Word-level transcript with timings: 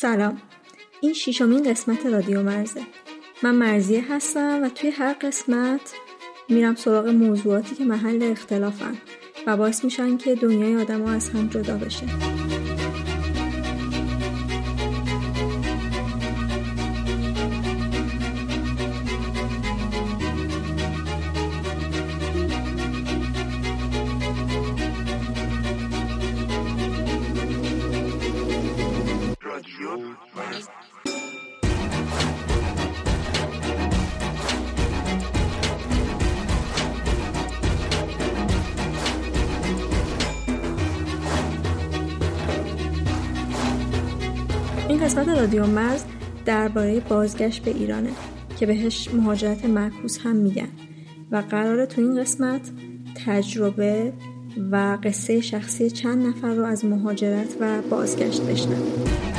سلام. 0.00 0.42
این 1.00 1.12
شیشمین 1.12 1.70
قسمت 1.70 2.06
رادیو 2.06 2.42
مرزه. 2.42 2.80
من 3.42 3.54
مرزیه 3.54 4.12
هستم 4.12 4.62
و 4.62 4.68
توی 4.68 4.90
هر 4.90 5.12
قسمت 5.12 5.80
میرم 6.48 6.74
سراغ 6.74 7.08
موضوعاتی 7.08 7.74
که 7.74 7.84
محل 7.84 8.22
اختلافن 8.22 8.98
و 9.46 9.56
باعث 9.56 9.84
میشن 9.84 10.16
که 10.16 10.34
دنیای 10.34 10.76
آدم 10.76 11.04
از 11.04 11.30
هم 11.30 11.48
جدا 11.48 11.76
بشه. 11.76 12.06
رادیو 45.50 45.66
مرز 45.66 46.04
درباره 46.46 47.00
بازگشت 47.00 47.62
به 47.62 47.70
ایرانه 47.70 48.10
که 48.58 48.66
بهش 48.66 49.08
مهاجرت 49.14 49.64
معکوس 49.64 50.18
هم 50.18 50.36
میگن 50.36 50.68
و 51.30 51.42
قراره 51.50 51.86
تو 51.86 52.00
این 52.00 52.20
قسمت 52.20 52.70
تجربه 53.26 54.12
و 54.70 54.98
قصه 55.04 55.40
شخصی 55.40 55.90
چند 55.90 56.26
نفر 56.26 56.54
رو 56.54 56.64
از 56.64 56.84
مهاجرت 56.84 57.56
و 57.60 57.82
بازگشت 57.82 58.40
بشنویم. 58.40 59.29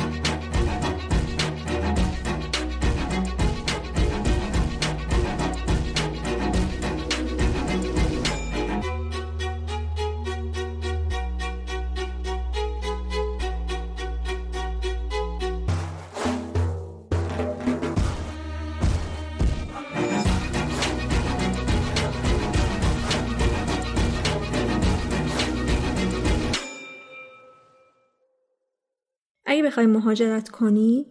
بخوای 29.72 29.86
مهاجرت 29.86 30.48
کنی 30.48 31.06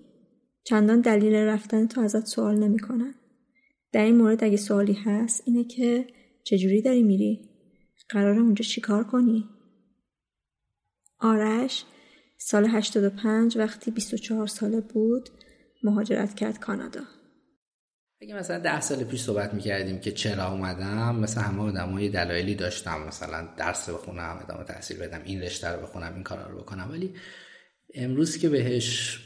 چندان 0.63 1.01
دلیل 1.01 1.35
رفتن 1.35 1.87
تو 1.87 2.01
ازت 2.01 2.25
سوال 2.25 2.59
نمی‌کنن. 2.59 3.15
در 3.91 4.03
این 4.03 4.17
مورد 4.17 4.43
اگه 4.43 4.57
سوالی 4.57 4.93
هست 4.93 5.43
اینه 5.45 5.63
که 5.63 6.07
چجوری 6.43 6.81
داری 6.81 7.03
میری؟ 7.03 7.49
قرار 8.09 8.39
اونجا 8.39 8.63
چیکار 8.63 9.03
کنی؟ 9.03 9.49
آرش 11.19 11.85
سال 12.37 12.67
85 12.67 13.57
وقتی 13.57 13.91
24 13.91 14.47
ساله 14.47 14.81
بود 14.81 15.29
مهاجرت 15.83 16.35
کرد 16.35 16.59
کانادا. 16.59 17.01
اگه 18.21 18.35
مثلا 18.35 18.59
ده 18.59 18.81
سال 18.81 19.03
پیش 19.03 19.21
صحبت 19.21 19.53
می‌کردیم 19.53 19.99
که 19.99 20.11
چرا 20.11 20.51
اومدم 20.51 21.15
مثلا 21.15 21.43
همه 21.43 21.61
آدم 21.61 21.89
های 21.89 22.09
دلایلی 22.09 22.55
داشتم 22.55 23.07
مثلا 23.07 23.47
درس 23.57 23.89
بخونم 23.89 24.39
ادامه 24.43 24.63
تحصیل 24.63 24.97
بدم 24.97 25.21
این 25.25 25.41
رشته 25.41 25.67
رو 25.67 25.81
بخونم 25.81 26.13
این 26.13 26.23
کارا 26.23 26.47
رو 26.47 26.57
بکنم 26.57 26.87
ولی 26.91 27.13
امروز 27.95 28.37
که 28.37 28.49
بهش 28.49 29.19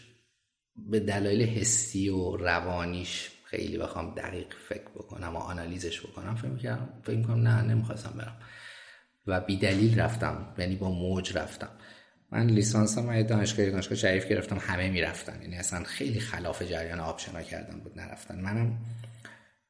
به 0.75 0.99
دلایل 0.99 1.41
حسی 1.41 2.09
و 2.09 2.35
روانیش 2.37 3.31
خیلی 3.43 3.77
بخوام 3.77 4.15
دقیق 4.15 4.47
فکر 4.69 4.89
بکنم 4.95 5.35
و 5.35 5.39
آنالیزش 5.39 6.01
بکنم 6.01 6.35
فکر 6.35 6.47
می‌کردم 6.47 6.89
فکر 7.03 7.17
می‌کنم 7.17 7.47
نه 7.47 7.61
نمی‌خواستم 7.61 8.13
برم. 8.17 8.37
و 9.27 9.41
بی 9.41 9.57
دلیل 9.57 9.99
رفتم 9.99 10.53
یعنی 10.57 10.75
با 10.75 10.89
موج 10.91 11.37
رفتم. 11.37 11.69
من 12.31 12.47
لیسانس 12.47 12.97
هم 12.97 13.21
دانشگاه 13.21 13.69
دانشگاه 13.69 13.97
شریف 13.97 14.27
گرفتم 14.27 14.57
همه 14.61 14.89
می‌رفتن. 14.89 15.41
یعنی 15.41 15.55
اصلا 15.55 15.83
خیلی 15.83 16.19
خلاف 16.19 16.61
جریان 16.61 16.99
آپشنا 16.99 17.41
کردم 17.41 17.79
بود 17.79 17.99
نرفتن. 17.99 18.41
منم 18.41 18.77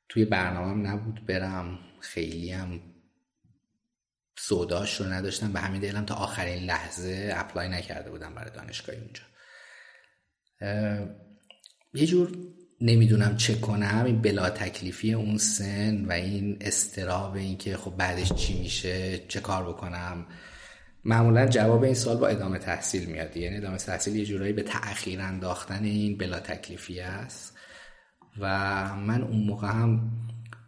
توی 0.09 0.25
برنامه 0.25 0.89
نبود 0.89 1.25
برم 1.25 1.79
خیلی 1.99 2.51
هم 2.51 2.79
سوداش 4.37 5.01
رو 5.01 5.05
نداشتم. 5.05 5.53
به 5.53 5.59
همین 5.59 5.81
دلیلم 5.81 6.05
تا 6.05 6.15
آخرین 6.15 6.63
لحظه 6.63 7.33
اپلای 7.35 7.69
نکرده 7.69 8.11
بودم 8.11 8.33
برای 8.35 8.51
دانشگاه 8.51 8.95
اونجا. 8.95 9.21
یه 11.93 12.05
جور 12.05 12.31
نمی‌دونم 12.81 13.37
چه 13.37 13.55
کنم. 13.55 14.03
این 14.05 14.21
بلا 14.21 14.49
تکلیفی 14.49 15.13
اون 15.13 15.37
سن 15.37 16.05
و 16.05 16.11
این 16.11 16.57
استراب 16.61 17.35
این 17.35 17.57
که 17.57 17.77
خب 17.77 17.91
بعدش 17.97 18.33
چی 18.33 18.59
میشه 18.59 19.17
چه 19.27 19.39
کار 19.39 19.69
بکنم. 19.69 20.25
معمولا 21.05 21.45
جواب 21.47 21.83
این 21.83 21.93
سال 21.93 22.17
با 22.17 22.27
ادامه 22.27 22.59
تحصیل 22.59 23.05
میاد. 23.05 23.37
یعنی 23.37 23.57
ادامه 23.57 23.77
تحصیل 23.77 24.15
یه 24.15 24.25
جورایی 24.25 24.53
به 24.53 24.63
تأخیر 24.63 25.21
انداختن 25.21 25.83
این 25.83 26.17
بلا 26.17 26.39
تکلیفی 26.39 26.99
است. 26.99 27.57
و 28.39 28.47
من 28.95 29.21
اون 29.21 29.43
موقع 29.45 29.67
هم 29.67 30.11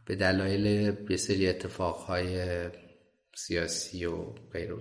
به 0.05 0.15
دلایل 0.15 0.95
یه 1.09 1.17
سری 1.17 1.49
اتفاقهای 1.49 2.69
سیاسی 3.37 4.05
و 4.05 4.31
غیر 4.31 4.75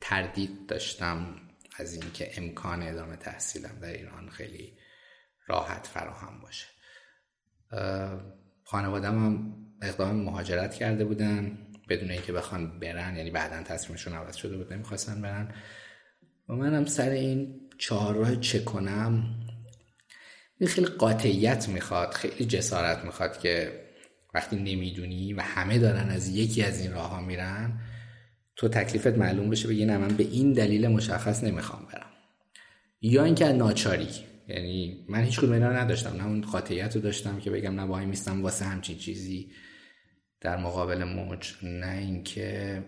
تردید 0.00 0.66
داشتم 0.66 1.36
از 1.76 1.92
اینکه 1.92 2.30
امکان 2.36 2.82
ادامه 2.82 3.16
تحصیلم 3.16 3.78
در 3.82 3.92
ایران 3.92 4.28
خیلی 4.28 4.78
راحت 5.46 5.86
فراهم 5.86 6.40
باشه. 6.40 6.66
خانوادم 8.64 9.24
هم 9.24 9.56
اقدام 9.82 10.16
مهاجرت 10.16 10.74
کرده 10.74 11.04
بودن 11.04 11.58
بدون 11.88 12.10
اینکه 12.10 12.32
بخوان 12.32 12.80
برن 12.80 13.16
یعنی 13.16 13.30
بعدا 13.30 13.62
تصمیمشون 13.62 14.14
عوض 14.14 14.36
شده 14.36 14.56
بود 14.56 14.72
نمی‌خواستن 14.72 15.22
برن. 15.22 15.54
و 16.48 16.52
منم 16.54 16.84
سر 16.84 17.10
این 17.10 17.60
چهارراه 17.78 18.36
چه 18.36 18.58
کنم 18.58 19.40
خیلی 20.66 20.86
قاطعیت 20.86 21.68
می‌خواد 21.68 22.14
خیلی 22.14 22.44
جسارت 22.44 23.04
می‌خواد 23.04 23.38
که 23.38 23.85
وقتی 24.36 24.56
نمی‌دونی 24.56 25.32
و 25.32 25.40
همه 25.40 25.78
دارن 25.78 26.10
از 26.10 26.28
یکی 26.28 26.62
از 26.62 26.80
این 26.80 26.92
راه 26.92 27.10
ها 27.10 27.20
میرن 27.20 27.80
تو 28.56 28.68
تکلیفت 28.68 29.06
معلوم 29.18 29.50
بشه 29.50 29.68
بگی 29.68 29.84
نه 29.84 29.98
من 29.98 30.08
به 30.08 30.24
این 30.24 30.52
دلیل 30.52 30.88
مشخص 30.88 31.44
نمی‌خوام 31.44 31.86
برم. 31.92 32.10
یا 33.00 33.24
اینکه 33.24 33.52
ناچاری 33.52 34.08
یعنی 34.48 35.06
من 35.08 35.22
هیچ 35.24 35.38
کدوم 35.38 35.52
اینا 35.52 35.72
نداشتم 35.72 36.16
نه 36.16 36.26
اون 36.26 36.40
قاطعیت 36.40 36.96
رو 36.96 37.02
داشتم 37.02 37.38
که 37.38 37.50
بگم 37.50 37.74
نه 37.74 37.82
وای 37.82 38.06
میستم 38.06 38.42
واسه 38.42 38.64
همچین 38.64 38.98
چیزی 38.98 39.52
در 40.40 40.56
مقابل 40.56 41.04
موج 41.04 41.52
نه 41.62 41.96
اینکه 41.98 42.82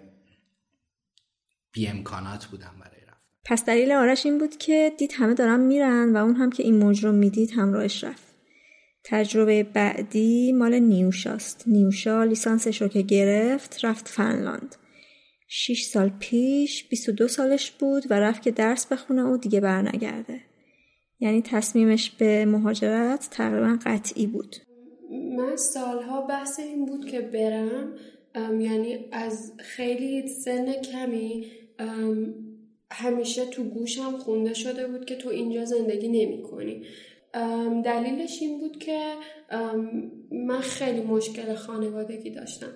بی 1.73 1.89
امکانات 1.89 2.47
بودم 2.47 2.75
برای 2.81 3.01
رفتن. 3.01 3.21
پس 3.45 3.65
دلیل 3.65 3.93
آرش 3.93 4.27
این 4.27 4.39
بود 4.39 4.57
که 4.57 4.93
دید 4.99 5.13
همه 5.19 5.35
دارن 5.35 5.61
میرن 5.61 6.13
و 6.13 6.17
اون 6.17 6.35
هم 6.35 6.51
که 6.51 6.63
این 6.63 6.85
مجرم 6.85 7.15
می‌دید 7.15 7.51
همراهش 7.51 8.05
رفت. 8.05 8.28
تجربه 9.05 9.63
بعدی 9.63 10.53
مال 10.53 10.79
نیوشاست. 10.79 11.65
نیوشا 11.67 12.25
لیسانسش 12.25 12.83
رو 12.83 12.89
که 12.89 13.03
گرفت 13.03 13.85
رفت 13.85 14.09
فنلاند. 14.09 14.77
6 15.49 15.83
سال 15.83 16.13
پیش 16.21 16.89
22 16.89 17.29
سالش 17.29 17.71
بود 17.71 18.03
و 18.11 18.15
رفت 18.15 18.43
که 18.43 18.51
درس 18.51 18.87
بخونه 18.87 19.23
و 19.23 19.37
دیگه 19.37 19.61
برنگرده. 19.61 20.41
یعنی 21.21 21.43
تصمیمش 21.43 22.11
به 22.11 22.45
مهاجرت 22.45 23.29
تقریبا 23.31 23.79
قطعی 23.85 24.27
بود. 24.27 24.57
من 25.37 25.57
سالها 25.57 26.21
بحث 26.21 26.61
این 26.61 26.87
بود 26.87 27.07
که 27.07 27.21
برم. 27.21 27.93
یعنی 28.61 29.09
از 29.13 29.53
خیلی 29.59 30.29
سن 30.29 30.73
کمی 30.73 31.47
همیشه 32.91 33.47
تو 33.47 33.65
گوشم 33.65 34.19
خونده 34.19 34.55
شده 34.55 34.87
بود 34.87 35.05
که 35.05 35.17
تو 35.17 35.29
اینجا 35.29 35.65
زندگی 35.65 36.09
نمی 36.09 36.43
کنی 36.43 36.83
دلیلش 37.85 38.43
این 38.43 38.59
بود 38.59 38.79
که 38.79 39.13
من 40.31 40.61
خیلی 40.61 41.01
مشکل 41.01 41.55
خانوادگی 41.55 42.31
داشتم. 42.31 42.73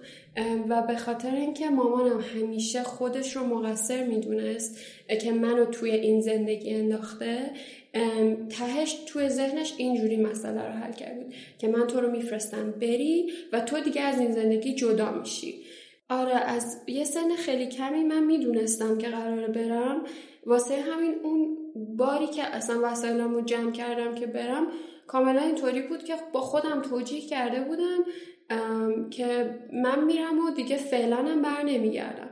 و 0.68 0.82
به 0.82 0.96
خاطر 0.96 1.34
اینکه 1.34 1.70
مامانم 1.70 2.20
همیشه 2.20 2.82
خودش 2.82 3.36
رو 3.36 3.44
مقصر 3.44 4.06
می‌دونست 4.06 4.78
که 5.22 5.32
منو 5.32 5.64
توی 5.64 5.90
این 5.90 6.20
زندگی 6.20 6.70
انداخته 6.70 7.50
تهش 8.50 8.96
توی 9.06 9.28
ذهنش 9.28 9.74
اینجوری 9.76 10.16
مسئله 10.16 10.62
رو 10.62 10.72
حل 10.72 10.92
کرد 10.92 11.16
بود 11.16 11.34
که 11.58 11.68
من 11.68 11.86
تو 11.86 12.00
رو 12.00 12.10
میفرستم 12.10 12.70
بری 12.70 13.32
و 13.52 13.60
تو 13.60 13.80
دیگه 13.80 14.00
از 14.00 14.20
این 14.20 14.32
زندگی 14.32 14.74
جدا 14.74 15.12
میشی. 15.12 15.62
آره 16.08 16.34
از 16.34 16.76
یه 16.86 17.04
سن 17.04 17.36
خیلی 17.36 17.66
کمی 17.66 18.04
من 18.04 18.24
می‌دونستم 18.24 18.98
که 18.98 19.08
قراره 19.08 19.46
برم. 19.46 20.04
واسه 20.46 20.74
همین 20.74 21.14
اون 21.24 21.56
باری 21.76 22.26
که 22.26 22.44
اصلا 22.44 22.80
وسایلمو 22.82 23.40
جمع 23.40 23.72
کردم 23.72 24.14
که 24.14 24.26
برم 24.26 24.66
کاملا 25.06 25.40
اینطوری 25.40 25.82
بود 25.82 26.04
که 26.04 26.14
با 26.32 26.40
خودم 26.40 26.82
توجیه 26.82 27.20
کرده 27.20 27.60
بودم 27.60 28.04
که 29.10 29.58
من 29.72 30.04
میرم 30.04 30.38
و 30.38 30.50
دیگه 30.50 30.76
فعلا 30.76 31.16
هم 31.16 31.42
بر 31.42 31.62
نمیگردم. 31.62 32.30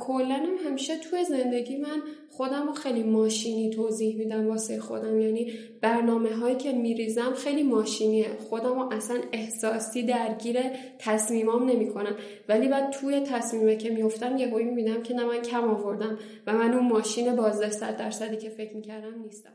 کلا 0.00 0.46
همیشه 0.66 0.96
توی 0.96 1.24
زندگی 1.24 1.76
من 1.76 2.02
خودم 2.30 2.66
رو 2.66 2.72
خیلی 2.72 3.02
ماشینی 3.02 3.70
توضیح 3.70 4.16
میدم 4.16 4.48
واسه 4.48 4.80
خودم. 4.80 5.20
یعنی 5.20 5.52
برنامه 5.80 6.36
هایی 6.36 6.56
که 6.56 6.72
میریزم 6.72 7.34
خیلی 7.34 7.62
ماشینیه. 7.62 8.28
خودم 8.48 8.78
رو 8.78 8.92
اصلا 8.92 9.16
احساسی 9.32 10.02
درگیر 10.02 10.56
تصمیمام 10.98 11.70
نمی‌کنم. 11.70 12.16
ولی 12.48 12.68
بعد 12.68 12.90
توی 12.90 13.20
تصمیمه 13.20 13.76
که 13.76 13.90
میفتم 13.90 14.36
یه 14.36 14.50
هایی 14.50 14.66
می‌بینم 14.66 15.02
که 15.02 15.14
نه 15.14 15.24
من 15.24 15.42
کم 15.42 15.64
آوردم 15.64 16.18
و 16.46 16.52
من 16.52 16.74
اون 16.74 16.88
ماشین 16.88 17.36
بازده 17.36 17.70
صد 17.70 17.96
درصدی 17.96 18.36
که 18.36 18.48
فکر 18.48 18.76
می‌کردم 18.76 19.22
نیستم. 19.22 19.52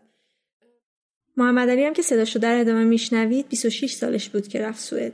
محمد 1.37 1.69
علی 1.69 1.83
هم 1.83 1.93
که 1.93 2.01
صداشو 2.01 2.39
در 2.39 2.59
ادامه 2.59 2.83
میشنوید 2.83 3.49
26 3.49 3.93
سالش 3.93 4.29
بود 4.29 4.47
که 4.47 4.61
رفت 4.61 4.79
سوئد. 4.79 5.13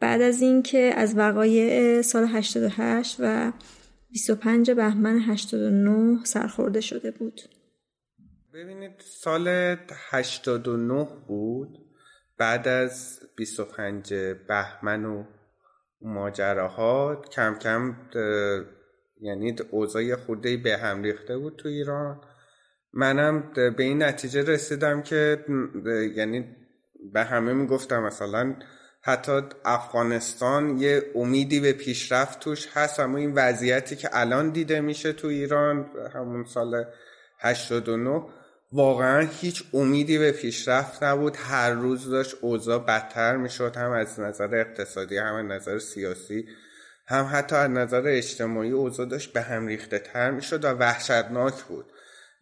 بعد 0.00 0.22
از 0.22 0.42
اینکه 0.42 0.92
از 0.96 1.16
وقایع 1.16 2.02
سال 2.02 2.24
88 2.24 3.16
و 3.18 3.52
25 4.10 4.70
بهمن 4.70 5.18
89 5.18 6.24
سرخورده 6.24 6.80
شده 6.80 7.10
بود. 7.10 7.40
ببینید 8.54 8.92
سال 8.98 9.76
89 10.10 11.08
بود. 11.28 11.78
بعد 12.38 12.68
از 12.68 13.20
25 13.36 14.14
بهمن 14.48 15.04
و 15.04 15.24
ماجراها 16.00 17.22
کم 17.32 17.54
کم 17.54 17.96
یعنی 19.20 19.56
اوضاع 19.70 20.16
خورده 20.16 20.56
به 20.56 20.76
هم 20.76 21.02
ریخته 21.02 21.38
بود 21.38 21.56
تو 21.56 21.68
ایران. 21.68 22.20
منم 22.92 23.52
به 23.54 23.82
این 23.82 24.02
نتیجه 24.02 24.42
رسیدم 24.42 25.02
که 25.02 25.44
یعنی 26.16 26.56
به 27.12 27.24
همه 27.24 27.52
می‌گفتم 27.52 28.02
مثلا 28.02 28.56
حتی 29.08 29.42
افغانستان 29.64 30.78
یه 30.78 31.02
امیدی 31.14 31.60
به 31.60 31.72
پیشرفت 31.72 32.40
توش 32.40 32.68
هست. 32.72 33.00
اما 33.00 33.18
این 33.18 33.32
وضعیتی 33.34 33.96
که 33.96 34.08
الان 34.12 34.50
دیده 34.50 34.80
میشه 34.80 35.12
تو 35.12 35.28
ایران 35.28 35.90
همون 36.14 36.44
سال 36.44 36.84
89 37.38 38.22
واقعا 38.72 39.28
هیچ 39.40 39.64
امیدی 39.74 40.18
به 40.18 40.32
پیشرفت 40.32 41.02
نبود. 41.02 41.36
هر 41.36 41.70
روز 41.70 42.10
داشت 42.10 42.36
اوضاع 42.40 42.78
بدتر 42.78 43.36
می‌شد 43.36 43.76
هم 43.76 43.90
از 43.90 44.20
نظر 44.20 44.54
اقتصادی 44.54 45.16
هم 45.18 45.34
از 45.34 45.44
نظر 45.44 45.78
سیاسی 45.78 46.46
هم 47.06 47.30
حتی 47.32 47.56
از 47.56 47.70
نظر 47.70 48.02
اجتماعی 48.06 48.70
اوضاع 48.70 49.06
داشت 49.06 49.32
به 49.32 49.40
هم 49.40 49.66
ریخته 49.66 49.98
تر 49.98 50.30
می‌شد 50.30 50.64
و 50.64 50.68
وحشتناک 50.68 51.62
بود. 51.62 51.92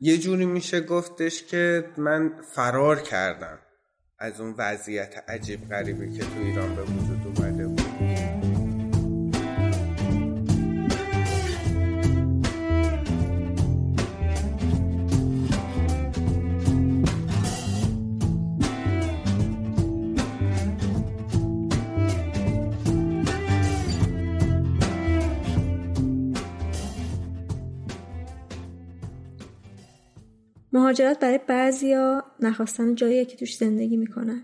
یه 0.01 0.19
جوری 0.19 0.47
میشه 0.47 0.81
گفتش 0.81 1.43
که 1.43 1.85
من 1.97 2.33
فرار 2.55 3.01
کردم. 3.01 3.59
از 4.19 4.41
اون 4.41 4.55
وضعیت 4.59 5.25
عجیب 5.29 5.69
غریبی 5.69 6.19
که 6.19 6.25
تو 6.25 6.41
ایران 6.41 6.77
به 6.77 6.83
وجود 6.83 7.27
اومده. 7.27 7.56
مهاجرت 30.87 31.21
برای 31.21 31.41
بعضیا 31.49 32.25
نخواستن 32.41 32.95
جایی 32.95 33.25
که 33.25 33.37
توش 33.37 33.57
زندگی 33.57 33.97
می‌کنن. 33.97 34.43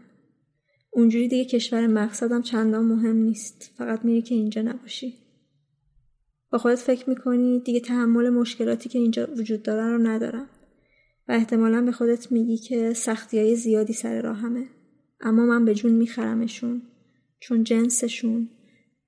اونجوری 0.90 1.28
دیگه 1.28 1.44
کشور 1.44 1.86
مقصدم 1.86 2.42
چندان 2.42 2.84
مهم 2.84 3.16
نیست. 3.16 3.70
فقط 3.78 4.04
میری 4.04 4.22
که 4.22 4.34
اینجا 4.34 4.62
نباشی. 4.62 5.14
با 6.50 6.58
خودت 6.58 6.78
فکر 6.78 7.10
می‌کنی 7.10 7.60
دیگه 7.60 7.80
تحمل 7.80 8.30
مشکلاتی 8.30 8.88
که 8.88 8.98
اینجا 8.98 9.28
وجود 9.38 9.62
دارن 9.62 9.92
رو 9.92 9.98
ندارم. 9.98 10.46
و 11.28 11.32
احتمالا 11.32 11.82
به 11.82 11.92
خودت 11.92 12.32
میگی 12.32 12.56
که 12.56 12.92
سختی 12.92 13.38
های 13.38 13.56
زیادی 13.56 13.92
سر 13.92 14.22
راهمه. 14.22 14.66
اما 15.20 15.46
من 15.46 15.64
به 15.64 15.74
جون 15.74 15.92
میخرمشون. 15.92 16.82
چون 17.40 17.64
جنسشون 17.64 18.48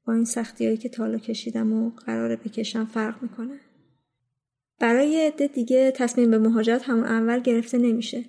با 0.07 0.13
این 0.13 0.25
سختی 0.25 0.65
هایی 0.65 0.77
که 0.77 0.89
تالا 0.89 1.19
کشیدم 1.19 1.73
و 1.73 1.91
قراره 1.91 2.37
بکشم 2.37 2.85
فرق 2.85 3.23
می‌کنه. 3.23 3.61
برای 4.79 5.26
عده 5.26 5.47
دیگه 5.47 5.91
تصمیم 5.91 6.31
به 6.31 6.38
مهاجرت 6.38 6.82
همون 6.82 7.05
اول 7.05 7.41
گرفته 7.41 7.78
نمیشه. 7.78 8.25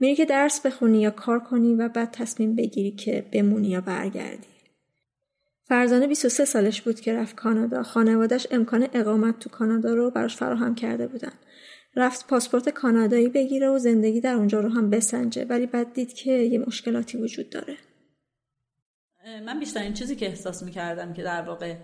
میری 0.00 0.14
که 0.14 0.24
درس 0.24 0.66
بخونی 0.66 1.00
یا 1.00 1.10
کار 1.10 1.40
کنی 1.40 1.74
و 1.74 1.88
بعد 1.88 2.10
تصمیم 2.10 2.56
بگیری 2.56 2.90
که 2.90 3.24
بمونی 3.32 3.68
یا 3.68 3.80
برگردی. 3.80 4.48
فرزانه 5.64 6.06
23 6.06 6.44
سالش 6.44 6.82
بود 6.82 7.00
که 7.00 7.14
رفت 7.14 7.36
کانادا. 7.36 7.82
خانوادش 7.82 8.46
امکان 8.50 8.88
اقامت 8.92 9.38
تو 9.38 9.50
کانادا 9.50 9.94
رو 9.94 10.10
براش 10.10 10.36
فراهم 10.36 10.74
کرده 10.74 11.06
بودن. 11.06 11.32
رفت 11.96 12.26
پاسپورت 12.26 12.68
کانادایی 12.68 13.28
بگیره 13.28 13.68
و 13.68 13.78
زندگی 13.78 14.20
در 14.20 14.34
اونجا 14.34 14.60
رو 14.60 14.68
هم 14.68 14.90
بسنجه 14.90 15.44
ولی 15.44 15.66
بعد 15.66 15.92
دید 15.92 16.12
که 16.12 16.32
یه 16.32 16.58
مشکلاتی 16.58 17.18
وجود 17.18 17.50
داره. 17.50 17.76
من 19.46 19.58
بیشترین 19.58 19.92
چیزی 19.92 20.16
که 20.16 20.26
احساس 20.26 20.62
می‌کردم 20.62 21.12
که 21.12 21.22
در 21.22 21.42
واقع 21.42 21.76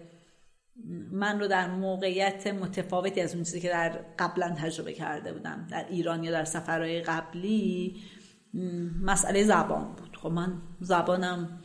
من 1.11 1.41
رو 1.41 1.49
در 1.49 1.69
موقعیت 1.71 2.47
متفاوتی 2.47 3.21
از 3.21 3.35
اون 3.35 3.45
چیزی 3.45 3.61
که 3.61 3.69
در 3.69 3.89
قبلا 4.19 4.55
تجربه 4.59 4.93
کرده 4.93 5.33
بودم. 5.33 5.67
در 5.71 5.87
ایران 5.89 6.25
یا 6.25 6.31
در 6.31 6.45
سفرهای 6.45 7.03
قبلی 7.03 7.97
مسئله 9.03 9.45
زبان 9.45 9.95
بود. 9.95 10.17
خب 10.17 10.29
من 10.29 10.63
زبانم 10.81 11.61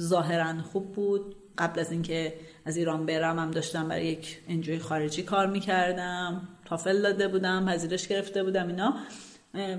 ظاهرا 0.00 0.62
خوب 0.62 0.92
بود. 0.92 1.36
قبل 1.58 1.80
از 1.80 1.92
اینکه 1.92 2.34
از 2.64 2.76
ایران 2.76 3.06
برم 3.06 3.38
هم 3.38 3.50
داشتم 3.50 3.88
برای 3.88 4.06
یک 4.06 4.42
انجوی 4.48 4.78
خارجی 4.78 5.22
کار 5.22 5.46
می‌کردم. 5.46 6.48
تافل 6.64 7.02
داده 7.02 7.28
بودم 7.28 7.66
پذیرش 7.66 8.08
گرفته 8.08 8.44
بودم 8.44 8.68
اینا. 8.68 8.96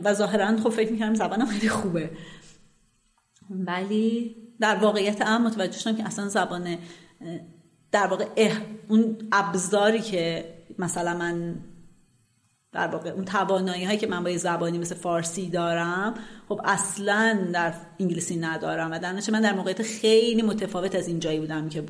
و 0.03 0.13
ظاهرا 0.13 0.57
خب 0.57 0.69
فکر 0.69 0.91
می‌کردم 0.91 1.13
زبانم 1.13 1.45
خیلی 1.45 1.69
خوبه. 1.69 2.09
ولی 3.49 4.35
در 4.59 4.75
واقعیت 4.75 5.21
هم 5.21 5.47
متوجه 5.47 5.79
شدم 5.79 5.97
که 5.97 6.05
اصلا 6.05 6.27
زبان 6.27 6.77
در 7.91 8.07
واقع 8.07 8.25
اون 8.87 9.17
ابزاری 9.31 10.01
که 10.01 10.53
مثلا 10.79 11.17
من 11.17 11.55
در 12.71 12.87
واقع 12.87 13.09
اون 13.09 13.25
توانایی 13.25 13.85
هایی 13.85 13.97
که 13.97 14.07
من 14.07 14.23
با 14.23 14.37
زبانی 14.37 14.77
مثل 14.77 14.95
فارسی 14.95 15.49
دارم 15.49 16.13
خب 16.49 16.61
اصلا 16.63 17.47
در 17.53 17.73
انگلیسی 17.99 18.35
ندارم. 18.35 18.91
و 18.91 18.99
در 18.99 19.13
من 19.31 19.41
در 19.41 19.53
موقعیت 19.53 19.81
خیلی 19.81 20.41
متفاوت 20.41 20.95
از 20.95 21.07
این 21.07 21.19
جایی 21.19 21.39
بودم 21.39 21.69
که 21.69 21.83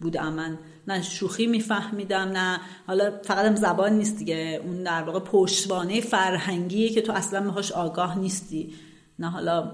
بودم. 0.00 0.32
من 0.32 0.58
نه 0.88 1.02
شوخی 1.02 1.46
میفهمیدم 1.46 2.28
نه 2.28 2.60
حالا 2.86 3.12
فقط 3.24 3.46
هم 3.46 3.56
زبان 3.56 3.92
نیست 3.92 4.18
دیگه. 4.18 4.60
اون 4.64 4.82
در 4.82 5.02
واقع 5.02 5.18
پشتوانه 5.20 6.00
فرهنگیه 6.00 6.88
که 6.88 7.02
تو 7.02 7.12
اصلا 7.12 7.50
بهش 7.50 7.72
آگاه 7.72 8.18
نیستی. 8.18 8.74
نه 9.18 9.30
حالا 9.30 9.72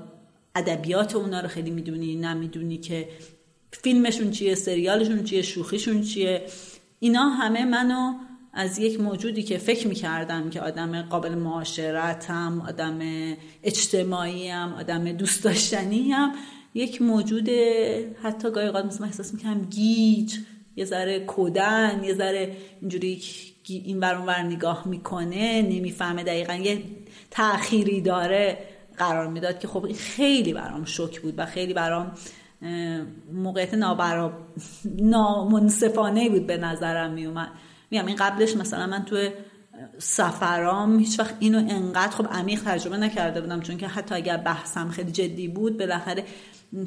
ادبیات 0.54 1.16
اونا 1.16 1.40
رو 1.40 1.48
خیلی 1.48 1.70
می‌دونی 1.70 2.16
نه 2.16 2.34
می‌دونی 2.34 2.78
که 2.78 3.08
فیلمشون 3.72 4.30
چیه 4.30 4.54
سریالشون 4.54 5.24
چیه 5.24 5.42
شوخیشون 5.42 6.02
چیه؟ 6.02 6.46
اینا 7.00 7.28
همه 7.28 7.64
منو 7.64 8.14
از 8.52 8.78
یک 8.78 9.00
موجودی 9.00 9.42
که 9.42 9.58
فکر 9.58 9.88
می‌کردم 9.88 10.50
که 10.50 10.60
آدم 10.60 11.02
قابل 11.02 11.34
معاشرتم 11.34 12.62
آدم 12.68 12.98
اجتماعیم 13.62 14.72
آدم 14.72 15.12
دوست 15.12 15.44
داشتنیم 15.44 16.32
یک 16.74 17.02
موجود 17.02 17.48
حتی 18.22 18.50
گاهی 18.50 18.66
اوقات 18.66 18.84
مثلا 18.84 19.06
احساس 19.06 19.34
می‌کنم 19.34 19.64
گیج 19.64 20.34
یه 20.76 20.84
ذره 20.84 21.20
کودن 21.20 22.00
یه 22.04 22.14
ذره 22.14 22.56
اینجوری 22.80 23.22
این 23.68 24.00
ور 24.00 24.14
ور 24.14 24.42
نگاه 24.42 24.88
می‌کنه 24.88 25.62
نمی‌فهمه 25.62 26.24
دقیقا 26.24 26.54
یه 26.54 26.82
تأخیری 27.30 28.00
داره 28.00 28.58
قرار 28.96 29.26
می‌داد 29.26 29.58
که 29.58 29.68
خب 29.68 29.84
این 29.84 29.96
خیلی 29.96 30.52
برام 30.52 30.84
شوک 30.84 31.20
بود 31.20 31.34
و 31.36 31.46
خیلی 31.46 31.74
برام 31.74 32.12
موقعیت 33.32 33.74
نابراب 33.74 34.32
نامنصفانه 34.84 36.28
بود 36.28 36.46
به 36.46 36.56
نظرم 36.56 37.10
میومد. 37.10 37.48
میگم 37.90 38.06
این 38.06 38.16
قبلش 38.16 38.56
مثلا 38.56 38.86
من 38.86 39.04
توی 39.04 39.30
سفرام 39.98 40.98
هیچ 40.98 41.20
وقت 41.20 41.34
اینو 41.38 41.58
انقدر 41.58 42.10
خب 42.10 42.26
عمیق 42.26 42.62
تجربه 42.64 42.96
نکرده 42.96 43.40
بودم 43.40 43.60
چون 43.60 43.76
که 43.76 43.88
حتی 43.88 44.14
اگر 44.14 44.36
بحثم 44.36 44.88
خیلی 44.88 45.12
جدی 45.12 45.48
بود 45.48 45.78
بالاخره 45.78 46.24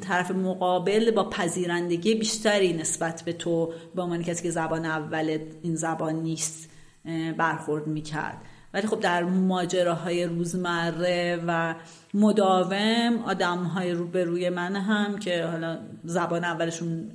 طرف 0.00 0.30
مقابل 0.30 1.10
با 1.10 1.30
پذیرندگی 1.30 2.14
بیشتری 2.14 2.72
نسبت 2.72 3.22
به 3.22 3.32
تو 3.32 3.72
به 3.94 4.02
عنوان 4.02 4.22
کسی 4.22 4.42
که 4.42 4.50
زبان 4.50 4.84
اول 4.84 5.38
این 5.62 5.76
زبان 5.76 6.14
نیست 6.14 6.70
برخورد 7.36 7.86
می‌کرد. 7.86 8.36
ولی 8.74 8.86
خب 8.86 9.00
در 9.00 9.24
ماجراهای 9.24 10.24
روزمره 10.24 11.44
و 11.46 11.74
مداوم 12.14 13.22
آدم 13.26 13.58
های 13.58 13.92
روبروی 13.92 14.50
من 14.50 14.76
هم 14.76 15.18
که 15.18 15.46
حالا 15.46 15.78
زبان 16.04 16.44
اولشون 16.44 17.10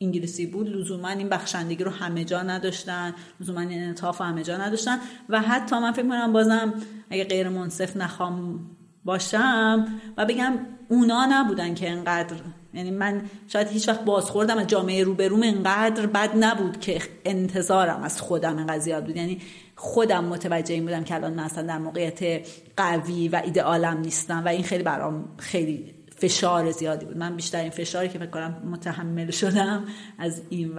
انگلیسی 0.00 0.46
بود 0.46 0.68
لزوما 0.68 1.08
این 1.08 1.28
بخشندگی 1.28 1.84
رو 1.84 1.90
همه 1.90 2.24
جا 2.24 2.42
نداشتن 2.42 3.14
لزوما 3.40 3.60
این 3.60 3.82
انطاف 3.82 4.20
همه 4.20 4.42
جا 4.42 4.56
نداشتن 4.56 4.98
و 5.28 5.40
حتی 5.40 5.78
من 5.78 5.92
فکر 5.92 6.08
کنم 6.08 6.32
بازم 6.32 6.74
اگه 7.10 7.24
غیر 7.24 7.48
منصف 7.48 7.96
نخوام 7.96 8.60
باشم 9.04 9.86
و 10.16 10.26
بگم 10.26 10.52
اونا 10.88 11.26
نبودن 11.30 11.74
که 11.74 11.90
انقدر 11.90 12.36
یعنی 12.74 12.90
من 12.90 13.22
شاید 13.48 13.68
هیچ 13.68 13.88
وقت 13.88 14.04
بازخوردم 14.04 14.58
از 14.58 14.66
جامعه 14.66 15.04
روبروم 15.04 15.42
انقدر 15.42 16.06
بد 16.06 16.30
نبود 16.44 16.80
که 16.80 17.02
انتظارم 17.24 18.02
از 18.02 18.20
خودم 18.20 18.58
انقدر 18.58 18.78
زیاد 18.78 19.04
بود. 19.06 19.16
یعنی 19.16 19.40
خودم 19.82 20.24
متوجه 20.24 20.74
این 20.74 20.84
بودم 20.84 21.04
که 21.04 21.14
الان 21.14 21.34
من 21.34 21.42
اصلا 21.42 21.66
در 21.66 21.78
موقعیت 21.78 22.46
قوی 22.76 23.28
و 23.28 23.42
ایدئالم 23.44 24.00
نیستم 24.00 24.44
و 24.44 24.48
این 24.48 24.62
خیلی 24.62 24.82
برام 24.82 25.34
خیلی 25.38 25.94
فشار 26.16 26.70
زیادی 26.70 27.06
بود. 27.06 27.16
من 27.16 27.36
بیشتر 27.36 27.60
این 27.60 27.70
فشاری 27.70 28.08
که 28.08 28.18
فکر 28.18 28.30
کنم 28.30 28.62
متحمل 28.70 29.30
شدم 29.30 29.84
از 30.18 30.42
این 30.50 30.78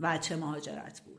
وچه 0.00 0.36
مهاجرت 0.36 1.00
بود. 1.00 1.18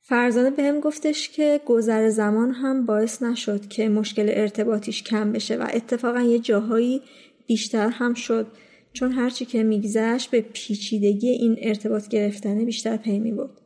فرزانه 0.00 0.50
بهم 0.50 0.80
گفتش 0.80 1.28
که 1.28 1.60
گذر 1.66 2.08
زمان 2.08 2.50
هم 2.50 2.86
باعث 2.86 3.22
نشد 3.22 3.68
که 3.68 3.88
مشکل 3.88 4.26
ارتباطیش 4.28 5.02
کم 5.02 5.32
بشه 5.32 5.56
و 5.56 5.66
اتفاقا 5.72 6.20
یه 6.20 6.38
جاهایی 6.38 7.02
بیشتر 7.46 7.88
هم 7.88 8.14
شد. 8.14 8.46
چون 8.92 9.12
هرچی 9.12 9.44
که 9.44 9.62
میگذشت 9.62 10.30
به 10.30 10.40
پیچیدگی 10.40 11.28
این 11.28 11.56
ارتباط 11.58 12.08
گرفتنه 12.08 12.64
بیشتر 12.64 12.96
پی 12.96 13.18
می 13.18 13.32
بود. 13.32 13.63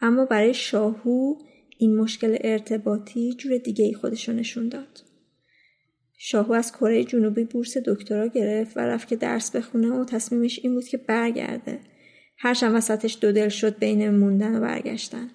اما 0.00 0.24
برای 0.24 0.54
شاهو 0.54 1.34
این 1.78 1.96
مشکل 1.96 2.36
ارتباطی 2.40 3.32
جور 3.32 3.58
دیگه 3.58 3.84
ای 3.84 3.94
خودشو 3.94 4.32
نشون 4.32 4.68
داد. 4.68 5.04
شاهو 6.18 6.52
از 6.52 6.72
کره 6.72 7.04
جنوبی 7.04 7.44
بورس 7.44 7.76
دکترا 7.76 8.26
گرفت 8.26 8.76
و 8.76 8.80
رفت 8.80 9.08
که 9.08 9.16
درس 9.16 9.56
بخونه 9.56 9.88
و 9.88 10.04
تصمیمش 10.04 10.60
این 10.62 10.74
بود 10.74 10.84
که 10.84 10.96
برگرده. 10.96 11.78
هرچند 12.38 12.74
وسطش 12.74 13.18
دو 13.20 13.32
دل 13.32 13.48
شد 13.48 13.78
بین 13.78 14.10
موندن 14.10 14.56
و 14.56 14.60
برگشتن. 14.60 15.30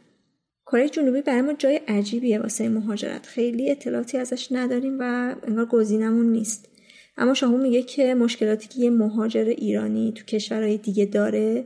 کره 0.65 0.89
جنوبی 0.89 1.21
برای 1.21 1.41
ما 1.41 1.53
جای 1.53 1.75
عجیبیه 1.75 2.39
واسه 2.39 2.69
مهاجرت. 2.69 3.25
خیلی 3.25 3.71
اطلاعاتی 3.71 4.17
ازش 4.17 4.47
نداریم 4.51 4.97
و 4.99 5.35
انگار 5.43 5.65
گزینمون 5.65 6.31
نیست. 6.31 6.69
اما 7.17 7.33
شاهو 7.33 7.57
میگه 7.57 7.83
که 7.83 8.15
مشکلاتی 8.15 8.67
که 8.67 8.79
یه 8.79 8.89
مهاجر 8.89 9.45
ایرانی 9.45 10.11
تو 10.11 10.25
کشورهای 10.25 10.77
دیگه 10.77 11.05
داره 11.05 11.65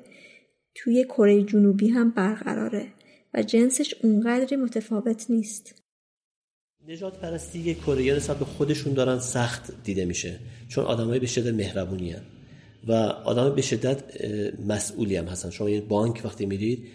توی 0.76 1.04
کره 1.04 1.44
جنوبی 1.44 1.88
هم 1.88 2.12
برقراره 2.12 2.88
و 3.34 3.44
جنسش 3.44 3.96
اونقدری 4.04 4.56
متفاوت 4.56 5.26
نیست. 5.30 5.84
نجات 6.88 7.20
پرستی 7.20 7.76
کره 7.76 8.16
نسبت 8.16 8.38
به 8.38 8.46
خودشون 8.46 8.94
دارن 8.94 9.20
سخت 9.20 9.84
دیده 9.84 10.06
میشه 10.06 10.40
چون 10.68 10.86
آدمای 10.86 11.20
به 11.20 11.28
شدت 11.28 11.54
مهربونی 11.54 12.12
هن. 12.12 12.22
و 12.88 12.94
آدم 12.94 13.56
به 13.56 13.62
شدت 13.62 14.04
مسئولی 14.68 15.16
هم 15.16 15.26
هستن 15.26 15.50
شما 15.50 15.70
یه 15.70 15.82
بانک 15.82 16.22
وقتی 16.26 16.46
میرید 16.46 16.88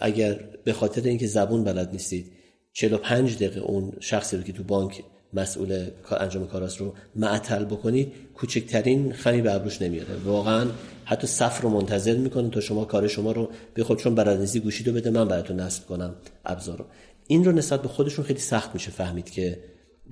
اگر 0.00 0.34
به 0.64 0.72
خاطر 0.72 1.02
اینکه 1.08 1.26
زبون 1.26 1.64
بلد 1.64 1.92
نیستید 1.92 2.32
45 2.72 3.36
دقیقه 3.36 3.60
اون 3.60 3.92
شخصی 4.00 4.36
رو 4.36 4.42
که 4.42 4.52
تو 4.52 4.62
بانک 4.62 5.04
مسئول 5.34 5.86
انجام 6.20 6.46
کاراست 6.46 6.78
رو 6.78 6.94
معطل 7.16 7.64
بکنید 7.64 8.12
کوچکترین 8.34 9.12
خمی 9.12 9.42
به 9.42 9.54
ابروش 9.54 9.82
نمیاره. 9.82 10.14
واقعا 10.24 10.66
حتی 11.04 11.26
صف 11.26 11.60
رو 11.60 11.68
منتظر 11.68 12.16
می‌کنه 12.16 12.50
تا 12.50 12.60
شما 12.60 12.84
کار 12.84 13.08
شما 13.08 13.32
رو 13.32 13.50
به 13.74 13.84
خود 13.84 13.98
چون 13.98 14.14
بلدنیزی 14.14 14.60
گوشی 14.60 14.84
رو 14.84 14.92
بده 14.92 15.10
من 15.10 15.28
براتون 15.28 15.60
نصب 15.60 15.86
کنم 15.86 16.14
ابزار 16.44 16.78
رو. 16.78 16.84
این 17.26 17.44
رو 17.44 17.52
نسبت 17.52 17.82
به 17.82 17.88
خودشون 17.88 18.24
خیلی 18.24 18.40
سخت 18.40 18.74
میشه 18.74 18.90
فهمید 18.90 19.30
که 19.30 19.58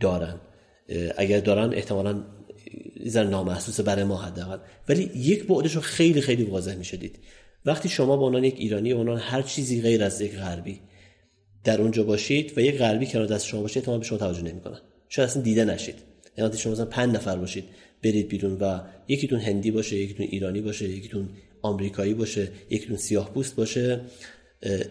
دارن. 0.01 0.41
اگر 1.17 1.41
دارن 1.41 1.75
احتمالا 1.75 2.23
زن 3.05 3.31
نامحسوس 3.31 3.81
برای 3.81 4.05
ما 4.05 4.17
حداقل. 4.17 4.59
ولی 4.89 5.11
یک 5.15 5.47
بعدش 5.47 5.75
رو 5.75 5.81
خیلی 5.81 6.21
خیلی 6.21 6.45
واضح 6.45 6.75
میشه 6.75 6.97
دید. 6.97 7.19
وقتی 7.65 7.89
شما 7.89 8.17
با 8.17 8.27
عنوان 8.27 8.45
یک 8.45 8.55
ایرانی 8.59 8.93
عنوان 8.93 9.19
هر 9.19 9.43
چیزی 9.43 9.83
غیر 9.83 10.05
از 10.05 10.21
یک 10.21 10.37
غربی 10.37 10.81
در 11.65 11.81
اونجا 11.81 12.03
باشید 12.03 12.59
و 12.59 12.61
یک 12.61 12.79
غربی 12.79 13.07
کنار 13.07 13.27
دست 13.27 13.47
شما 13.47 13.61
باشه 13.61 13.81
احتمال 13.81 13.99
به 13.99 14.05
شما 14.05 14.19
توجه 14.19 14.43
نمی‌کنن. 14.43 14.81
شاید 15.15 15.29
اصلا 15.29 15.43
دیده 15.43 15.65
نشید. 15.65 15.95
یعنی 16.39 16.57
شما 16.57 16.73
مثلا 16.73 16.85
5 16.85 17.15
نفر 17.15 17.37
باشید 17.37 17.65
برید 18.03 18.29
بیرون 18.29 18.53
و 18.61 18.81
یکیتون 19.09 19.41
هندی 19.41 19.71
باشه 19.71 19.97
یکیتون 19.97 20.27
ایرانی 20.27 20.61
باشه 20.61 20.89
یکیتون 20.89 21.29
آمریکایی 21.63 22.15
باشه 22.15 22.49
یکیتون 22.71 22.97
سیاه 22.97 23.31
پوست 23.31 23.57
باشه 23.57 24.01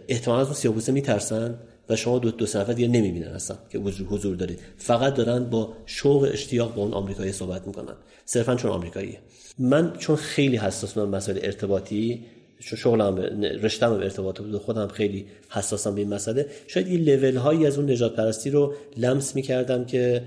احتمالاً 0.07 0.43
اون 0.43 0.53
سیاه 0.53 0.73
پوسته 0.73 0.91
میترسن 0.91 1.55
و 1.89 1.95
شما 1.95 2.19
دو 2.19 2.31
دو 2.31 2.45
نفر 2.45 2.73
دیگه 2.73 2.87
نمی‌بینن 2.87 3.27
اصلا 3.27 3.57
که 3.69 3.79
حضور 3.79 4.35
دارید. 4.35 4.59
فقط 4.77 5.13
دارن 5.13 5.49
با 5.49 5.73
شوق 5.85 6.29
اشتیاق 6.33 6.75
با 6.75 6.81
اون 6.81 6.93
آمریکایی 6.93 7.31
صحبت 7.31 7.67
می‌کنن. 7.67 7.95
صرفا 8.25 8.55
چون 8.55 8.71
آمریکاییه. 8.71 9.19
من 9.59 9.93
چون 9.97 10.15
خیلی 10.15 10.57
حساس 10.57 10.97
مسائل 10.97 11.39
ارتباطی 11.43 12.25
چون 12.61 12.79
شغلم 12.79 13.17
رشتم 13.41 13.97
به 13.97 14.03
ارتباط 14.03 14.41
بود. 14.41 14.57
خودم 14.57 14.87
خیلی 14.87 15.25
حساسم 15.49 15.95
به 15.95 16.01
این 16.01 16.09
مسئله. 16.09 16.45
شاید 16.67 16.87
یه 16.87 16.97
لول 16.97 17.35
هایی 17.35 17.65
از 17.65 17.77
اون 17.77 17.91
نجات 17.91 18.15
پرستی 18.15 18.49
رو 18.49 18.73
لمس 18.97 19.35
می‌کردم 19.35 19.85
که 19.85 20.23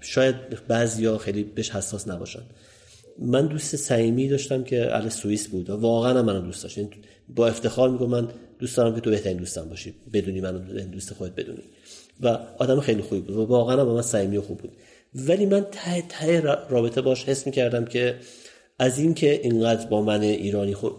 شاید 0.00 0.36
بعضیا 0.68 1.18
خیلی 1.18 1.44
بهش 1.44 1.70
حساس 1.70 2.08
نباشن. 2.08 2.42
من 3.18 3.46
دوست 3.46 3.76
صمیمی 3.76 4.28
داشتم 4.28 4.64
که 4.64 4.96
اهل 4.96 5.08
سوئیس 5.08 5.48
بود 5.48 5.70
و 5.70 5.76
واقعا 5.76 6.22
منو 6.22 6.40
دوست 6.40 6.62
داشت. 6.62 6.78
یعنی 6.78 6.90
با 7.28 7.48
افتخار 7.48 7.90
میگم 7.90 8.06
من 8.06 8.28
دوست 8.58 8.76
دارم 8.76 8.94
که 8.94 9.00
تو 9.00 9.10
بهترین 9.10 9.36
دوستم 9.36 9.68
باشی. 9.68 9.94
بدونی 10.12 10.40
منو 10.40 10.58
دوست 10.92 11.14
خودت 11.14 11.34
بدونی. 11.34 11.62
و 12.20 12.38
آدم 12.58 12.80
خیلی 12.80 13.02
خوبی 13.02 13.20
بود 13.20 13.36
و 13.36 13.44
واقعا 13.44 13.84
با 13.84 13.94
من 13.94 14.02
صمیمی 14.02 14.38
خوب 14.38 14.58
بود. 14.58 14.72
ولی 15.14 15.46
من 15.46 15.66
ته 15.70 16.02
ته 16.08 16.40
رابطه 16.68 17.00
باش 17.00 17.24
حس 17.24 17.46
می‌کردم 17.46 17.84
که 17.84 18.16
از 18.80 18.98
اینکه 18.98 19.40
اینقدر 19.42 19.86
با 19.86 20.02
من 20.02 20.20
ایرانی 20.20 20.74
خود 20.74 20.92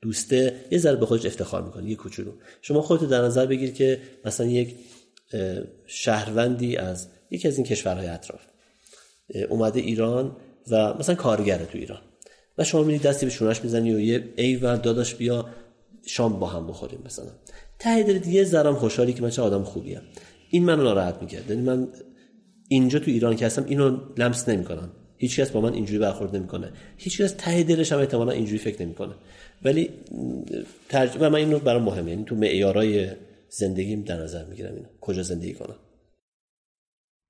دوسته 0.00 0.54
یه 0.70 0.78
ذره 0.78 0.96
به 0.96 1.06
خودش 1.06 1.26
افتخار 1.26 1.62
می‌کنه 1.62 1.90
یه 1.90 1.96
کوچولو. 1.96 2.32
شما 2.62 2.82
خودت 2.82 3.04
در 3.04 3.22
نظر 3.22 3.46
بگیر 3.46 3.72
که 3.72 4.00
مثلا 4.24 4.46
یک 4.46 4.74
شهروندی 5.86 6.76
از 6.76 7.08
یکی 7.30 7.48
از 7.48 7.56
این 7.56 7.66
کشورهای 7.66 8.06
اطراف 8.06 8.40
اومده 9.48 9.80
ایران 9.80 10.36
و 10.70 10.94
مثلا 10.94 11.14
کارگره 11.14 11.66
تو 11.66 11.78
ایران 11.78 12.00
و 12.58 12.64
شما 12.64 12.82
میری 12.82 12.98
دستی 12.98 13.26
به 13.26 13.32
شونش 13.32 13.64
می‌زنی 13.64 13.94
و 13.94 14.00
یه 14.00 14.28
ای 14.36 14.56
و 14.56 14.76
داداش 14.76 15.14
بیا 15.14 15.46
شام 16.06 16.38
با 16.38 16.46
هم 16.46 16.66
بخوریم 16.66 17.02
مثلا. 17.06 17.30
ته 17.78 18.28
یه 18.28 18.44
ذرم 18.44 18.74
خوشحالی 18.74 19.12
که 19.12 19.22
من 19.22 19.30
چه 19.30 19.42
آدم 19.42 19.64
خوبیم. 19.64 20.00
این 20.50 20.64
منو 20.64 20.82
ناراحت 20.82 21.22
می‌کرد. 21.22 21.50
یعنی 21.50 21.62
من 21.62 21.88
اینجا 22.68 22.98
تو 22.98 23.10
ایران 23.10 23.36
که 23.36 23.46
هستم 23.46 23.64
اینو 23.64 23.98
لمس 24.16 24.48
نمی‌کنم. 24.48 24.92
هیچ 25.18 25.40
کس 25.40 25.50
با 25.50 25.60
من 25.60 25.72
اینجوری 25.72 25.98
برخورد 25.98 26.36
نمی‌کنه. 26.36 26.72
هیچ 26.96 27.20
کس 27.20 27.34
ته 27.38 27.62
دلش 27.62 27.92
هم 27.92 27.98
احتمالاً 27.98 28.32
اینجوری 28.32 28.58
فکر 28.58 28.82
نمی‌کنه. 28.82 29.14
ولی 29.64 29.90
ترجمه 30.88 31.28
من 31.28 31.38
اینو 31.38 31.58
برام 31.58 31.82
مهمه. 31.82 32.10
یعنی 32.10 32.24
تو 32.24 32.34
معیارای 32.34 33.10
زندگیم 33.48 34.02
در 34.02 34.22
نظر 34.22 34.44
می‌گیرم 34.44 34.74
اینو. 34.74 34.88
کجا 35.00 35.22
زندگی 35.22 35.54
کنم؟ 35.54 35.76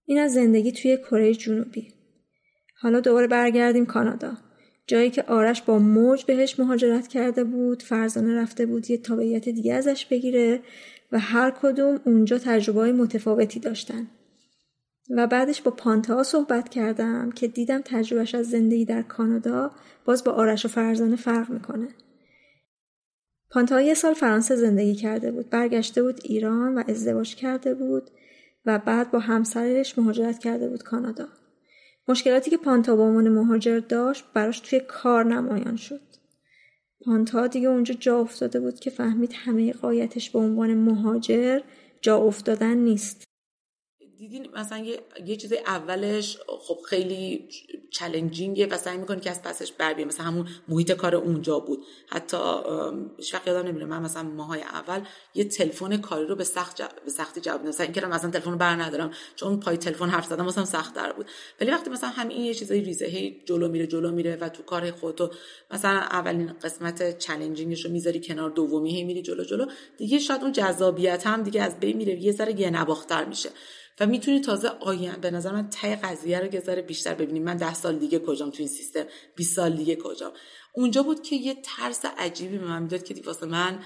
این 0.06 0.18
از 0.18 0.34
زندگی 0.34 0.72
توی 0.72 0.96
کره 0.96 1.34
جنوبی. 1.34 1.88
حالا 2.80 3.00
دوباره 3.00 3.26
برگردیم 3.26 3.86
کانادا. 3.86 4.32
جایی 4.86 5.10
که 5.10 5.22
آرش 5.22 5.62
با 5.62 5.78
موج 5.78 6.24
بهش 6.24 6.60
مهاجرت 6.60 7.08
کرده 7.08 7.44
بود 7.44 7.82
فرزانه 7.82 8.34
رفته 8.34 8.66
بود 8.66 8.90
یه 8.90 8.98
تابعیت 8.98 9.48
دیگه 9.48 9.74
ازش 9.74 10.06
بگیره 10.06 10.60
و 11.12 11.18
هر 11.18 11.50
کدوم 11.62 12.00
اونجا 12.04 12.38
تجربه 12.38 12.80
های 12.80 12.92
متفاوتی 12.92 13.60
داشتن. 13.60 14.06
و 15.10 15.26
بعدش 15.26 15.62
با 15.62 15.70
پانتا 15.70 16.22
صحبت 16.22 16.68
کردم 16.68 17.30
که 17.30 17.48
دیدم 17.48 17.80
تجربهش 17.84 18.34
از 18.34 18.50
زندگی 18.50 18.84
در 18.84 19.02
کانادا 19.02 19.70
باز 20.04 20.24
با 20.24 20.32
آرش 20.32 20.64
و 20.64 20.68
فرزانه 20.68 21.16
فرق 21.16 21.50
می‌کنه. 21.50 21.88
پانتا 23.50 23.80
یه 23.80 23.94
سال 23.94 24.14
فرانسه 24.14 24.56
زندگی 24.56 24.94
کرده 24.94 25.32
بود 25.32 25.50
برگشته 25.50 26.02
بود 26.02 26.20
ایران 26.24 26.74
و 26.78 26.82
ازدواج 26.88 27.34
کرده 27.34 27.74
بود 27.74 28.10
و 28.66 28.78
بعد 28.78 29.10
با 29.10 29.18
همسرش 29.18 29.98
مهاجرت 29.98 30.38
کرده 30.38 30.68
بود 30.68 30.82
کانادا. 30.82 31.28
مشکلاتی 32.08 32.50
که 32.50 32.56
پانتا 32.56 32.96
با 32.96 33.02
عنوان 33.02 33.28
مهاجر 33.28 33.78
داشت 33.78 34.24
براش 34.34 34.60
توی 34.60 34.80
کار 34.80 35.24
نمایان 35.24 35.76
شد. 35.76 36.00
پانتا 37.04 37.46
دیگه 37.46 37.68
اونجا 37.68 37.94
جا 37.94 38.20
افتاده 38.20 38.60
بود 38.60 38.80
که 38.80 38.90
فهمید 38.90 39.32
همه 39.34 39.72
قایتش 39.72 40.30
به 40.30 40.38
عنوان 40.38 40.74
مهاجر 40.74 41.60
جا 42.00 42.16
افتادن 42.18 42.76
نیست. 42.76 43.25
دیدین 44.18 44.48
مثلا 44.54 44.78
یه, 44.78 45.00
یه 45.26 45.36
چیز 45.36 45.52
اولش 45.52 46.38
خب 46.46 46.78
خیلی 46.88 47.48
چلنجینگه 47.90 48.66
و 48.66 48.76
سعی 48.76 48.96
می‌کنی 48.96 49.20
که 49.20 49.30
از 49.30 49.42
پسش 49.42 49.72
بر 49.72 49.94
بیه 49.94 50.04
مثلا 50.04 50.26
همون 50.26 50.48
محیط 50.68 50.92
کار 50.92 51.16
اونجا 51.16 51.58
بود. 51.58 51.84
حتی 52.06 52.36
هیچ 53.16 53.34
وقت 53.34 53.46
یادم 53.46 53.68
نمیره. 53.68 53.86
من 53.86 54.02
مثلا 54.02 54.22
ماهای 54.22 54.62
اول 54.62 55.00
یه 55.34 55.44
تلفن 55.44 55.96
کاری 55.96 56.26
رو 56.26 56.36
به 56.36 56.44
سخت 56.44 56.76
جب... 56.76 56.88
به 57.04 57.10
سختی 57.10 57.40
جواب 57.40 57.58
دادم 57.58 57.68
مثلا 57.68 57.84
اینکه 57.84 58.06
مثلا 58.06 58.30
تلفن 58.30 58.58
بر 58.58 58.74
ندارم 58.74 59.10
چون 59.36 59.60
پای 59.60 59.76
تلفن 59.76 60.08
حرف 60.08 60.26
زدم 60.26 60.44
مثلا 60.44 60.64
سخت 60.64 60.94
در 60.94 61.12
بود. 61.12 61.26
ولی 61.60 61.70
وقتی 61.70 61.90
مثلا 61.90 62.10
همین 62.10 62.40
یه 62.40 62.54
چیزای 62.54 62.80
ریزه 62.80 63.06
هی 63.06 63.42
جلو 63.44 63.68
میره 63.68 63.86
جلو 63.86 64.12
میره 64.12 64.36
و 64.36 64.48
تو 64.48 64.62
کار 64.62 64.90
خودتو 64.90 65.30
مثلا 65.70 65.98
اولین 65.98 66.52
قسمت 66.52 67.18
چالنجینگش 67.18 67.84
رو 67.84 67.90
می‌ذاری 67.90 68.20
کنار 68.20 68.50
دومی 68.50 68.96
هی 68.96 69.04
میری 69.04 69.22
جلو 69.22 69.44
جلو 69.44 69.66
دیگه 69.98 70.18
شاید 70.18 70.42
اون 70.42 70.52
جذابیت 70.52 71.26
هم 71.26 71.42
دیگه 71.42 71.62
از 71.62 71.80
بین 71.80 71.96
میره. 71.96 72.22
یه 72.22 72.32
ذره 72.32 72.60
یه 72.60 72.70
نواختر 72.70 73.24
میشه. 73.24 73.50
و 74.00 74.06
می‌تونی 74.06 74.40
تازه 74.40 74.68
آینده 74.68 75.20
به 75.20 75.30
نظر 75.30 75.52
من 75.52 75.70
تای 75.70 75.96
قضیه 75.96 76.40
رو 76.40 76.54
یه 76.54 76.82
بیشتر 76.82 77.14
ببینیم 77.14 77.42
من 77.42 77.56
ده 77.56 77.74
سال 77.74 77.98
دیگه 77.98 78.18
کجام 78.18 78.50
تو 78.50 78.56
این 78.58 78.68
سیستم؟ 78.68 79.04
20 79.36 79.56
سال 79.56 79.72
دیگه 79.76 79.96
کجام؟ 79.96 80.32
اونجا 80.74 81.02
بود 81.02 81.22
که 81.22 81.36
یه 81.36 81.56
ترس 81.62 82.04
عجیبی 82.18 82.58
به 82.58 82.64
من 82.64 82.82
می‌داد 82.82 83.04
که 83.04 83.14
واسه 83.24 83.46
من 83.46 83.78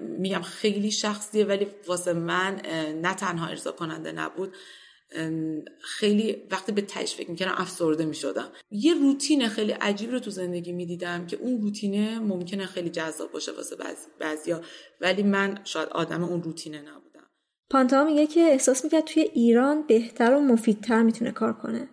میگم 0.00 0.42
خیلی 0.42 0.90
شخصیه 0.90 1.44
ولی 1.44 1.66
واسه 1.86 2.12
من 2.12 2.60
نه 3.02 3.14
تنها 3.14 3.46
ارضا 3.46 3.72
کننده 3.72 4.12
نبود 4.12 4.54
خیلی 5.80 6.42
وقتی 6.50 6.72
به 6.72 6.82
تش 6.82 7.14
فکر 7.14 7.30
می‌کردم 7.30 7.54
افسرده 7.56 8.04
می‌شدم. 8.04 8.52
یه 8.70 8.94
روتین 8.94 9.48
خیلی 9.48 9.72
عجیب 9.72 10.10
رو 10.10 10.18
تو 10.18 10.30
زندگی 10.30 10.72
می‌دیدم 10.72 11.26
که 11.26 11.36
اون 11.36 11.62
روتینه 11.62 12.18
ممکنه 12.18 12.66
خیلی 12.66 12.90
جذاب 12.90 13.32
باشه 13.32 13.52
واسه 13.52 13.76
بعضیا. 14.20 14.60
ولی 15.00 15.22
من 15.22 15.58
شاید 15.64 15.88
آدم 15.88 16.24
اون 16.24 16.42
روتینه 16.42 16.80
نبود 16.80 17.01
پانتا 17.72 18.04
میگه 18.04 18.26
که 18.26 18.40
احساس 18.40 18.84
می‌کرد 18.84 19.04
توی 19.04 19.22
ایران 19.22 19.84
بهتر 19.88 20.34
و 20.34 20.40
مفیدتر 20.40 21.02
می‌تونه 21.02 21.30
کار 21.30 21.52
کنه. 21.52 21.88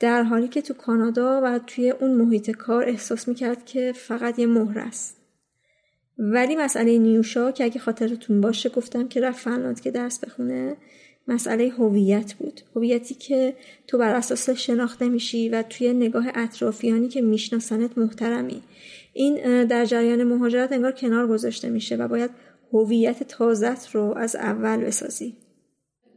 در 0.00 0.22
حالی 0.22 0.48
که 0.48 0.62
تو 0.62 0.74
کانادا 0.74 1.40
و 1.44 1.58
توی 1.58 1.90
اون 1.90 2.14
محیط 2.14 2.50
کار 2.50 2.84
احساس 2.84 3.28
می‌کرد 3.28 3.64
که 3.64 3.92
فقط 3.96 4.38
یه 4.38 4.46
مهر 4.46 4.78
است. 4.78 5.16
ولی 6.18 6.56
مسئله 6.56 6.98
نیوشا 6.98 7.52
که 7.52 7.64
اگه 7.64 7.80
خاطرتون 7.80 8.40
باشه 8.40 8.68
گفتم 8.68 9.08
که 9.08 9.20
رفت 9.20 9.38
فنلاند 9.38 9.80
که 9.80 9.90
درس 9.90 10.24
بخونه 10.24 10.76
مسئله 11.28 11.68
هویت 11.68 12.34
بود. 12.34 12.60
هویتی 12.76 13.14
که 13.14 13.56
تو 13.86 13.98
بر 13.98 14.14
اساس 14.14 14.50
شناخته 14.50 15.08
میشی 15.08 15.48
و 15.48 15.62
توی 15.62 15.92
نگاه 15.92 16.26
اطرافیانی 16.34 17.08
که 17.08 17.20
میشناسنت 17.20 17.98
محترمی. 17.98 18.62
این 19.12 19.64
در 19.64 19.84
جریان 19.84 20.24
مهاجرت 20.24 20.72
انگار 20.72 20.92
کنار 20.92 21.26
گذاشته 21.26 21.70
میشه 21.70 21.96
و 21.96 22.08
باید 22.08 22.30
هویت 22.72 23.22
تازت 23.22 23.90
رو 23.90 24.14
از 24.16 24.36
اول 24.36 24.84
بسازی. 24.84 25.36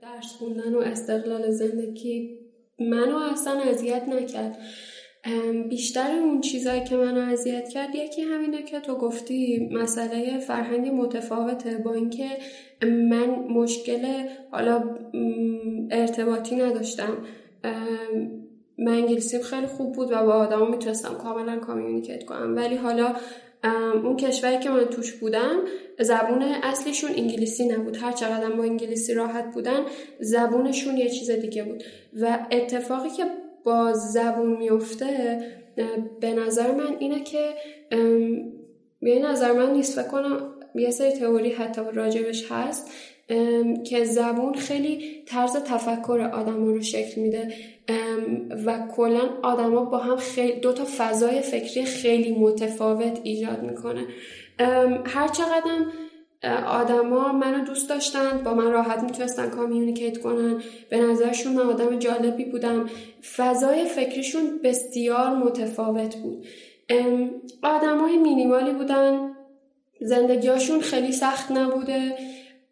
درس 0.02 0.32
خوندن 0.32 0.76
و 0.76 0.80
استقلال 0.80 1.52
زندگی 1.52 2.40
منو 2.80 3.18
اصلا 3.18 3.60
اذیت 3.62 4.04
نکرد. 4.10 4.58
بیشتر 5.70 6.12
اون 6.12 6.42
چیزهایی 6.42 6.84
که 6.84 6.96
منو 6.96 7.32
اذیت 7.32 7.70
کرد 7.70 7.96
یکی 7.96 8.22
همینه 8.22 8.64
که 8.64 8.80
تو 8.80 8.96
گفتی 8.96 9.70
مسئله 9.74 10.40
فرهنگ 10.40 10.88
متفاوته 10.88 11.78
با 11.78 11.94
اینکه 11.94 12.30
من 12.82 13.30
مشکل 13.30 14.28
حالا 14.52 14.84
ارتباطی 15.92 16.56
نداشتم. 16.56 17.18
من 18.78 18.94
انگلیسیم 18.94 19.42
خیلی 19.42 19.68
خوب 19.68 19.96
بود 19.96 20.12
و 20.12 20.26
با 20.26 20.34
آدما 20.34 20.66
می‌تونستم 20.66 21.14
کاملا 21.14 21.60
کامیونیکیت 21.60 22.26
کنم. 22.26 22.56
ولی 22.56 22.76
حالا 22.76 23.16
اون 24.04 24.18
کشوری 24.18 24.60
که 24.60 24.70
من 24.70 24.86
توش 24.86 25.14
بودم 25.14 25.60
زبون 26.00 26.42
اصلیشون 26.42 27.10
انگلیسی 27.10 27.68
نبود. 27.68 27.98
هر 27.98 28.12
چقدر 28.12 28.50
با 28.50 28.64
انگلیسی 28.64 29.14
راحت 29.14 29.54
بودن 29.54 29.80
زبونشون 30.20 30.98
یه 30.98 31.10
چیز 31.10 31.32
دیگه 31.32 31.64
بود. 31.64 31.84
و 32.22 32.48
اتفاقی 32.52 33.10
که 33.10 33.26
با 33.64 33.94
زبون 33.94 34.58
میفته 34.58 35.40
به 36.20 36.34
نظر 36.34 36.72
من 36.72 36.96
اینه 37.00 37.24
که 37.24 37.54
به 39.02 39.20
نظر 39.20 39.52
من 39.52 39.74
نیست. 39.74 40.02
فکر 40.02 40.12
کنم 40.12 40.52
یه 40.76 40.92
سری 40.92 41.12
تئوری 41.12 41.52
حتی 41.52 41.82
راجبش 41.94 42.52
هست. 42.52 42.92
که 43.86 44.06
زبون 44.06 44.54
خیلی 44.54 45.24
طرز 45.26 45.54
تفکر 45.56 46.30
آدم 46.34 46.66
رو 46.66 46.82
شکل 46.82 47.22
میده. 47.22 47.54
و 48.66 48.88
کلا 48.96 49.30
آدما 49.44 49.86
با 49.86 49.98
هم 49.98 50.16
خیلی 50.16 50.60
دو 50.60 50.74
تا 50.74 50.84
فضای 50.98 51.42
فکری 51.42 51.86
خیلی 51.86 52.36
متفاوت 52.36 53.20
ایجاد 53.24 53.64
می‌کنه. 53.64 54.06
هر 55.06 55.28
چقدرم 55.28 55.92
آدما 56.68 57.32
منو 57.32 57.66
دوست 57.66 57.90
داشتن 57.90 58.42
با 58.44 58.54
من 58.54 58.72
راحت 58.72 59.04
می‌تونستن 59.04 59.50
کامیونیکیت 59.50 60.18
کنن 60.18 60.62
به 60.90 60.98
نظرشون 60.98 61.54
من 61.54 61.64
آدم 61.64 62.00
جالبی 62.00 62.46
بودم. 62.46 62.90
فضای 63.36 63.86
فکریشون 63.86 64.60
بسیار 64.64 65.30
متفاوت 65.30 66.16
بود. 66.16 66.46
آدمای 67.64 68.18
مینیمالی 68.18 68.72
بودن. 68.72 69.32
زندگیاشون 70.02 70.80
خیلی 70.80 71.12
سخت 71.12 71.52
نبوده. 71.52 72.18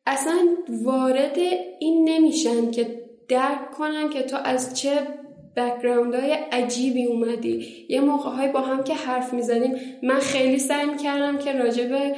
اصلا 0.05 0.47
وارد 0.69 1.37
این 1.79 2.09
نمیشن 2.09 2.71
که 2.71 3.03
درک 3.29 3.71
کنن 3.71 4.09
که 4.09 4.21
تو 4.21 4.37
از 4.43 4.79
چه 4.79 5.07
بکگراند 5.55 6.15
های 6.15 6.31
عجیبی 6.31 7.05
اومدی. 7.05 7.85
یه 7.89 8.01
موقع 8.01 8.29
های 8.29 8.47
با 8.47 8.59
هم 8.59 8.83
که 8.83 8.93
حرف 8.93 9.33
می‌زدیم 9.33 9.75
من 10.03 10.19
خیلی 10.19 10.59
سعی 10.59 10.85
می‌کردم 10.85 11.37
که 11.37 11.51
راجب 11.51 12.15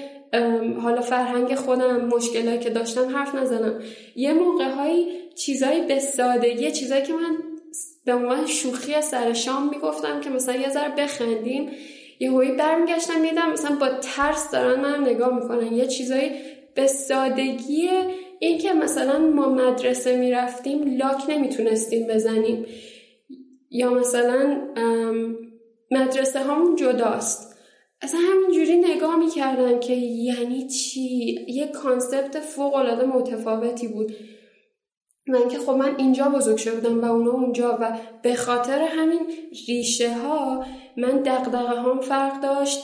حالا 0.81 1.01
فرهنگ 1.01 1.55
خودم 1.55 2.05
مشکلایی 2.05 2.59
که 2.59 2.69
داشتم 2.69 3.15
حرف 3.15 3.35
نزنم. 3.35 3.79
یه 4.15 4.33
موقع 4.33 4.69
های 4.69 5.07
چیزایی 5.35 5.81
به 5.81 5.99
سادگی 5.99 6.71
چیزایی 6.71 7.03
که 7.03 7.13
من 7.13 7.37
به 8.05 8.13
عنوان 8.13 8.45
شوخی 8.45 9.01
سر 9.01 9.33
شام 9.33 9.69
می‌گفتم 9.69 10.21
که 10.21 10.29
مثلا 10.29 10.55
یه 10.55 10.69
ذره 10.69 10.95
بخندیم 10.97 11.71
یه 12.19 12.31
هایی 12.31 12.51
برمیگشتم 12.51 13.21
میدم 13.21 13.51
مثلا 13.51 13.75
با 13.75 13.89
ترس 13.89 14.51
دارن 14.51 14.79
من 14.79 15.09
نگاه 15.09 15.35
می‌کنن. 15.35 15.73
یه 15.73 15.87
چیزایی 15.87 16.31
به 16.75 16.87
سادگی 16.87 17.89
اینکه 18.39 18.73
مثلا 18.73 19.19
ما 19.19 19.49
مدرسه 19.49 20.17
می‌رفتیم 20.17 20.97
لاک 20.97 21.23
نمی‌تونستیم 21.29 22.07
بزنیم. 22.07 22.65
یا 23.71 23.93
مثلا 23.93 24.61
مدرسه 25.91 26.39
همون 26.39 26.75
جداست. 26.75 27.55
اصلا 28.01 28.19
همینجوری 28.19 28.77
نگاه 28.77 29.15
می‌کردن 29.19 29.79
که 29.79 29.93
یعنی 29.93 30.67
چی؟ 30.67 31.45
یه 31.47 31.67
کانسپت 31.67 32.39
فوق 32.39 32.73
العاده 32.73 33.05
متفاوتی 33.05 33.87
بود. 33.87 34.15
من 35.27 35.47
که 35.47 35.57
خب 35.57 35.71
من 35.71 35.95
اینجا 35.97 36.25
بزرگ 36.25 36.57
شده 36.57 36.75
بودم 36.75 37.01
و 37.01 37.11
اونا 37.11 37.31
اونجا 37.31 37.77
و 37.81 37.97
به 38.21 38.35
خاطر 38.35 38.79
همین 38.79 39.19
ریشه 39.67 40.13
ها 40.13 40.65
من 40.97 41.21
دغدغه‌م 41.21 41.99
فرق 41.99 42.41
داشت. 42.41 42.79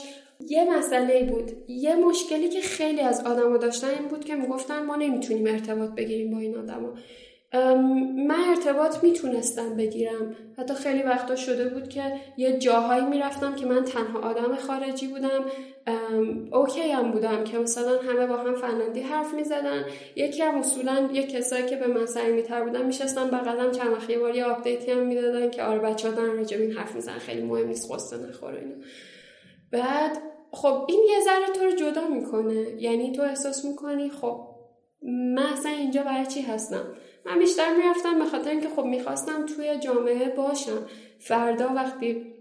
یه 0.50 0.78
مسئله 0.78 1.24
بود. 1.24 1.52
یه 1.68 1.94
مشکلی 1.94 2.48
که 2.48 2.60
خیلی 2.60 3.00
از 3.00 3.26
آدما 3.26 3.56
داشتن 3.56 3.88
این 3.88 4.08
بود 4.08 4.24
که 4.24 4.34
می‌گفتن 4.34 4.82
ما 4.82 4.96
نمی‌تونیم 4.96 5.46
ارتباط 5.46 5.90
بگیریم 5.90 6.30
با 6.30 6.38
این 6.38 6.58
آدما 6.58 6.94
من 8.26 8.44
ارتباط 8.48 9.04
می‌تونستم 9.04 9.76
بگیرم. 9.76 10.36
حتی 10.58 10.74
خیلی 10.74 11.02
وقتا 11.02 11.36
شده 11.36 11.68
بود 11.68 11.88
که 11.88 12.02
یه 12.36 12.58
جاهایی 12.58 13.04
می‌رفتم 13.04 13.54
که 13.54 13.66
من 13.66 13.84
تنها 13.84 14.20
آدم 14.20 14.54
خارجی 14.56 15.06
بودم. 15.06 15.44
okay 16.52 16.80
هم 16.80 17.10
بودم 17.10 17.44
که 17.44 17.58
مثلا 17.58 17.98
همه 17.98 18.26
با 18.26 18.36
هم 18.36 18.54
فنلاندی 18.54 19.00
حرف 19.00 19.34
می‌زدن. 19.34 19.84
یکی 20.16 20.42
هم 20.42 20.58
اصولا 20.58 21.08
یه 21.12 21.22
کسایی 21.22 21.66
که 21.66 21.76
به 21.76 21.86
من 21.86 22.06
صمیمیتر 22.06 22.64
بودن 22.64 22.86
میشستن 22.86 23.26
بغلم 23.30 23.70
چند 23.70 23.92
وقت 23.92 24.10
یه 24.10 24.18
بار 24.18 24.36
یه 24.36 24.44
update 24.44 24.83
ی 24.83 24.90
هم 24.90 25.06
می‌دادن 25.06 25.50
که 25.50 25.62
آره 25.62 25.78
بچه 25.78 26.08
ها 26.08 26.14
دارن 26.14 26.36
راجع 26.36 26.50
به 26.50 26.60
این 26.60 26.72
حرف 26.72 26.94
می‌زنن 26.94 27.18
خیلی 27.18 27.42
مهم 27.42 27.68
نیست 27.68 27.92
غصه 27.92 28.16
نخور 28.16 28.58
اینا. 28.58 28.74
بعد 29.70 30.18
خب 30.52 30.84
این 30.88 31.04
یه 31.10 31.20
ذره 31.20 31.46
تو 31.54 31.64
رو 31.64 31.70
جدا 31.70 32.08
می‌کنه. 32.08 32.82
یعنی 32.82 33.12
تو 33.12 33.22
احساس 33.22 33.64
می‌کنی 33.64 34.10
خب 34.10 34.40
من 35.34 35.46
اصلا 35.52 35.72
اینجا 35.72 36.02
برای 36.02 36.26
چی 36.26 36.40
هستم؟ 36.40 36.94
من 37.26 37.38
بیشتر 37.38 37.76
می‌رفتم 37.76 38.18
به 38.18 38.24
خاطر 38.24 38.50
اینکه 38.50 38.68
خب 38.68 38.84
می‌خواستم 38.84 39.46
توی 39.46 39.78
جامعه 39.78 40.28
باشم. 40.28 40.86
فردا 41.20 41.68
وقتی 41.68 42.32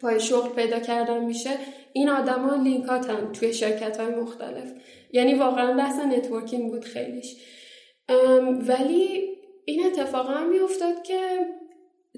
پای 0.00 0.20
شغل 0.20 0.48
پیدا 0.48 0.78
کردن 0.78 1.24
میشه 1.24 1.50
این 1.92 2.08
آدما 2.08 2.54
لینکاتن 2.54 3.32
توی 3.32 3.52
شرکت 3.52 4.00
های 4.00 4.14
مختلف. 4.14 4.72
یعنی 5.12 5.34
واقعا 5.34 5.76
بحث 5.76 6.00
networking 6.00 6.70
بود 6.70 6.84
خیلیش. 6.84 7.36
ولی 8.68 9.28
این 9.64 9.86
اتفاق 9.86 10.30
هم 10.30 10.50
میافتاد 10.50 11.02
که 11.02 11.18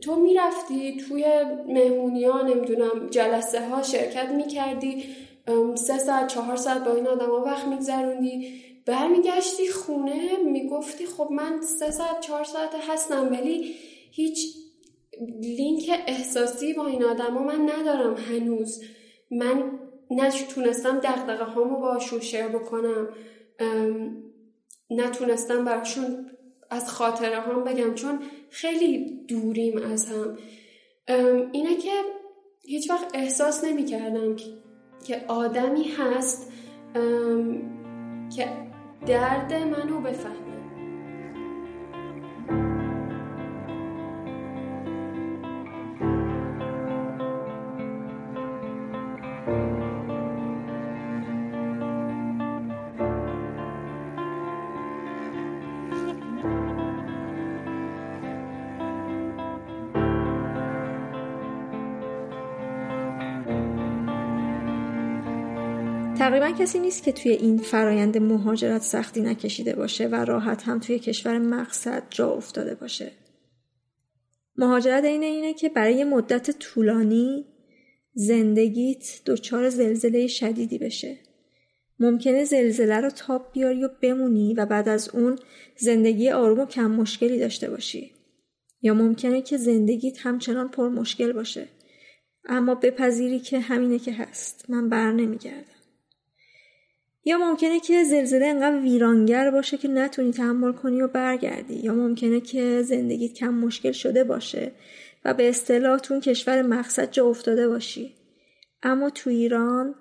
تو 0.01 0.17
می‌رفتی 0.17 0.97
توی 0.97 1.25
مهمونی 1.69 2.25
ها 2.25 2.43
نمی‌دونم 2.43 3.09
جلسه 3.11 3.69
ها 3.69 3.83
شرکت 3.83 4.29
می‌کردی 4.29 5.05
سه 5.75 5.99
ساعت 5.99 6.27
چهار 6.27 6.57
ساعت 6.57 6.85
با 6.85 6.95
این 6.95 7.07
آدما 7.07 7.43
وقت 7.45 7.67
میگذروندی. 7.67 8.63
برمیگشتی 8.87 9.69
خونه 9.69 10.37
می‌گفتی 10.45 11.07
خب 11.07 11.29
من 11.31 11.61
سه 11.61 11.91
ساعت 11.91 12.21
چهار 12.21 12.45
ساعت 12.45 12.71
هستم 12.89 13.29
ولی 13.33 13.75
هیچ 14.11 14.57
لینک 15.43 15.91
احساسی 16.07 16.73
با 16.73 16.87
این 16.87 17.05
آدما 17.05 17.43
من 17.43 17.71
ندارم 17.71 18.15
هنوز. 18.15 18.83
من 19.31 19.79
نتونستم 20.11 20.99
دقدقه 20.99 21.45
هامو 21.45 21.81
باشون 21.81 22.21
شیر 22.21 22.49
بکنم. 22.49 23.09
نتونستم 24.91 25.65
براشون 25.65 26.31
از 26.71 26.91
خاطره 26.91 27.41
هم 27.41 27.65
بگم. 27.65 27.95
چون 27.95 28.19
خیلی 28.53 29.25
دوریم 29.29 29.83
از 29.83 30.07
هم. 30.07 30.39
اینه 31.53 31.77
که 31.77 31.91
هیچ 32.65 32.91
وقت 32.91 33.11
احساس 33.15 33.65
نمی 33.65 33.85
کردم 33.85 34.37
که 35.05 35.25
آدمی 35.29 35.85
هست 35.85 36.53
که 38.37 38.49
درد 39.07 39.53
منو 39.53 40.01
بفهمه. 40.01 40.42
تقریبا 66.33 66.59
کسی 66.59 66.79
نیست 66.79 67.03
که 67.03 67.13
توی 67.13 67.33
این 67.33 67.59
فرایند 67.59 68.19
مهاجرت 68.19 68.83
سختی 68.83 69.21
نکشیده 69.21 69.77
باشه 69.77 70.09
و 70.09 70.15
راحت 70.15 70.63
هم 70.63 70.79
توی 70.79 70.99
کشور 70.99 71.39
مقصد 71.39 72.03
جا 72.11 72.31
افتاده 72.31 72.75
باشه. 72.75 73.13
مهاجرت 74.57 75.05
اینه 75.05 75.27
اینه 75.27 75.55
که 75.55 75.69
برای 75.69 76.05
مدت 76.05 76.51
طولانی 76.51 77.45
زندگیت 78.15 79.21
دچار 79.27 79.69
زلزله 79.69 80.27
شدیدی 80.27 80.79
بشه. 80.79 81.19
ممکنه 82.01 82.45
زلزله 82.45 83.01
رو 83.01 83.11
تاب 83.11 83.53
بیاری 83.53 83.85
و 83.85 83.89
بمونی 84.03 84.55
و 84.55 84.67
بعد 84.67 84.89
از 84.89 85.09
اون 85.09 85.39
زندگی 85.77 86.31
آروم 86.31 86.61
و 86.61 86.67
کم 86.67 86.91
مشکلی 86.91 87.39
داشته 87.39 87.71
باشی. 87.71 88.11
یا 88.83 88.95
ممکنه 88.95 89.43
که 89.43 89.57
زندگیت 89.57 90.27
همچنان 90.27 90.69
پر 90.69 90.89
مشکل 90.89 91.33
باشه. 91.33 91.69
اما 92.45 92.75
بپذیری 92.75 93.39
که 93.39 93.61
همینه 93.61 93.99
که 93.99 94.13
هست. 94.13 94.65
من 94.71 94.89
بر 94.89 95.13
نمیگردم. 95.13 95.72
یا 97.25 97.39
ممکنه 97.39 97.81
که 97.81 98.05
زلزله 98.05 98.47
انقدر 98.47 98.79
ویرانگر 98.79 99.51
باشه 99.51 99.77
که 99.77 99.89
نتونی 99.89 100.31
تحمل 100.31 100.73
کنی 100.73 101.03
و 101.03 101.09
برگردی 101.09 101.75
یا 101.75 101.95
ممکنه 101.95 102.41
که 102.41 102.83
زندگیت 102.83 103.33
کم 103.33 103.55
مشکل 103.55 103.93
شده 103.93 104.25
باشه 104.25 104.73
و 105.25 105.35
به 105.35 105.49
اصطلاح 105.49 105.99
تو 105.99 106.21
کشور 106.21 106.63
مقصد 106.63 107.11
جا 107.11 107.27
افتاده 107.27 107.69
باشی. 107.69 108.15
اما 108.83 109.11
تو 109.11 109.31
ایران 109.31 109.95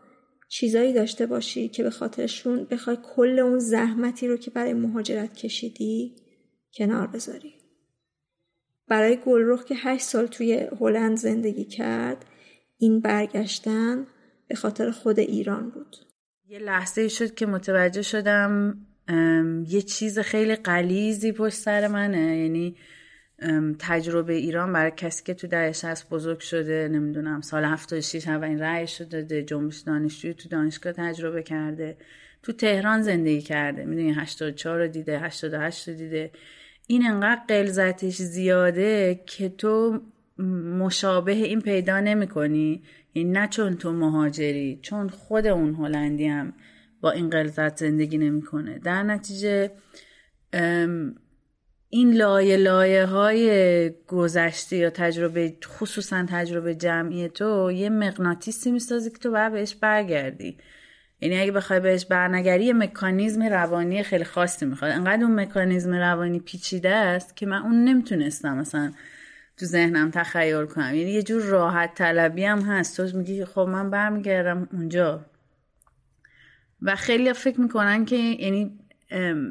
چیزایی 0.49 0.93
داشته 0.93 1.25
باشی 1.25 1.67
که 1.67 1.83
به 1.83 1.89
خاطرشون 1.89 2.63
بخوای 2.63 2.97
کل 3.15 3.39
اون 3.39 3.59
زحمتی 3.59 4.27
رو 4.27 4.37
که 4.37 4.51
برای 4.51 4.73
مهاجرت 4.73 5.33
کشیدی 5.33 6.15
کنار 6.73 7.07
بذاری. 7.07 7.53
برای 8.87 9.17
گلرخ 9.25 9.65
که 9.65 9.75
هشت 9.77 10.03
سال 10.03 10.27
توی 10.27 10.67
هلند 10.79 11.17
زندگی 11.17 11.65
کرد 11.65 12.25
این 12.77 12.99
برگشتن 12.99 14.07
به 14.47 14.55
خاطر 14.55 14.91
خود 14.91 15.19
ایران 15.19 15.69
بود. 15.69 16.10
یه 16.51 16.59
لحظه 16.59 17.07
شد 17.07 17.35
که 17.35 17.45
متوجه 17.45 18.01
شدم 18.01 18.77
یه 19.67 19.81
چیز 19.81 20.19
خیلی 20.19 20.55
قلیزی 20.55 21.31
پشت 21.31 21.55
سر 21.55 21.87
منه. 21.87 22.37
یعنی 22.37 22.75
تجربه 23.79 24.33
ایران 24.33 24.73
برای 24.73 24.91
کسی 24.97 25.23
که 25.23 25.33
تو 25.33 25.47
دهه 25.47 25.71
60 25.71 26.09
بزرگ 26.09 26.39
شده 26.39 26.87
نمی‌دونم 26.91 27.41
سال 27.41 27.65
76 27.65 28.27
اولین 28.27 28.59
رأی 28.59 28.87
شده 28.87 29.21
داده 29.21 29.43
جنبش 29.43 29.79
دانشجوی 29.79 30.33
تو 30.33 30.49
دانشگاه 30.49 30.93
تجربه 30.93 31.43
کرده 31.43 31.97
تو 32.43 32.51
تهران 32.51 33.01
زندگی 33.01 33.41
کرده 33.41 33.85
می‌دونی 33.85 34.11
84 34.11 34.79
رو 34.79 34.87
دیده 34.87 35.19
88 35.19 35.87
رو 35.87 35.93
دیده. 35.93 36.31
این 36.87 37.07
انقدر 37.07 37.41
قلزتش 37.47 38.15
زیاده 38.15 39.19
که 39.25 39.49
تو 39.49 40.01
مشابه 40.77 41.31
این 41.31 41.61
پیدا 41.61 41.99
نمی 41.99 42.27
کنی 42.27 42.83
این 43.13 43.37
نه 43.37 43.47
چون 43.47 43.75
تو 43.77 43.91
مهاجری 43.93 44.79
چون 44.81 45.09
خود 45.09 45.47
اون 45.47 45.75
هلندی 45.75 46.27
هم 46.27 46.53
با 47.01 47.11
این 47.11 47.29
قلزت 47.29 47.77
زندگی 47.77 48.17
نمی‌کنه. 48.17 48.79
در 48.79 49.03
نتیجه 49.03 49.71
این 51.89 52.13
لایه 52.13 52.57
لایه 52.57 53.05
های 53.05 53.89
گذشته 54.07 54.77
یا 54.77 54.89
تجربه 54.89 55.53
خصوصا 55.65 56.25
تجربه 56.29 56.75
جمعی 56.75 57.29
تو 57.29 57.71
یه 57.71 57.89
مغناطیسی 57.89 58.71
می‌سازی 58.71 59.09
که 59.09 59.17
تو 59.17 59.31
باید 59.31 59.51
بهش 59.53 59.75
برگردی. 59.75 60.57
یعنی 61.21 61.39
اگه 61.39 61.51
بخوای 61.51 61.79
بهش 61.79 62.05
برنگری 62.05 62.65
یه 62.65 62.73
مکانیزم 62.73 63.43
روانی 63.43 64.03
خیلی 64.03 64.23
خاصی 64.23 64.65
می‌خواد. 64.65 64.91
انقدر 64.91 65.23
اون 65.23 65.39
مکانیزم 65.39 65.93
روانی 65.93 66.39
پیچیده 66.39 66.89
است 66.89 67.37
که 67.37 67.45
من 67.45 67.61
اون 67.61 67.83
نمی‌تونستم 67.83 68.57
مثلا 68.57 68.91
تو 69.57 69.65
ذهنم 69.65 70.11
تخیل 70.11 70.65
کنم. 70.65 70.95
یعنی 70.95 71.11
یه 71.11 71.23
جور 71.23 71.41
راحت 71.41 71.95
طلبی 71.95 72.43
هم 72.43 72.59
هست. 72.59 73.01
تو 73.01 73.17
میگی 73.17 73.45
خب 73.45 73.59
من 73.59 73.89
برمیگردم 73.89 74.69
اونجا. 74.71 75.25
و 76.81 76.95
خیلی 76.95 77.33
فکر 77.33 77.61
می‌کنن 77.61 78.05
که 78.05 78.15
یعنی 78.15 78.79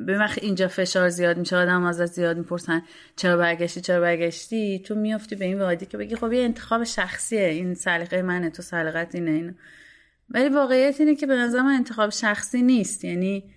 به 0.06 0.18
وقت 0.18 0.42
اینجا 0.42 0.68
فشار 0.68 1.08
زیاد 1.08 1.38
میشه 1.38 1.56
آدم 1.56 1.84
ازت 1.84 2.06
زیاد 2.06 2.38
می‌پرسن 2.38 2.82
چرا 3.16 3.36
برگشتی 3.36 3.80
چرا 3.80 4.00
برگشتی؟ 4.00 4.78
تو 4.78 4.94
میافتی 4.94 5.36
به 5.36 5.44
این 5.44 5.58
وادی 5.58 5.86
که 5.86 5.96
بگی 5.96 6.16
خب 6.16 6.32
یه 6.32 6.44
انتخاب 6.44 6.84
شخصیه. 6.84 7.44
این 7.44 7.74
سلیقه 7.74 8.22
منه 8.22 8.50
تو 8.50 8.62
سلیقت 8.62 9.14
اینه 9.14 9.30
اینه 9.30 9.54
ولی 10.30 10.48
واقعیت 10.48 11.00
اینه 11.00 11.14
که 11.14 11.26
به 11.26 11.36
نظر 11.36 11.62
من 11.62 11.72
انتخاب 11.72 12.10
شخصی 12.10 12.62
نیست. 12.62 13.04
یعنی 13.04 13.54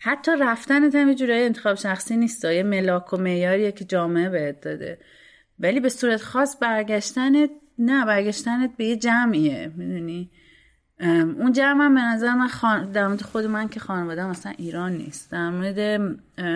حتی 0.00 0.30
رفتن 0.40 0.82
هم 0.82 1.08
یه 1.08 1.34
انتخاب 1.34 1.76
شخصی 1.76 2.16
نیست. 2.16 2.44
یه 2.44 2.62
ملاک 2.62 3.12
و 3.12 3.16
معیاریه 3.16 3.72
که 3.72 3.84
جامعه 3.84 4.28
بهت 4.28 4.60
داده. 4.60 4.98
ولی 5.60 5.80
به 5.80 5.88
صورت 5.88 6.22
خاص 6.22 6.56
برگشتنت 6.60 7.50
نه 7.78 8.06
برگشتنت 8.06 8.70
به 8.76 8.84
یه 8.84 8.96
جمعیه 8.96 9.72
می‌دونی؟ 9.76 10.30
اون 11.38 11.52
جمع 11.52 11.84
هم 11.84 11.94
به 11.94 12.00
نظر 12.00 12.34
من 12.34 12.48
خان... 12.48 12.92
در 12.92 13.08
مورد 13.08 13.22
خود 13.22 13.44
من 13.46 13.68
که 13.68 13.80
خانواده 13.80 14.26
مثلا 14.26 14.52
ایران 14.58 14.92
نیست. 14.92 15.30
در 15.30 15.50
مورد 15.50 16.00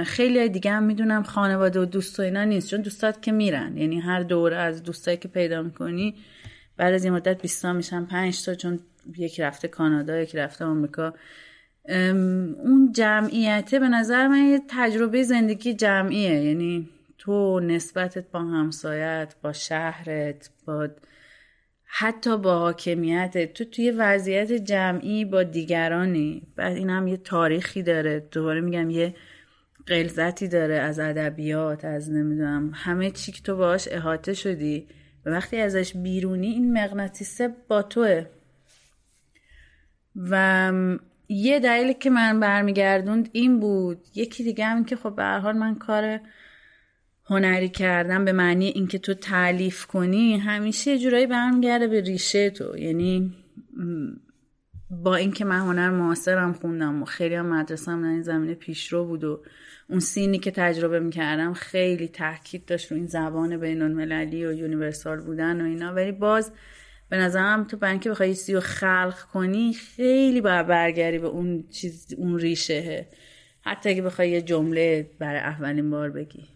خیلی 0.04 0.48
دیگه 0.48 0.70
هم 0.70 0.82
می‌دونم 0.82 1.22
خانواده 1.22 1.80
و 1.80 1.84
دوست 1.84 2.20
و 2.20 2.22
اینا 2.22 2.44
نیست 2.44 2.70
چون 2.70 2.80
دوستات 2.80 3.22
که 3.22 3.32
میرن. 3.32 3.76
یعنی 3.76 4.00
هر 4.00 4.22
دوره 4.22 4.56
از 4.56 4.82
دوستایی 4.82 5.16
که 5.16 5.28
پیدا 5.28 5.62
می‌کنی 5.62 6.14
بعد 6.76 6.94
از 6.94 7.04
این 7.04 7.12
مدت 7.12 7.42
20 7.42 7.66
میشن 7.66 8.04
5 8.04 8.44
تا 8.44 8.54
چون 8.54 8.78
یکی 9.16 9.42
رفته 9.42 9.68
کانادا 9.68 10.20
یکی 10.20 10.38
رفته 10.38 10.64
آمریکا. 10.64 11.14
اون 11.88 12.92
جمعیته 12.92 13.78
به 13.78 13.88
نظر 13.88 14.28
من 14.28 14.44
یه 14.44 14.60
تجربه 14.68 15.22
زندگی 15.22 15.74
جمعیه. 15.74 16.44
یعنی 16.44 16.88
تو 17.18 17.60
نسبتت 17.60 18.30
با 18.30 18.38
همسایت 18.38 19.34
با 19.42 19.52
شهرت 19.52 20.50
با 20.66 20.88
حتی 21.84 22.38
با 22.38 22.58
حاکمیتت 22.58 23.52
تو 23.52 23.64
توی 23.64 23.90
وضعیت 23.90 24.52
جمعی 24.52 25.24
با 25.24 25.42
دیگرانی. 25.42 26.42
بعد 26.56 26.76
این 26.76 26.90
هم 26.90 27.06
یه 27.06 27.16
تاریخی 27.16 27.82
داره. 27.82 28.28
دوباره 28.32 28.60
میگم 28.60 28.90
یه 28.90 29.14
قلزتی 29.86 30.48
داره 30.48 30.74
از 30.74 30.98
ادبیات 30.98 31.84
از 31.84 32.10
نمی‌دونم 32.10 32.70
همه 32.74 33.10
چی 33.10 33.32
که 33.32 33.42
تو 33.42 33.56
باش 33.56 33.88
احاطه 33.90 34.34
شدی. 34.34 34.88
و 35.26 35.30
وقتی 35.30 35.56
ازش 35.56 35.96
بیرونی 35.96 36.46
این 36.46 36.72
مغناطیسه 36.72 37.54
با 37.68 37.82
توه. 37.82 38.26
و 40.16 40.72
یه 41.28 41.60
دلیلی 41.60 41.94
که 41.94 42.10
من 42.10 42.40
برمیگردوند 42.40 43.28
این 43.32 43.60
بود. 43.60 43.98
یکی 44.14 44.44
دیگه 44.44 44.64
هم 44.66 44.84
که 44.84 44.96
خب 44.96 45.14
به 45.16 45.24
حال 45.24 45.56
من 45.56 45.74
کار 45.74 46.20
هنری 47.26 47.68
کردن 47.68 48.24
به 48.24 48.32
معنی 48.32 48.66
اینکه 48.66 48.98
تو 48.98 49.14
تعلیف 49.14 49.86
کنی 49.86 50.36
همیشه 50.36 50.90
یه 50.90 50.98
جورایی 50.98 51.26
برمیگرده 51.26 51.86
به 51.86 52.00
ریشه 52.00 52.50
تو. 52.50 52.78
یعنی 52.78 53.34
با 54.90 55.16
اینکه 55.16 55.44
من 55.44 55.58
هنر 55.58 55.90
معاصرم 55.90 56.52
خوندم 56.52 57.02
و 57.02 57.04
خیلی 57.04 57.34
هم 57.34 57.46
مدرسم 57.46 58.02
در 58.02 58.08
این 58.08 58.22
زمینه 58.22 58.54
پیشرو 58.54 59.04
بود 59.04 59.24
و 59.24 59.42
اون 59.90 60.00
سینی 60.00 60.38
که 60.38 60.50
تجربه 60.50 61.00
می‌کردم 61.00 61.52
خیلی 61.52 62.08
تاکید 62.08 62.64
داشت 62.64 62.92
رو 62.92 62.96
این 62.96 63.06
زبان 63.06 63.56
بین 63.56 63.82
المللی 63.82 64.46
و 64.46 64.52
یونیورسال 64.52 65.20
بودن 65.20 65.60
و 65.60 65.64
اینا. 65.64 65.92
ولی 65.94 66.12
باز 66.12 66.52
به 67.08 67.16
نظرم 67.16 67.64
تو 67.64 67.76
برای 67.76 67.92
اینکه 67.92 68.10
بخوای 68.10 68.34
چیزی 68.34 68.54
رو 68.54 68.60
خلق 68.60 69.18
کنی 69.32 69.72
خیلی 69.72 70.40
باید 70.40 70.66
برگردی 70.66 71.18
به 71.18 71.26
اون 71.26 71.64
چیز 71.70 72.14
اون 72.18 72.38
ریشه 72.38 73.08
حتی 73.60 73.88
اگه 73.88 74.02
بخوای 74.02 74.30
یه 74.30 74.42
جمله 74.42 75.10
برای 75.18 75.40
اولین 75.40 75.90
بار 75.90 76.10
بگی. 76.10 76.53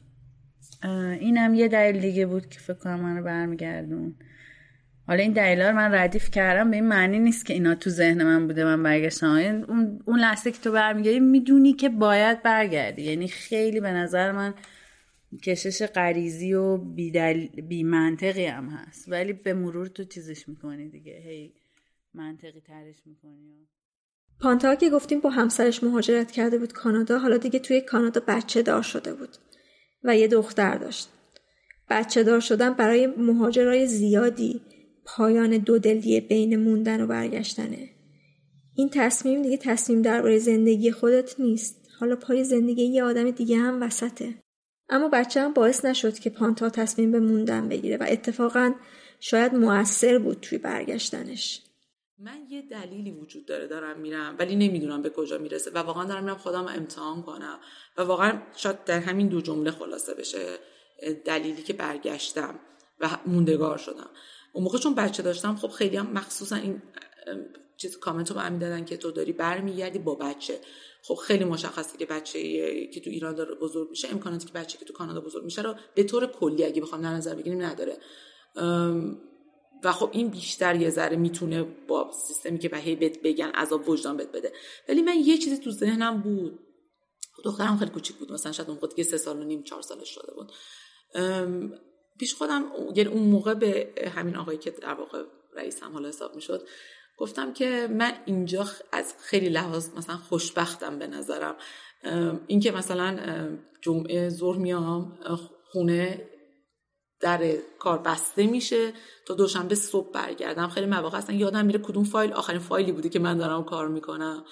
اینم 0.82 1.54
یه 1.54 1.68
دلیل 1.68 2.02
دیگه 2.02 2.26
بود 2.26 2.48
که 2.48 2.60
فکر 2.60 2.74
کنم 2.74 3.00
من 3.00 3.16
رو 3.16 3.24
برمیگردون. 3.24 4.14
حالا 5.06 5.22
این 5.22 5.32
دلیلا 5.32 5.70
رو 5.70 5.76
من 5.76 5.94
ردیف 5.94 6.30
کردم 6.30 6.70
به 6.70 6.76
این 6.76 6.88
معنی 6.88 7.18
نیست 7.18 7.46
که 7.46 7.54
اینا 7.54 7.74
تو 7.74 7.90
ذهن 7.90 8.24
من 8.24 8.46
بوده 8.46 8.64
من 8.64 8.82
برگشتم. 8.82 9.26
اون 9.68 10.02
اون 10.04 10.20
لحظه 10.20 10.50
که 10.50 10.58
تو 10.58 10.72
برمیگردی 10.72 11.20
می‌دونی 11.20 11.72
که 11.72 11.88
باید 11.88 12.42
برگردی. 12.42 13.02
یعنی 13.02 13.28
خیلی 13.28 13.80
به 13.80 13.92
نظر 13.92 14.32
من 14.32 14.54
کشش 15.42 15.82
غریزی 15.82 16.54
و 16.54 16.76
بی, 16.76 17.82
منطقی 17.84 18.46
هم 18.46 18.68
هست. 18.68 19.08
ولی 19.08 19.32
به 19.32 19.54
مرور 19.54 19.86
تو 19.86 20.04
چیزش 20.04 20.48
می‌کنی 20.48 20.88
دیگه. 20.88 21.22
هی 21.24 21.52
منطقی 22.14 22.60
ترش 22.60 22.96
می‌کنی. 23.06 23.68
پانتا 24.40 24.74
که 24.74 24.90
گفتیم 24.90 25.20
با 25.20 25.30
همسرش 25.30 25.82
مهاجرت 25.82 26.30
کرده 26.30 26.58
بود 26.58 26.72
کانادا 26.72 27.18
حالا 27.18 27.36
دیگه 27.36 27.58
توی 27.58 27.80
کانادا 27.80 28.22
بچه 28.28 28.62
دار 28.62 28.82
شده 28.82 29.14
بود. 29.14 29.36
و 30.04 30.16
یه 30.16 30.28
دختر 30.28 30.78
داشت. 30.78 31.08
بچه 31.90 32.22
دار 32.22 32.40
شدن 32.40 32.72
برای 32.72 33.06
مهاجرای 33.06 33.86
زیادی 33.86 34.60
پایان 35.04 35.50
دو 35.50 35.78
دلی 35.78 36.20
بین 36.20 36.56
موندن 36.56 37.00
و 37.00 37.06
برگشتنه. 37.06 37.88
این 38.74 38.90
تصمیم 38.92 39.42
دیگه 39.42 39.56
تصمیم 39.56 40.02
درباره 40.02 40.38
زندگی 40.38 40.90
خودت 40.90 41.40
نیست. 41.40 41.88
حالا 42.00 42.16
پای 42.16 42.44
زندگی 42.44 42.82
یه 42.84 43.04
آدم 43.04 43.30
دیگه 43.30 43.58
هم 43.58 43.82
وسطه. 43.82 44.34
اما 44.88 45.08
بچه 45.08 45.40
هم 45.40 45.52
باعث 45.52 45.84
نشد 45.84 46.18
که 46.18 46.30
پانتا 46.30 46.70
تصمیم 46.70 47.12
به 47.12 47.20
موندن 47.20 47.68
بگیره 47.68 47.96
و 47.96 48.06
اتفاقا 48.08 48.72
شاید 49.20 49.54
موثر 49.54 50.18
بود 50.18 50.38
توی 50.40 50.58
برگشتنش. 50.58 51.67
من 52.20 52.46
یه 52.50 52.62
دلیلی 52.62 53.10
وجود 53.10 53.46
داره 53.46 53.66
دارم 53.66 54.00
میرم 54.00 54.36
ولی 54.38 54.56
نمی‌دونم 54.56 55.02
به 55.02 55.10
کجا 55.10 55.38
می‌رسه 55.38 55.70
و 55.70 55.78
واقعا 55.78 56.04
دارم 56.04 56.24
میرم 56.24 56.36
خودم 56.36 56.66
امتحان 56.66 57.22
کنم 57.22 57.58
و 57.96 58.02
واقعا 58.02 58.42
شاید 58.56 58.84
در 58.84 58.98
همین 58.98 59.28
دو 59.28 59.40
جمله 59.40 59.70
خلاصه 59.70 60.14
بشه 60.14 60.58
دلیلی 61.24 61.62
که 61.62 61.72
برگشتم 61.72 62.60
و 63.00 63.08
موندگار 63.26 63.78
شدم. 63.78 64.10
اون 64.52 64.64
موقع 64.64 64.78
چون 64.78 64.94
بچه 64.94 65.22
داشتم 65.22 65.56
خب 65.56 65.68
خیلی 65.68 65.96
هم 65.96 66.12
مخصوصا 66.12 66.56
این 66.56 66.82
چیز 67.76 67.98
کامنت 67.98 68.30
رو 68.30 68.36
به 68.36 68.58
دادن 68.58 68.84
که 68.84 68.96
تو 68.96 69.10
داری 69.10 69.32
برمیگردی 69.32 69.98
با 69.98 70.14
بچه. 70.14 70.60
خب 71.02 71.14
خیلی 71.14 71.44
مشخصه 71.44 71.98
که 71.98 72.06
بچه 72.06 72.40
که 72.86 73.00
تو 73.00 73.10
ایران 73.10 73.34
داره 73.34 73.54
بزرگ 73.54 73.90
میشه 73.90 74.08
امکاناتی 74.08 74.46
که 74.46 74.52
بچه 74.52 74.78
که 74.78 74.84
تو 74.84 74.92
کانادا 74.92 75.20
بزرگ 75.20 75.44
میشه 75.44 75.62
رو 75.62 75.74
به 75.94 76.02
طور 76.02 76.26
کلی 76.26 76.64
اگه 76.64 76.82
بخوام 76.82 77.02
در 77.02 77.12
نظر 77.12 77.34
بگیریم 77.34 77.62
نداره. 77.62 77.96
و 79.84 79.92
خب 79.92 80.10
این 80.12 80.28
بیشتر 80.28 80.76
یه 80.76 80.90
ذره 80.90 81.16
می‌تونه 81.16 81.62
با 81.62 82.10
سیستمی 82.12 82.58
که 82.58 82.68
بهی 82.68 82.96
بهت 82.96 83.22
بگن 83.22 83.48
عذاب 83.48 83.88
وجدان 83.88 84.16
بهت 84.16 84.32
بده. 84.32 84.52
ولی 84.88 85.02
من 85.02 85.16
یه 85.24 85.38
چیزی 85.38 85.58
تو 85.58 85.70
ذهنم 85.70 86.20
بود. 86.20 86.58
دخترم 87.44 87.76
خیلی 87.76 87.90
کوچیک 87.90 88.16
بود. 88.16 88.32
مثلا 88.32 88.52
شاید 88.52 88.70
اون 88.70 88.78
که 88.96 89.02
سه 89.02 89.16
سال 89.16 89.38
و 89.38 89.44
نیم 89.44 89.62
چهار 89.62 89.82
سالش 89.82 90.08
شده 90.08 90.32
بود. 90.34 90.52
پیش 92.18 92.34
خودم 92.34 92.64
یعنی 92.94 93.10
اون 93.10 93.22
موقع 93.22 93.54
به 93.54 93.92
همین 94.14 94.36
آقایی 94.36 94.58
که 94.58 94.70
در 94.70 94.94
واقع 94.94 95.22
رئیسم 95.56 95.92
حالا 95.92 96.08
حساب 96.08 96.34
می‌شد 96.34 96.66
گفتم 97.18 97.52
که 97.52 97.88
من 97.90 98.12
اینجا 98.26 98.66
از 98.92 99.14
خیلی 99.18 99.48
لحاظ 99.48 99.88
مثلا 99.96 100.16
خوشبختم 100.16 100.98
به 100.98 101.06
نظرم. 101.06 101.56
اینکه 102.46 102.72
مثلا 102.72 103.18
جمعه 103.80 104.28
ظهر 104.28 104.58
میام 104.58 105.18
خونه 105.72 106.30
در 107.20 107.52
کار 107.78 107.98
بسته 107.98 108.46
میشه 108.46 108.92
تا 109.26 109.34
دوشنبه 109.34 109.74
صبح 109.74 110.12
برگردم. 110.12 110.68
خیلی 110.68 110.86
مواقع 110.86 111.18
اصلا 111.18 111.36
یادم 111.36 111.66
میره 111.66 111.78
کدوم 111.78 112.04
فایل 112.04 112.32
آخرین 112.32 112.58
فایلی 112.60 112.92
بوده 112.92 113.08
که 113.08 113.18
من 113.18 113.38
دارم 113.38 113.64
کار 113.64 113.88
می‌کنم. 113.88 114.44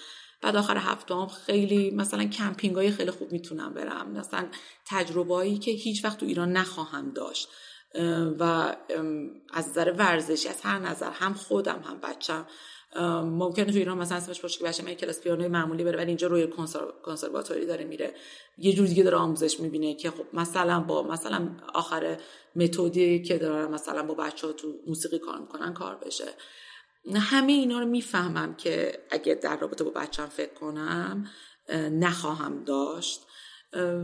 بعد 0.42 0.57
آخر 0.57 0.76
هفته 0.76 1.14
هم 1.14 1.26
خیلی 1.26 1.90
مثلا 1.90 2.24
کمپینگ 2.24 2.76
های 2.76 2.90
خیلی 2.90 3.11
خوب 3.11 3.33
می‌تونم 3.33 3.74
برم. 3.74 4.11
مثلا 4.11 4.46
تجربه 4.87 5.59
که 5.59 5.70
هیچ 5.70 6.05
وقت 6.05 6.18
تو 6.18 6.26
ایران 6.26 6.52
نخواهم 6.52 7.11
داشت. 7.11 7.48
و 8.38 8.42
از 9.52 9.68
نظر 9.68 9.92
ورزشی 9.98 10.48
از 10.48 10.61
هر 10.62 10.79
نظر 10.79 11.11
هم 11.11 11.35
خودم 11.35 11.83
هم 11.85 11.98
بچم. 12.00 12.46
ممکنه 13.22 13.72
تو 13.72 13.78
ایران 13.78 13.98
مثلا 13.98 14.18
اسمش 14.18 14.40
باشه 14.40 14.59
که 14.59 14.64
بچه 14.64 14.94
کلاس 14.94 15.20
پیانو 15.20 15.48
معمولی 15.48 15.85
بره 15.85 15.98
ولی 15.98 16.06
اینجا 16.06 16.26
روی 16.26 16.46
کنسرواتوری 17.02 17.66
داره 17.66 17.85
میره. 17.85 18.14
یه 18.59 18.72
جور 18.72 18.87
دیگه 18.87 19.02
داره 19.02 19.16
آموزش 19.16 19.61
می‌بینه 19.61 19.94
که 19.94 20.11
خب 20.11 20.24
مثلا 20.32 20.80
با 20.80 21.02
مثلا 21.02 21.48
آخر 21.74 22.16
متدی 22.56 23.22
که 23.22 23.38
داره 23.38 23.66
مثلا 23.66 24.02
با 24.02 24.14
بچه 24.14 24.52
تو 24.52 24.74
موسیقی 24.87 25.18
کار 25.18 25.38
می‌کنن 25.38 25.74
کار 25.74 25.94
بشه. 25.94 26.24
همه 27.14 27.52
اینا 27.52 27.80
رو 27.80 27.87
می‌فهمم 27.87 28.54
که 28.54 28.98
اگه 29.11 29.35
در 29.35 29.56
رابطه 29.56 29.85
با 29.85 29.90
بچم 29.90 30.26
فکر 30.26 30.54
کنم 30.54 31.26
نخواهم 31.92 32.64
داشت. 32.64 33.20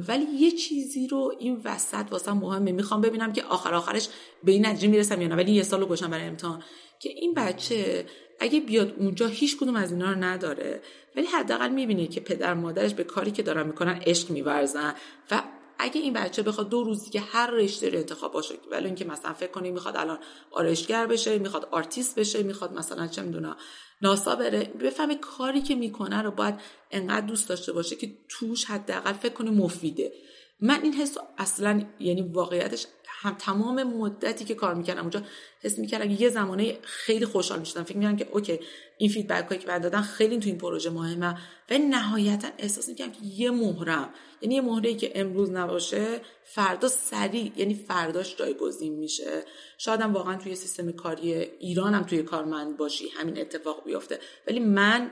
ولی 0.09 0.24
یه 0.24 0.50
چیزی 0.50 1.09
رو 1.09 1.33
این 1.38 1.61
وسط 1.64 2.07
واسه 2.11 2.33
مهمه. 2.33 2.72
می‌خوام 2.72 3.00
ببینم 3.00 3.33
که 3.33 3.44
آخر 3.44 3.74
آخرش 3.74 4.09
به 4.44 4.52
این 4.52 4.66
نتیجه 4.66 4.88
می‌رسم 4.88 5.22
یا 5.22 5.28
نه. 5.28 5.37
ولی 5.37 5.52
یه 5.52 5.62
سال 5.62 5.81
رو 5.81 5.87
گوشم 5.87 6.11
برای 6.11 6.24
امتحان. 6.24 6.62
که 7.00 7.09
این 7.09 7.35
بچه 7.35 8.07
اگه 8.42 8.61
بیاد 8.61 8.94
اونجا 8.98 9.26
هیچ 9.26 9.57
کدوم 9.57 9.76
از 9.76 9.92
اینا 9.92 10.12
رو 10.12 10.24
نداره 10.24 10.83
ولی 11.16 11.26
حداقل 11.26 11.68
می‌بینه 11.68 12.07
که 12.07 12.20
پدر 12.20 12.55
مادرش 12.55 12.94
به 12.94 13.05
کاری 13.05 13.31
که 13.31 13.42
دارن 13.42 13.66
می‌کنن 13.66 14.00
عشق 14.07 14.31
میورزن. 14.31 14.94
و 15.31 15.42
اگه 15.78 16.00
این 16.00 16.12
بچه 16.12 16.42
بخواد 16.42 16.68
دو 16.68 16.85
روزی 16.85 17.11
که 17.11 17.20
هر 17.20 17.50
رشته 17.50 17.88
رو 17.88 17.98
انتخاب 17.98 18.33
باشه 18.33 18.55
ولی 18.70 18.87
اینکه 18.87 19.05
مثلا 19.05 19.33
فکر 19.33 19.50
کنی 19.50 19.70
می‌خواد 19.70 19.96
الان 19.96 20.18
آرایشگر 20.50 21.07
بشه 21.07 21.38
می‌خواد 21.38 21.68
آرتیست 21.70 22.18
بشه 22.18 22.42
می‌خواد 22.42 22.72
مثلا 22.72 23.07
چه 23.07 23.22
می‌دونم 23.22 23.57
ناسا 24.02 24.37
بره 24.37 24.64
بفهمه 24.64 25.14
کاری 25.14 25.62
که 25.62 25.74
می‌کنه 25.74 26.22
رو 26.22 26.31
باید 26.31 26.55
انقدر 26.90 27.26
دوست 27.26 27.48
داشته 27.48 27.72
باشه 27.72 27.96
که 27.96 28.12
توش 28.28 28.64
حداقل 28.64 29.12
فکر 29.12 29.33
کنه 29.33 29.50
مفیده. 29.50 30.12
من 30.61 30.83
این 30.83 30.92
حس 30.92 31.16
اصلا 31.38 31.83
یعنی 32.00 32.22
واقعیتش 32.22 32.87
هم 33.22 33.35
تمام 33.35 33.82
مدتی 33.82 34.44
که 34.44 34.54
کار 34.54 34.74
می‌کردم 34.74 35.00
اونجا 35.00 35.22
حس 35.61 35.78
می‌کردم 35.78 36.11
یه 36.11 36.28
زمانه 36.28 36.78
خیلی 36.82 37.26
خوشحال 37.26 37.58
می‌شدم. 37.58 37.82
فکر 37.82 37.96
می‌کردم 37.96 38.16
که 38.16 38.28
OK 38.33 38.61
این 38.98 39.11
feedback 39.11 39.48
هایی 39.48 39.61
که 39.61 39.68
من 39.68 39.78
دادن 39.78 40.02
خیلی 40.02 40.38
تو 40.38 40.48
این 40.48 40.58
پروژه 40.58 40.90
مهمه. 40.90 41.38
و 41.70 41.78
نهایتا 41.78 42.48
احساس 42.58 42.88
می‌کردم 42.88 43.12
که 43.12 43.24
یه 43.24 43.50
مهرم 43.50 44.08
یعنی 44.40 44.54
یه 44.54 44.61
مهره 44.61 44.94
که 44.94 45.12
امروز 45.14 45.50
نباشه 45.50 46.20
فردا 46.44 46.88
سریع 46.88 47.52
یعنی 47.56 47.74
فرداش 47.74 48.37
جایگزین 48.37 48.94
میشه. 48.94 49.44
شاید 49.78 50.00
واقعا 50.00 50.37
توی 50.37 50.54
سیستم 50.54 50.92
کاری 50.92 51.35
ایران 51.35 51.94
هم 51.94 52.02
توی 52.02 52.22
کارمند 52.22 52.76
باشی 52.76 53.08
همین 53.08 53.38
اتفاق 53.38 53.85
بیفته. 53.85 54.18
ولی 54.46 54.61
من 54.61 55.11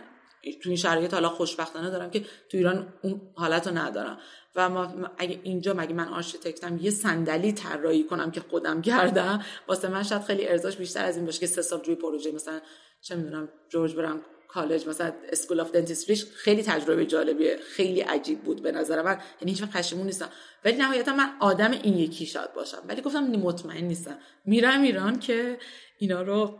تو 0.62 0.68
این 0.68 0.76
شرایط 0.76 1.14
حالا 1.14 1.28
خوشبختانه 1.28 1.90
دارم 1.90 2.10
که 2.10 2.20
تو 2.20 2.56
ایران 2.56 2.92
اون 3.02 3.20
حالت 3.34 3.66
رو 3.66 3.78
ندارم. 3.78 4.18
و 4.56 4.68
ما 4.68 5.10
اگه 5.18 5.40
اینجا 5.42 5.74
مگه 5.74 5.94
من 5.94 6.08
آرشیتکتم 6.08 6.78
یه 6.82 6.90
صندلی 6.90 7.52
طراحی 7.52 8.04
کنم 8.04 8.30
که 8.30 8.40
خودم 8.40 8.82
کردم 8.82 9.44
واسه 9.68 9.88
من 9.88 10.02
شاید 10.02 10.22
خیلی 10.22 10.48
ارزشش 10.48 10.76
بیشتر 10.76 11.04
از 11.04 11.16
این 11.16 11.26
باشه 11.26 11.40
که 11.40 11.46
سه 11.46 11.62
سال 11.62 11.84
روی 11.84 11.94
پروژه 11.94 12.32
مثلا 12.32 12.60
چه 13.00 13.16
می‌دونم 13.16 13.48
جورج 13.68 13.94
برم 13.94 14.20
کالج 14.48 14.88
مثلا 14.88 15.12
اسکول 15.28 15.60
اف 15.60 15.72
دنتیستریش 15.72 16.24
خیلی 16.24 16.62
تجربه 16.62 17.06
جالبیه 17.06 17.56
خیلی 17.56 18.00
عجیب 18.00 18.42
بود 18.42 18.62
به 18.62 18.72
نظر 18.72 19.02
من. 19.02 19.20
یعنی 19.40 19.52
هیچ 19.52 19.62
پشیمون 19.64 20.06
نیستم. 20.06 20.28
ولی 20.64 20.76
نهایتا 20.76 21.14
من 21.14 21.36
آدم 21.40 21.70
این 21.70 21.98
یکی 21.98 22.26
شاید 22.26 22.52
باشم. 22.52 22.82
ولی 22.88 23.02
گفتم 23.02 23.20
مطمئن 23.20 23.84
نیستم. 23.84 24.18
میرم 24.44 24.82
ایران 24.82 25.18
که 25.18 25.58
اینا 25.98 26.22
رو 26.22 26.58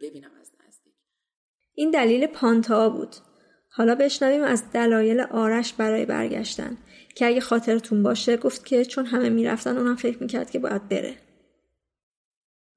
ببینم. 0.00 0.30
این 1.78 1.90
دلیل 1.90 2.26
پانتا 2.26 2.88
بود. 2.88 3.16
حالا 3.70 3.94
بشنویم 3.94 4.42
از 4.42 4.72
دلایل 4.72 5.20
آرش 5.20 5.72
برای 5.72 6.06
برگشتن 6.06 6.76
که 7.14 7.26
اگه 7.26 7.40
خاطرتون 7.40 8.02
باشه 8.02 8.36
گفت 8.36 8.66
که 8.66 8.84
چون 8.84 9.06
همه 9.06 9.28
می‌رفتن 9.28 9.76
اونم 9.76 9.96
فکر 9.96 10.22
می‌کرد 10.22 10.50
که 10.50 10.58
باید 10.58 10.88
بره. 10.88 11.14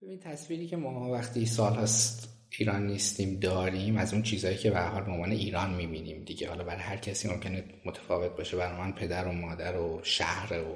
ببین 0.01 0.19
تصویری 0.19 0.67
که 0.67 0.77
ما 0.77 1.11
وقتی 1.11 1.45
سال 1.45 1.73
هست 1.73 2.29
ایران 2.59 2.87
نیستیم 2.87 3.39
داریم 3.39 3.97
از 3.97 4.13
اون 4.13 4.23
چیزهایی 4.23 4.57
که 4.57 4.71
به 4.71 4.79
حال 4.79 5.03
به 5.03 5.11
عنوان 5.11 5.31
ایران 5.31 5.73
می‌بینیم 5.73 6.23
دیگه. 6.23 6.49
حالا 6.49 6.63
برای 6.63 6.81
هر 6.81 6.97
کسی 6.97 7.27
ممکنه 7.29 7.63
متفاوت 7.85 8.37
باشه 8.37 8.57
برای 8.57 8.79
من 8.79 8.91
پدر 8.91 9.27
و 9.27 9.31
مادر 9.31 9.77
و 9.77 9.99
شهر 10.03 10.53
و 10.53 10.75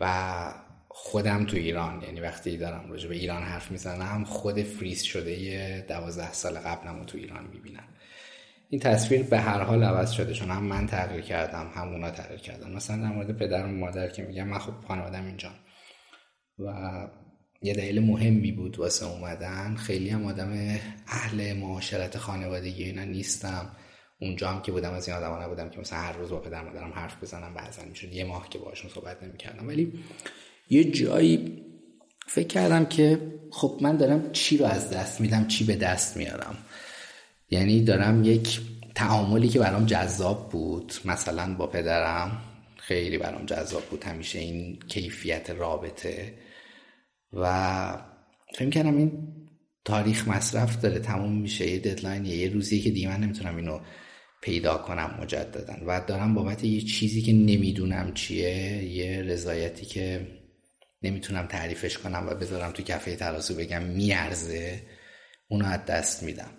و 0.00 0.54
خودم 0.88 1.44
تو 1.44 1.56
ایران 1.56 2.02
یعنی 2.02 2.20
وقتی 2.20 2.56
دارم 2.56 2.90
راجع 2.90 3.08
به 3.08 3.14
ایران 3.14 3.42
حرف 3.42 3.70
می‌زنم 3.70 4.24
خود 4.24 4.62
فریز 4.62 5.02
شده 5.02 5.84
دوازده 5.88 6.32
سال 6.32 6.58
قبلم 6.58 7.04
تو 7.04 7.18
ایران 7.18 7.46
می‌بینم. 7.46 7.84
این 8.70 8.80
تصویر 8.80 9.22
به 9.22 9.38
هر 9.38 9.60
حال 9.60 9.84
عوض 9.84 10.10
شده 10.10 10.32
چون 10.32 10.50
هم 10.50 10.64
من 10.64 10.86
تغییر 10.86 11.20
کردم 11.20 11.70
هم 11.74 11.88
اونا 11.88 12.10
تغییر 12.10 12.40
کردم 12.40 12.70
مثلا 12.70 12.96
در 12.96 13.08
مورد 13.08 13.36
پدر 13.36 13.64
و 13.64 13.68
مادر 13.68 14.08
که 14.08 14.22
میگم 14.22 14.48
من 14.48 14.58
خب 14.58 14.72
خانوادم 14.88 15.26
اینجا. 15.26 15.50
و 16.58 16.72
یه 17.62 17.74
دلیل 17.74 18.02
مهمی 18.02 18.52
بود 18.52 18.78
واسه 18.78 19.06
اومدن. 19.06 19.74
خیلی 19.74 20.10
هم 20.10 20.26
آدم 20.26 20.78
اهل 21.06 21.52
معاشرت 21.52 22.18
خانوادگی 22.18 22.84
اینا 22.84 23.04
نیستم. 23.04 23.76
اونجا 24.20 24.48
هم 24.48 24.62
که 24.62 24.72
بودم 24.72 24.92
از 24.92 25.08
این 25.08 25.16
آدم 25.16 25.42
نبودم 25.42 25.70
که 25.70 25.80
مثلا 25.80 25.98
هر 25.98 26.12
روز 26.12 26.30
با 26.30 26.40
پدر 26.40 26.62
مادرم 26.62 26.92
حرف 26.92 27.22
بزنم 27.22 27.54
بعضا 27.54 27.84
می‌شد 27.84 28.12
یه 28.12 28.24
ماه 28.24 28.48
که 28.48 28.58
باشون 28.58 28.90
صحبت 28.90 29.22
نمی‌کردم. 29.22 29.68
ولی 29.68 30.04
یه 30.70 30.84
جایی 30.84 31.62
فکر 32.26 32.46
کردم 32.46 32.84
که 32.86 33.18
خب 33.50 33.78
من 33.80 33.96
دارم 33.96 34.32
چی 34.32 34.56
رو 34.56 34.66
از 34.66 34.90
دست 34.90 35.20
میدم 35.20 35.46
چی 35.46 35.64
به 35.64 35.76
دست 35.76 36.16
میارم. 36.16 36.56
یعنی 37.50 37.84
دارم 37.84 38.24
یک 38.24 38.60
تعاملی 38.94 39.48
که 39.48 39.58
برام 39.58 39.86
جذاب 39.86 40.50
بود. 40.50 40.92
مثلا 41.04 41.54
با 41.54 41.66
پدرم 41.66 42.42
خیلی 42.76 43.18
برام 43.18 43.46
جذاب 43.46 43.84
بود. 43.84 44.04
همیشه 44.04 44.38
این 44.38 44.78
کیفیت 44.88 45.50
رابطه. 45.50 46.34
و 47.32 48.02
فکر 48.54 48.70
کردم 48.70 48.96
این 48.96 49.12
تاریخ 49.84 50.28
مصرف 50.28 50.80
داره 50.80 50.98
تموم 50.98 51.40
میشه. 51.40 51.70
یه 51.70 51.78
ددلاین 51.78 52.24
یه 52.24 52.48
روزی 52.48 52.80
که 52.80 52.90
دیگه 52.90 53.08
من 53.08 53.20
نمی‌تونم 53.20 53.56
اینو 53.56 53.80
پیدا 54.42 54.78
کنم 54.78 55.18
مجددا. 55.22 55.74
و 55.86 56.00
دارم 56.06 56.34
بابت 56.34 56.64
یه 56.64 56.80
چیزی 56.80 57.22
که 57.22 57.32
نمی‌دونم 57.32 58.14
چیه 58.14 58.84
یه 58.84 59.22
رضایتی 59.22 59.86
که 59.86 60.37
نمی‌تونم 61.02 61.46
تعریفش 61.46 61.98
کنم 61.98 62.26
و 62.30 62.34
بذارم 62.34 62.70
تو 62.70 62.82
کفه 62.82 63.16
ترازو 63.16 63.54
بگم 63.54 63.82
میارزه 63.82 64.82
اونو 65.48 65.66
از 65.66 65.84
دست 65.84 66.22
میدم. 66.22 66.50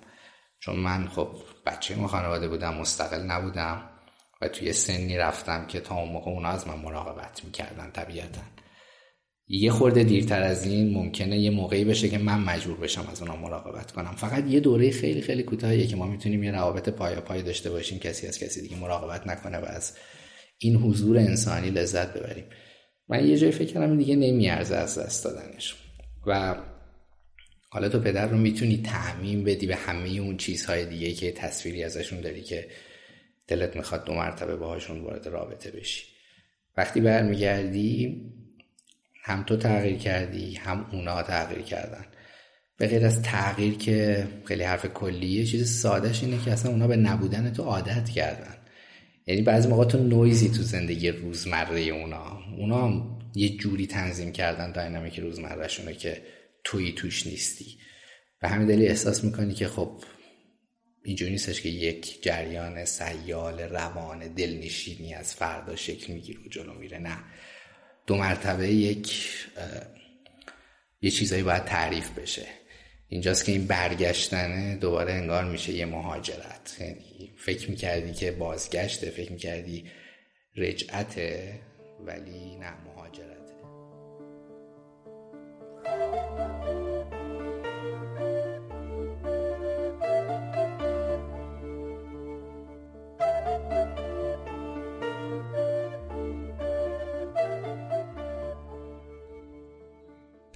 چون 0.60 0.76
من 0.76 1.08
خب 1.08 1.36
بچه 1.66 1.96
ما 1.96 2.08
خانواده 2.08 2.48
بودم 2.48 2.76
مستقل 2.76 3.22
نبودم 3.22 3.90
و 4.42 4.48
توی 4.48 4.74
سنی 4.74 5.18
رفتم 5.18 5.68
که 5.68 5.80
تا 5.80 5.96
اون 5.96 6.10
موقع 6.10 6.32
اونا 6.32 6.50
از 6.50 6.68
من 6.68 6.76
مراقبت 6.76 7.46
می‌کردن 7.46 7.92
طبیعتا. 7.92 8.42
یه 9.48 9.72
خورده 9.72 10.04
دیرتر 10.04 10.42
از 10.42 10.66
این 10.66 10.94
ممکنه 10.94 11.40
یه 11.40 11.50
موقعی 11.50 11.86
بشه 11.86 12.10
که 12.10 12.18
من 12.18 12.40
مجبور 12.40 12.78
بشم 12.78 13.08
از 13.12 13.22
اونا 13.22 13.36
مراقبت 13.36 13.92
کنم. 13.92 14.16
فقط 14.16 14.46
یه 14.48 14.60
دوره 14.60 14.92
خیلی 14.92 15.22
خیلی 15.22 15.44
کوتاهیه 15.44 15.88
که 15.88 15.96
ما 15.96 16.08
می‌تونیم 16.08 16.44
یه 16.44 16.52
روابط 16.52 16.90
پایا 16.90 17.22
پای 17.22 17.42
داشته 17.42 17.70
باشیم 17.70 18.00
کسی 18.00 18.28
از 18.28 18.40
کسی 18.40 18.62
دیگه 18.62 18.76
مراقبت 18.76 19.28
نکنه 19.28 19.58
و 19.58 19.66
از 19.66 19.98
این 20.58 20.76
حضور 20.76 21.18
انسانی 21.18 21.70
لذت 21.70 22.14
ببریم. 22.14 22.46
من 23.10 23.28
یه 23.28 23.38
جای 23.38 23.52
فکر 23.52 23.74
کردم 23.74 23.98
دیگه 23.98 24.16
نمیارزه 24.16 24.76
از 24.76 24.98
دست 24.98 25.24
دادنش. 25.24 25.76
و 26.26 26.56
حالا 27.70 27.90
تو 27.90 28.00
پدر 28.00 28.28
رو 28.28 28.38
می‌تونی 28.38 28.78
تعمین 28.78 29.44
بدی 29.44 29.68
به 29.68 29.76
همه 29.76 30.10
اون 30.10 30.38
چیزهای 30.38 30.86
دیگه 30.86 31.14
که 31.14 31.32
تصویری 31.32 31.84
ازشون 31.84 32.22
داری 32.22 32.42
که 32.42 32.68
دلت 33.48 33.76
می‌خواد 33.76 34.06
دو 34.06 34.14
مرتبه 34.14 34.56
باهاشون 34.56 35.02
وارد 35.02 35.28
رابطه 35.28 35.72
بشی. 35.72 36.04
وقتی 36.78 37.02
برمیگردی 37.02 38.22
هم 39.24 39.44
تو 39.44 39.58
تغییر 39.58 39.98
کردی 39.98 40.56
هم 40.56 40.86
اونا 40.92 41.24
تغییر 41.24 41.62
کردن. 41.62 42.06
به 42.78 42.88
غیر 42.88 43.06
از 43.06 43.22
تغییر 43.22 43.78
که 43.78 44.28
خیلی 44.46 44.64
حرف 44.64 44.86
کلیه 44.86 45.46
چیز 45.46 45.80
سادهش 45.80 46.24
اینه 46.24 46.44
که 46.46 46.52
اصلا 46.52 46.72
اونا 46.72 46.88
به 46.88 46.96
نبودن 46.96 47.54
تو 47.54 47.64
عادت 47.64 48.10
کردن. 48.10 48.56
یعنی 49.28 49.42
بعضی 49.42 49.68
موقع 49.68 49.86
تو 49.86 49.98
نویزی 49.98 50.50
تو 50.50 50.64
زندگی 50.64 51.10
روزمره 51.10 51.80
اونا. 51.80 52.44
اونا 52.58 52.88
هم 52.88 53.20
یه 53.36 53.50
جوری 53.50 53.88
تنظیم 53.88 54.32
کردن 54.32 54.72
داینامیک 54.72 55.20
روزمرهشونه 55.20 55.94
که 55.94 56.22
توی 56.64 56.92
توش 56.92 57.28
نیستی. 57.28 57.78
و 58.42 58.48
همین 58.48 58.68
دلیل 58.68 58.88
احساس 58.90 59.24
می‌کنی 59.24 59.54
که 59.54 59.68
خب 59.68 60.04
اینجوری 61.06 61.32
نیستش 61.32 61.62
که 61.62 61.70
یک 61.70 62.24
جریان 62.24 62.86
سیال 62.86 63.60
روان 63.60 64.34
دلنشینی 64.34 65.14
از 65.14 65.36
فردا 65.36 65.76
شکل 65.76 66.14
می‌گیره 66.14 66.40
و 66.40 66.48
جلو 66.50 66.74
میره. 66.74 67.00
نه. 67.00 67.18
دو 68.08 68.16
مرتبه 68.16 68.74
یک 68.74 69.30
یه 71.02 71.12
چیزایی 71.12 71.44
باید 71.44 71.66
تعریف 71.66 72.10
بشه. 72.10 72.46
اینجاست 73.10 73.46
که 73.46 73.52
این 73.52 73.68
برگشتنه 73.68 74.76
دوباره 74.76 75.14
انگار 75.14 75.44
میشه 75.44 75.74
یه 75.74 75.86
مهاجرت. 75.86 76.78
یعنی 76.80 77.32
فکر 77.38 77.70
می‌کردی 77.70 78.14
که 78.14 78.32
بازگشته 78.32 79.10
فکر 79.10 79.32
می‌کردی 79.32 79.86
رجعته 80.56 81.60
ولی 82.06 82.56
نه 82.56 82.74
مهاجرت 82.86 83.40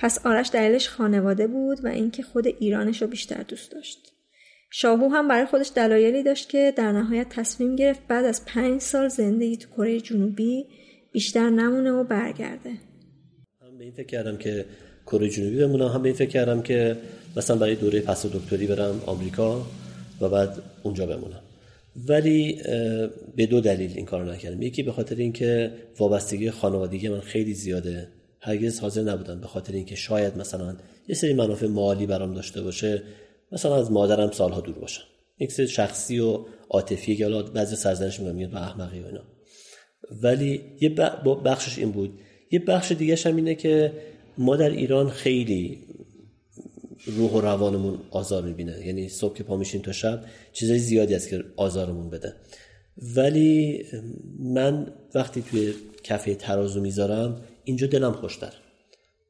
پس 0.04 0.26
آرش 0.26 0.50
دلیلش 0.54 0.90
خانواده 0.90 1.48
بود 1.48 1.86
و 1.86 1.88
اینکه 1.88 2.24
خود 2.24 2.48
ایرانش 2.48 3.02
رو 3.02 3.08
بیشتر 3.08 3.44
دوست 3.44 3.72
داشت. 3.72 4.00
شاهو 4.72 5.08
هم 5.08 5.28
برای 5.28 5.46
خودش 5.46 5.72
دلایلی 5.76 6.24
داشت 6.24 6.50
که 6.50 6.74
در 6.78 6.92
نهایت 6.92 7.28
تصمیم 7.30 7.76
گرفت 7.76 8.08
بعد 8.08 8.26
از 8.26 8.46
پنج 8.46 8.82
سال 8.82 9.08
زندگی 9.08 9.58
تو 9.58 9.70
کره 9.70 10.00
جنوبی 10.00 10.66
بیشتر 11.12 11.50
نمونه 11.50 11.92
و 11.92 12.04
برگرده. 12.04 12.70
هم 13.62 13.78
به 13.78 13.84
این 13.84 13.94
فکر 13.94 14.08
کردم 14.08 14.38
که 14.38 14.66
کره 15.06 15.30
جنوبی 15.30 15.58
بمونم 15.58 15.88
هم 15.88 16.02
به 16.02 16.10
این 16.10 16.18
فکر 16.18 16.30
کردم 16.30 16.62
که 16.62 16.98
مثلا 17.38 17.56
برای 17.56 17.76
دوره 17.76 18.02
پس 18.02 18.26
دکتری 18.26 18.68
برم 18.68 19.02
آمریکا 19.06 19.66
و 20.22 20.30
بعد 20.30 20.64
اونجا 20.84 21.06
بمونم 21.06 21.42
ولی 22.08 22.62
به 23.36 23.46
دو 23.46 23.62
دلیل 23.62 23.92
این 23.96 24.06
کارو 24.06 24.32
نکردم 24.32 24.62
یکی 24.62 24.84
به 24.84 24.92
خاطر 24.92 25.16
اینکه 25.16 25.72
وابستگی 26.00 26.52
خانوادگی 26.52 27.10
من 27.10 27.20
خیلی 27.20 27.54
زیاده 27.54 28.08
هرگز 28.46 28.80
حاضر 28.80 29.02
نبودم 29.02 29.42
به 29.42 29.48
خاطر 29.48 29.74
اینکه 29.74 29.96
شاید 29.96 30.38
مثلا 30.38 30.78
یه 31.08 31.16
سری 31.16 31.34
منافع 31.34 31.68
مالی 31.68 32.06
برام 32.06 32.34
داشته 32.34 32.62
باشه 32.62 33.04
مثلا 33.52 33.76
از 33.76 33.92
مادرم 33.92 34.32
سالها 34.32 34.62
دور 34.62 34.80
باشم 34.80 35.04
یک 35.40 35.52
سری 35.52 35.68
شخصی 35.68 36.20
و 36.20 36.46
عاطفی 36.70 37.16
که 37.16 37.24
حالا 37.24 37.44
بعضی 37.44 37.76
سرزنش 37.76 38.20
میگم 38.20 38.36
میاد 38.36 38.50
به 38.50 38.62
احمقی 38.62 39.00
و 39.00 39.06
اینا. 39.06 39.24
ولی 40.22 40.62
یه 40.82 40.90
بخشش 41.46 41.78
این 41.78 41.92
بود. 41.92 42.20
یه 42.52 42.60
بخش 42.60 42.92
دیگه 42.92 43.16
هم 43.26 43.36
اینه 43.36 43.56
که 43.56 43.94
ما 44.38 44.56
در 44.56 44.70
ایران 44.70 45.10
خیلی 45.10 45.88
روح 47.06 47.32
و 47.32 47.42
روانمون 47.42 48.00
آزار 48.12 48.44
می‌بینه. 48.44 48.88
یعنی 48.88 49.10
صبح 49.10 49.36
که 49.36 49.44
پا 49.44 49.58
میشین 49.58 49.82
تا 49.82 49.92
شب 49.92 50.26
چیزای 50.54 50.80
زیادی 50.80 51.14
هست 51.14 51.30
که 51.30 51.44
آزارمون 51.56 52.10
بده. 52.10 52.34
ولی 53.16 53.86
من 54.40 54.94
وقتی 55.16 55.42
توی 55.42 55.74
کفه 56.04 56.36
ترازو 56.36 56.82
می‌ذارم 56.82 57.42
اینجا 57.64 57.88
دلم 57.88 58.12
خوشتر. 58.12 58.54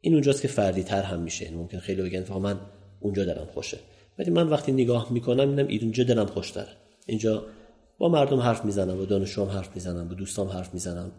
این 0.01 0.13
اونجاست 0.13 0.41
که 0.41 0.47
فردی 0.47 0.83
تر 0.83 1.01
هم 1.01 1.19
میشه. 1.19 1.45
یعنی 1.45 1.57
ممکن 1.57 1.79
خیلی 1.79 2.01
بگن 2.01 2.33
من 2.33 2.59
اونجا 2.99 3.25
دلم 3.25 3.47
خوشه. 3.53 3.79
ولی 4.19 4.31
من 4.31 4.47
وقتی 4.47 4.71
نگاه 4.71 5.13
می‌کنم 5.13 5.49
اینم 5.49 5.67
اینجا 5.67 6.03
دلم 6.03 6.25
خوشتر 6.25 6.67
اینجا 7.05 7.45
با 7.97 8.09
مردم 8.09 8.39
حرف 8.39 8.65
می‌زنم 8.65 8.97
با 8.97 9.05
دانشجوام 9.05 9.49
حرف 9.49 9.75
می‌زنم 9.75 10.07
با 10.07 10.13
دوستام 10.13 10.47
حرف 10.47 10.73
می‌زنم. 10.73 11.11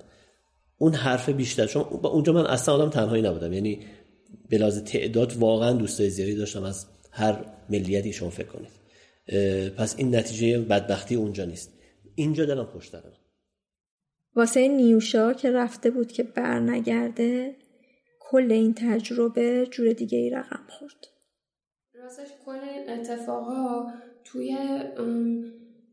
اون 0.79 0.95
حرف 0.95 1.29
بیشتر 1.29 1.67
چون 1.67 1.83
اونجا 1.83 2.33
من 2.33 2.47
اصلا 2.47 2.75
آدم 2.75 2.91
تنهایی 2.91 3.23
نبودم. 3.23 3.53
یعنی 3.53 3.81
به 4.49 4.71
تعداد 4.71 5.37
واقعا 5.37 5.73
دوستای 5.73 6.11
زیادی 6.11 6.35
داشتم. 6.35 6.65
از 6.65 6.87
هر 7.11 7.45
ملیتی 7.71 8.13
شما 8.13 8.31
فکر 8.31 8.49
کنید. 8.49 8.71
پس 9.71 9.95
این 9.99 10.17
نتیجه 10.17 10.59
بدبختی 10.59 11.15
اونجا 11.15 11.45
نیست. 11.45 11.73
اینجا 12.15 12.45
دلم 12.45 12.65
خوشتره. 12.65 13.13
واسه 14.37 14.69
نیوشا 14.69 15.33
که 15.33 15.51
رفته 15.51 15.91
بود 15.91 16.13
که 16.13 16.23
برنگرده 16.23 17.57
کل 18.21 18.53
این 18.53 18.75
تجربه 18.75 19.67
جور 19.67 19.93
دیگه 19.93 20.19
ای 20.19 20.31
رقم 20.31 20.67
خورد. 20.69 21.07
راستش 21.95 22.29
کل 22.47 22.59
این 22.59 22.91
اتفاقا 22.91 23.93
توی 24.25 24.57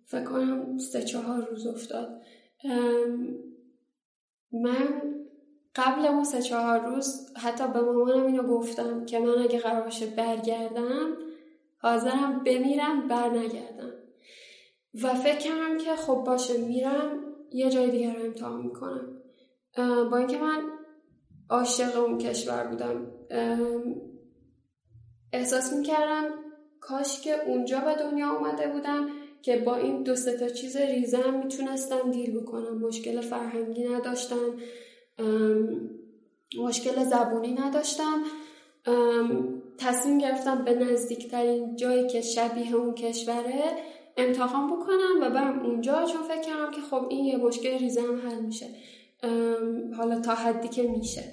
فکر 0.05 0.23
کنم 0.23 0.77
سه 0.77 1.01
چهار 1.01 1.47
روز 1.49 1.67
افتاد. 1.67 2.21
من 4.51 5.01
قبل 5.75 6.05
اون 6.05 6.23
سه 6.23 6.41
چهار 6.41 6.79
روز 6.79 7.33
حتی 7.37 7.67
به 7.67 7.81
مامانم 7.81 8.25
اینو 8.25 8.43
گفتم 8.43 9.05
که 9.05 9.19
من 9.19 9.37
اگه 9.43 9.59
قرار 9.59 9.81
باشه 9.81 10.05
برگردم 10.05 11.17
حاضرم 11.77 12.43
بمیرم 12.43 13.07
برنگردم. 13.07 13.93
و 15.03 15.13
فکر 15.13 15.37
کردم 15.37 15.77
که 15.77 15.95
خب 15.95 16.23
باشه 16.25 16.57
میرم. 16.57 17.30
یه 17.51 17.69
جای 17.69 17.91
دیگر 17.91 18.15
رو 18.15 18.25
امتحان 18.25 18.61
می‌کنم. 18.61 19.21
با 20.11 20.17
اینکه 20.17 20.37
من 20.37 20.61
عاشق 21.49 21.99
اون 21.99 22.17
کشور 22.17 22.67
بودم 22.67 23.11
احساس 25.33 25.73
می‌کردم 25.73 26.23
کاش 26.79 27.21
که 27.21 27.43
اونجا 27.47 27.79
به 27.79 27.95
دنیا 27.95 28.29
آمده 28.29 28.67
بودم 28.67 29.09
که 29.41 29.57
با 29.57 29.75
این 29.75 30.03
دو 30.03 30.15
تا 30.15 30.49
چیز 30.49 30.77
ریزم 30.77 31.33
می‌تونستم 31.43 32.11
دیل 32.11 32.39
بکنم. 32.39 32.77
مشکل 32.77 33.21
فرهنگی 33.21 33.83
نداشتم 33.83 34.57
مشکل 36.59 37.03
زبونی 37.03 37.53
نداشتم. 37.53 38.23
تصمیم 39.77 40.17
گرفتم 40.17 40.65
به 40.65 40.73
نزدیکترین 40.73 41.75
جایی 41.75 42.07
که 42.07 42.21
شبیه 42.21 42.75
اون 42.75 42.95
کشوره 42.95 43.63
امتحان 44.21 44.67
بکنم 44.67 45.21
و 45.21 45.29
برم 45.29 45.65
اونجا 45.65 46.05
چون 46.05 46.23
فکر 46.23 46.41
کردم 46.41 46.71
که 46.71 46.81
خب 46.81 47.07
این 47.09 47.25
یه 47.25 47.37
مشکل 47.37 47.77
ریزه 47.77 48.01
هم 48.01 48.29
حل 48.29 48.39
میشه. 48.39 48.65
حالا 49.97 50.19
تا 50.19 50.35
حدی 50.35 50.67
که 50.67 50.83
میشه. 50.83 51.23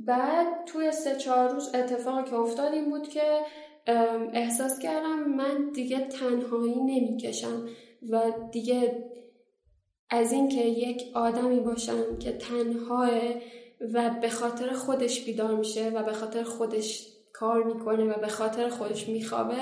بعد 0.00 0.64
توی 0.66 0.92
سه 0.92 1.16
چهار 1.16 1.48
روز 1.48 1.74
اتفاقی 1.74 2.30
که 2.30 2.34
افتاد 2.34 2.72
این 2.72 2.90
بود 2.90 3.08
که 3.08 3.40
احساس 4.32 4.78
کردم 4.78 5.18
من 5.18 5.70
دیگه 5.74 6.00
تنهایی 6.00 6.80
نمی‌کشم 6.80 7.68
و 8.10 8.22
دیگه 8.52 9.04
از 10.10 10.32
اینکه 10.32 10.60
یک 10.60 11.02
آدمی 11.14 11.60
باشم 11.60 12.18
که 12.18 12.32
تنهاه 12.32 13.10
و 13.94 14.10
به 14.20 14.28
خاطر 14.28 14.72
خودش 14.72 15.24
بیدار 15.24 15.56
میشه 15.56 15.90
و 15.90 16.02
به 16.02 16.12
خاطر 16.12 16.42
خودش 16.42 17.08
کار 17.32 17.64
می‌کنه 17.64 18.04
و 18.04 18.20
به 18.20 18.28
خاطر 18.28 18.68
خودش 18.68 19.08
میخوابه 19.08 19.56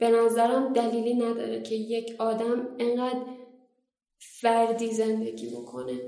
به 0.00 0.10
نظرم 0.10 0.72
دلیلی 0.72 1.14
نداره 1.14 1.62
که 1.62 1.74
یک 1.74 2.16
آدم 2.18 2.68
انقدر 2.78 3.20
فردی 4.18 4.90
زندگی 4.92 5.46
بکنه. 5.46 6.00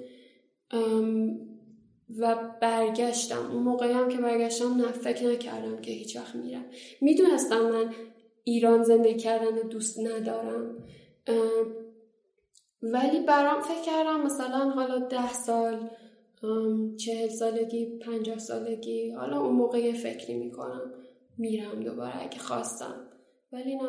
و 2.19 2.51
برگشتم. 2.61 3.51
اون 3.53 3.63
موقعی 3.63 3.93
هم 3.93 4.09
که 4.09 4.19
برگشتم 4.19 4.75
نه 4.75 4.93
فکر 4.93 5.27
نکردم 5.27 5.81
که 5.81 5.91
هیچ 5.91 6.17
وقت 6.17 6.35
میرم. 6.35 6.65
می‌دونستم 7.01 7.61
من 7.61 7.95
ایران 8.45 8.83
زندگی 8.83 9.19
کردن 9.19 9.69
دوست 9.69 10.01
ندارم. 10.01 10.85
ولی 12.83 13.21
برام 13.21 13.61
فکر 13.61 13.83
کردم 13.83 14.21
مثلا 14.21 14.71
حالا 14.71 14.99
ده 14.99 15.33
سال 15.33 15.91
چهل 16.97 17.29
سالگی 17.29 17.87
پنجاه 17.99 18.39
سالگی 18.39 19.11
حالا 19.11 19.41
اون 19.41 19.55
موقع 19.55 19.79
یه 19.79 19.93
فکری 19.93 20.35
می‌کنم 20.35 20.93
میرم 21.39 21.81
دوباره 21.81 22.23
اگه 22.23 22.39
خواستم. 22.39 23.09
ولی 23.53 23.77
نه 23.77 23.89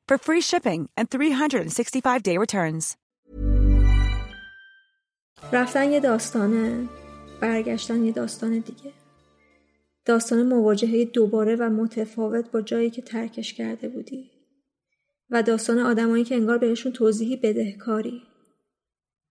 for 0.11 0.17
free 0.17 0.41
shipping 0.41 0.81
and 0.97 1.09
365-day 1.09 2.37
returns. 2.37 2.97
رفتن 5.53 5.91
یه 5.91 5.99
داستانه 5.99 6.89
برگشتن 7.41 8.05
یه 8.05 8.11
داستان 8.11 8.51
دیگه. 8.51 8.93
داستان 10.05 10.43
مواجهه 10.43 11.05
دوباره 11.05 11.55
و 11.55 11.69
متفاوت 11.69 12.51
با 12.51 12.61
جایی 12.61 12.89
که 12.89 13.01
ترکش 13.01 13.53
کرده 13.53 13.89
بودی. 13.89 14.31
و 15.29 15.43
داستان 15.43 15.79
آدمایی 15.79 16.23
که 16.23 16.35
انگار 16.35 16.57
بهشون 16.57 16.91
توضیحی 16.91 17.35
بدهکاری. 17.35 18.21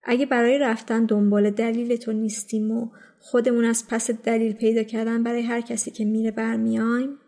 اگه 0.03 0.27
برای 0.27 0.59
رفتن 0.59 1.05
دنبال 1.05 1.51
دلیل 1.51 1.97
تو 1.97 2.13
نیستیم 2.13 2.71
و 2.71 2.91
خودمون 3.19 3.65
از 3.65 3.89
پس 3.89 4.11
دلیل 4.11 4.53
پیدا 4.53 4.83
کردن 4.83 5.23
برای 5.23 5.43
هر 5.43 5.61
کسی 5.61 5.91
که 5.91 6.05
میره 6.05 6.31
برمیایم 6.31 7.19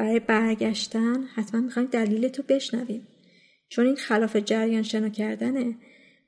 برای 0.00 0.20
برگشتن 0.20 1.22
حتما 1.22 1.60
می‌خوایم 1.60 1.88
دلیل 1.88 2.28
تو 2.28 2.42
بشنویم. 2.48 3.06
چون 3.68 3.86
این 3.86 3.96
خلاف 3.96 4.36
جریان 4.36 4.82
شنا 4.82 5.08
کردنه 5.08 5.74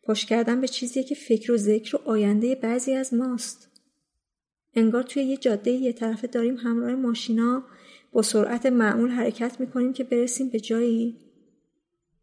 پشت 0.04 0.28
کردن 0.28 0.60
به 0.60 0.68
چیزی 0.68 1.04
که 1.04 1.14
فکر 1.14 1.52
و 1.52 1.56
ذکر 1.56 1.96
و 1.96 2.00
آینده 2.04 2.54
بعضی 2.54 2.92
از 2.92 3.14
ماست. 3.14 3.70
انگار 4.74 5.02
توی 5.02 5.22
یه 5.22 5.36
جاده 5.36 5.70
یه 5.70 5.92
طرفه 5.92 6.26
داریم 6.26 6.56
همراه 6.56 6.94
ماشینا 6.94 7.64
با 8.12 8.22
سرعت 8.22 8.66
معمول 8.66 9.10
حرکت 9.10 9.60
می‌کنیم 9.60 9.92
که 9.92 10.04
برسیم 10.04 10.48
به 10.48 10.60
جایی. 10.60 11.16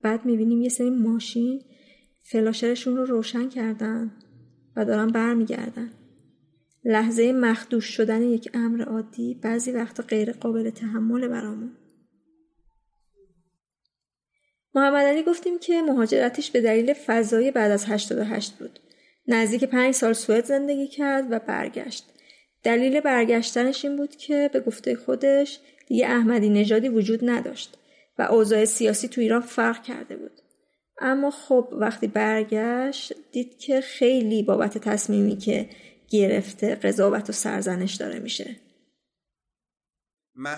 بعد 0.02 0.26
می‌بینیم 0.26 0.62
یه 0.62 0.70
سری 0.70 0.90
ماشین 0.90 1.62
فلاشرشون 2.24 2.98
رو 2.98 3.06
روشن 3.06 3.50
کردن 3.50 4.12
و 4.76 4.86
دارن 4.86 5.08
برمیگردن. 5.08 5.92
لحظه 6.84 7.32
مخدوش 7.32 7.86
شدن 7.86 8.22
یک 8.22 8.50
امر 8.54 8.84
عادی 8.84 9.40
بعضی 9.44 9.72
وقتا 9.72 10.04
غیر 10.04 10.32
قابل 10.32 10.70
تحمل 10.70 11.28
برامون. 11.28 11.72
محمد 14.76 15.06
علی 15.06 15.24
گفتیم 15.24 15.60
که 15.60 15.82
مهاجرتش 15.82 16.52
به 16.52 16.62
دلیل 16.62 16.94
فضای 16.94 17.52
بعد 17.52 17.72
از 17.72 17.86
88 17.86 18.54
بود. 18.54 18.80
نزدیک 19.28 19.64
پنج 19.64 19.94
سال 19.94 20.14
سوئد 20.14 20.46
زندگی 20.46 20.88
کرد 20.88 21.28
و 21.30 21.40
برگشت. 21.40 22.06
دلیل 22.64 23.00
برگشتنش 23.00 23.86
این 23.86 23.98
بود 23.98 24.16
که 24.16 24.50
به 24.54 24.60
گفته 24.60 24.96
خودش 24.96 25.60
دیگه 25.88 26.08
احمدی 26.08 26.50
نژادی 26.50 26.90
وجود 26.90 27.30
نداشت 27.30 27.78
و 28.18 28.22
اوضاع 28.22 28.66
سیاسی 28.66 29.08
تو 29.08 29.22
ایران 29.22 29.42
فرق 29.42 29.84
کرده 29.84 30.16
بود. 30.16 30.42
اما 31.02 31.32
خب 31.32 31.68
وقتی 31.72 32.08
برگشت 32.08 33.14
دید 33.32 33.58
که 33.58 33.82
خیلی 33.82 34.44
بابت 34.44 34.78
تصمیمی 34.78 35.38
که 35.38 35.70
گرفته 36.10 36.76
قضاوت 36.76 37.30
و 37.30 37.34
سرزنش 37.34 37.96
داره 37.96 38.20
میشه. 38.20 38.56
من, 40.36 40.58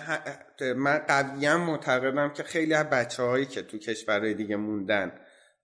من 0.78 0.98
قویا 0.98 1.58
معتقدم 1.58 2.34
که 2.34 2.44
خیلی 2.44 2.74
از 2.74 2.86
بچه 2.86 3.24
هایی 3.24 3.46
که 3.46 3.62
تو 3.62 3.78
کشورهای 3.78 4.34
دیگه 4.34 4.56
موندن 4.56 5.12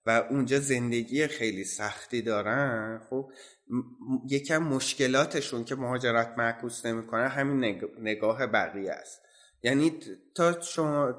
و 0.06 0.10
اونجا 0.30 0.60
زندگی 0.60 1.26
خیلی 1.26 1.64
سختی 1.64 2.22
دارن 2.22 3.00
خب 3.10 3.30
یکم 4.28 4.58
مشکلاتشون 4.58 5.64
که 5.64 5.74
مهاجرت 5.74 6.34
معکوس 6.38 6.86
نمی‌کنه 6.86 7.28
همین 7.28 7.80
نگاه 7.98 8.46
بقیه 8.46 8.92
است. 8.92 9.22
یعنی 9.62 10.00
تا 10.34 10.60
شما 10.60 11.14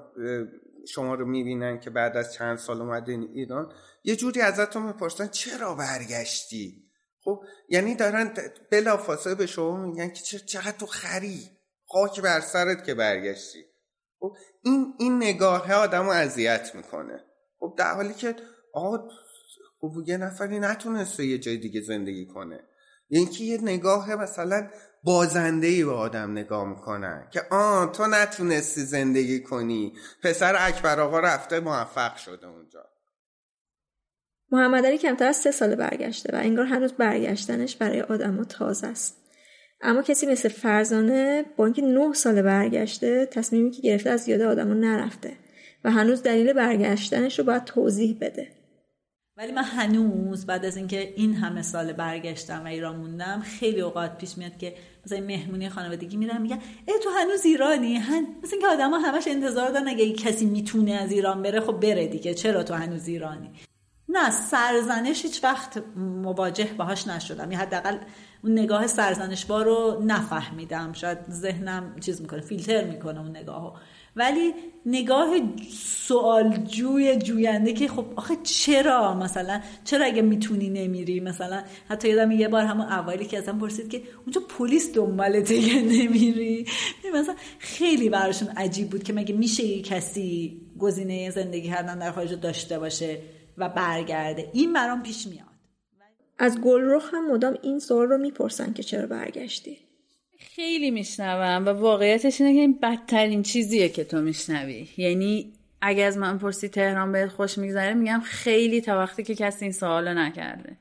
شما 0.87 1.15
رو 1.15 1.25
می‌بینن 1.25 1.79
که 1.79 1.89
بعد 1.89 2.17
از 2.17 2.33
چند 2.33 2.57
سال 2.57 2.81
اومدین 2.81 3.23
ایران 3.33 3.73
یه 4.03 4.15
جوری 4.15 4.41
ازتون 4.41 4.83
می‌پرسن 4.83 5.27
چرا 5.27 5.75
برگشتی؟ 5.75 6.88
خب 7.23 7.43
یعنی 7.69 7.95
دارن 7.95 8.33
بلافاصله 8.71 9.35
به 9.35 9.45
شما 9.45 9.85
میگن 9.85 10.09
که 10.09 10.39
چقدر 10.39 10.77
تو 10.77 10.85
خری. 10.85 11.49
خاک 11.87 12.21
بر 12.21 12.39
سرت 12.39 12.85
که 12.85 12.93
برگشتی. 12.93 13.65
خب 14.19 14.35
این 14.63 14.93
این 14.99 15.17
نگاه 15.17 15.73
آدم 15.73 16.05
رو 16.05 16.09
اذیت 16.09 16.75
می‌کنه. 16.75 17.23
خب 17.59 17.75
در 17.77 17.93
حالی 17.95 18.13
که 18.13 18.35
آقا 18.73 18.97
خب 19.81 19.91
یه 20.05 20.17
نفری 20.17 20.59
نتونسته 20.59 21.25
یه 21.25 21.37
جای 21.37 21.57
دیگه 21.57 21.81
زندگی 21.81 22.25
کنه. 22.25 22.59
یعنی 23.09 23.25
که 23.25 23.43
یه 23.43 23.61
نگاه 23.61 24.15
مثلا 24.15 24.69
بازنده 25.03 25.67
ای 25.67 25.83
به 25.83 25.91
آدم 25.91 26.31
نگاه 26.31 26.65
می‌کنن 26.65 27.27
که 27.31 27.41
آه 27.51 27.91
تو 27.91 28.07
نتونستی 28.07 28.81
زندگی 28.81 29.43
کنی. 29.43 29.93
پسر 30.23 30.55
اکبر 30.59 30.99
آقا 30.99 31.19
رفته 31.19 31.59
موفق 31.59 32.15
شده 32.15 32.47
اونجا. 32.47 32.88
محمد 34.51 34.85
علی 34.85 34.97
کمتر 34.97 35.27
از 35.27 35.35
سه 35.35 35.51
سال 35.51 35.75
برگشته 35.75 36.37
و 36.37 36.39
انگار 36.43 36.65
هنوز 36.65 36.93
برگشتنش 36.93 37.75
برای 37.75 38.01
آدم 38.01 38.43
تازه 38.43 38.87
است. 38.87 39.17
اما 39.81 40.01
کسی 40.01 40.25
مثل 40.25 40.49
فرزانه 40.49 41.45
با 41.57 41.65
اینکه 41.65 41.81
نه 41.81 42.13
سال 42.13 42.41
برگشته 42.41 43.25
تصمیمی 43.25 43.71
که 43.71 43.81
گرفته 43.81 44.09
از 44.09 44.27
یاد 44.27 44.41
آدمو 44.41 44.73
نرفته 44.73 45.33
و 45.83 45.91
هنوز 45.91 46.23
دلیل 46.23 46.53
برگشتنش 46.53 47.39
رو 47.39 47.45
باید 47.45 47.63
توضیح 47.63 48.17
بده. 48.21 48.47
ولی 49.37 49.51
من 49.51 49.63
هنوز 49.63 50.45
بعد 50.45 50.65
از 50.65 50.77
اینکه 50.77 51.13
این 51.15 51.33
همه 51.33 51.61
سال 51.61 51.93
برگشتم 51.93 52.61
و 52.63 52.67
ایران 52.67 52.95
موندم 52.95 53.43
خیلی 53.45 53.81
اوقات 53.81 54.17
پیش 54.17 54.37
میاد 54.37 54.57
که 54.57 54.73
مثلا 55.05 55.19
مهمونی 55.19 55.69
خانوادگی 55.69 56.17
میرم 56.17 56.41
میگن 56.41 56.59
ای 56.87 56.93
تو 57.03 57.09
هنوز 57.09 57.45
ایرانی؟ 57.45 57.95
هن... 57.95 58.27
مثل 58.43 58.51
اینکه 58.51 58.67
آدما 58.67 58.97
همش 58.97 59.27
انتظار 59.27 59.71
دارن 59.71 59.87
اگه 59.87 60.13
کسی 60.13 60.45
می‌تونه 60.45 60.91
از 60.91 61.11
ایران 61.11 61.41
بره 61.41 61.59
خب 61.59 61.79
بره 61.79 62.07
دیگه 62.07 62.33
چرا 62.33 62.63
تو 62.63 62.73
هنوز 62.73 63.07
ایرانی؟ 63.07 63.51
نه 64.09 64.29
سرزنش 64.29 65.23
هیچ 65.23 65.43
وقت 65.43 65.83
مواجه 65.97 66.69
باهاش 66.77 67.07
نشدم. 67.07 67.51
یا 67.51 67.57
حداقل 67.59 67.97
اون 68.43 68.59
نگاه 68.59 68.87
سرزنشبار 68.87 69.65
رو 69.65 70.03
نفهمیدم. 70.05 70.93
شاید 70.93 71.17
ذهنم 71.31 71.95
چیز 71.99 72.21
می‌کنه 72.21 72.41
فیلتر 72.41 72.83
می‌کنه 72.83 73.19
اون 73.19 73.37
نگاهو. 73.37 73.71
ولی 74.15 74.53
نگاه 74.85 75.27
سوال 75.77 76.57
جوی 76.57 77.17
جوینده 77.17 77.73
که 77.73 77.87
خب 77.87 78.05
آخه 78.15 78.35
چرا 78.43 79.13
مثلا؟ 79.13 79.61
چرا 79.83 80.05
اگه 80.05 80.21
می‌تونی 80.21 80.69
نمیری؟ 80.69 81.19
مثلا 81.19 81.63
حتی 81.89 82.09
یادم 82.09 82.31
یه 82.31 82.47
بار 82.47 82.63
همون 82.63 82.85
اولی 82.85 83.25
که 83.25 83.37
ازم 83.37 83.59
پرسید 83.59 83.89
که 83.89 84.01
اونجا 84.25 84.41
پلیس 84.57 84.93
دنبالته 84.93 85.55
یه 85.55 85.81
نمیری؟ 85.81 86.65
مثلا 87.13 87.35
خیلی 87.59 88.09
براشون 88.09 88.47
عجیب 88.47 88.89
بود 88.89 89.03
که 89.03 89.13
مگه 89.13 89.35
میشه 89.35 89.63
یه 89.63 89.81
کسی 89.81 90.61
گزینه 90.79 91.29
زندگی 91.29 91.67
کردن 91.67 91.99
در 91.99 92.11
خارج 92.11 92.33
داشته 92.33 92.79
باشه؟ 92.79 93.21
و 93.59 93.69
برگرده. 93.69 94.49
این 94.53 94.73
برام 94.73 95.03
پیش 95.03 95.27
میاد. 95.27 95.45
از 96.37 96.61
گلرخ 96.61 97.13
هم 97.13 97.31
مدام 97.31 97.57
این 97.61 97.79
سوال 97.79 98.07
رو 98.07 98.17
می‌پرسن 98.17 98.73
که 98.73 98.83
چرا 98.83 99.07
برگشتی؟ 99.07 99.77
خیلی 100.39 100.91
میشنوم 100.91 101.65
و 101.65 101.69
واقعیتش 101.69 102.41
اینه 102.41 102.53
که 102.53 102.59
این 102.59 102.79
بدترین 102.81 103.43
چیزیه 103.43 103.89
که 103.89 104.03
تو 104.03 104.21
میشنوی. 104.21 104.87
یعنی 104.97 105.53
اگه 105.81 106.03
از 106.03 106.17
من 106.17 106.37
پرسی 106.37 106.69
تهران 106.69 107.11
بهت 107.11 107.29
خوش 107.29 107.57
میگذره 107.57 107.93
میگم 107.93 108.21
خیلی 108.23 108.81
تا 108.81 108.97
وقتی 108.97 109.23
که 109.23 109.35
کسی 109.35 109.65
این 109.65 109.71
سوال 109.71 110.17
نکرده. 110.17 110.77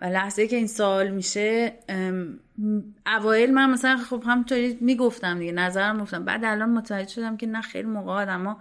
و 0.00 0.04
لحظه 0.04 0.48
که 0.48 0.56
این 0.56 0.66
سوال 0.66 1.10
میشه 1.10 1.72
اوایل 3.06 3.52
من 3.54 3.70
مثلا 3.70 3.96
خب 3.96 4.22
همطوری 4.26 4.78
می‌گفتم 4.80 5.38
دیگه 5.38 5.52
نظرم 5.52 6.00
گفتم. 6.00 6.24
بعد 6.24 6.44
الان 6.44 6.70
متوجه 6.70 7.10
شدم 7.10 7.36
که 7.36 7.46
نه 7.46 7.60
خیلی 7.60 7.88
موقع 7.88 8.34
اما 8.34 8.60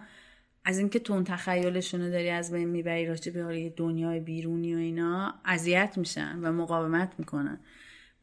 از 0.65 0.79
اینکه 0.79 0.99
تون 0.99 1.23
تخیلشونو 1.23 2.11
داری 2.11 2.29
از 2.29 2.51
بین 2.51 2.67
می‌بری 2.67 3.05
راجع 3.05 3.31
به 3.31 3.41
حالا 3.43 3.69
دنیای 3.77 4.19
بیرونی 4.19 4.75
و 4.75 4.77
اینا 4.77 5.33
اذیت 5.45 5.93
میشن 5.97 6.39
و 6.41 6.51
مقاومت 6.51 7.13
می‌کنن. 7.17 7.59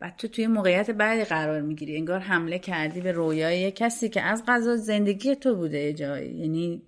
بعد 0.01 0.17
تو 0.17 0.29
توی 0.29 0.47
موقعیت 0.47 0.91
بعدی 0.91 1.25
قرار 1.25 1.61
می‌گیری. 1.61 1.97
انگار 1.97 2.21
حمله 2.21 2.59
کردی 2.59 3.01
به 3.01 3.13
رویای 3.13 3.71
کسی 3.71 4.09
که 4.09 4.23
از 4.23 4.43
قضا 4.49 4.77
زندگی 4.77 5.37
تو 5.37 5.55
بوده 5.57 5.93
جایی. 5.93 6.35
یعنی 6.35 6.83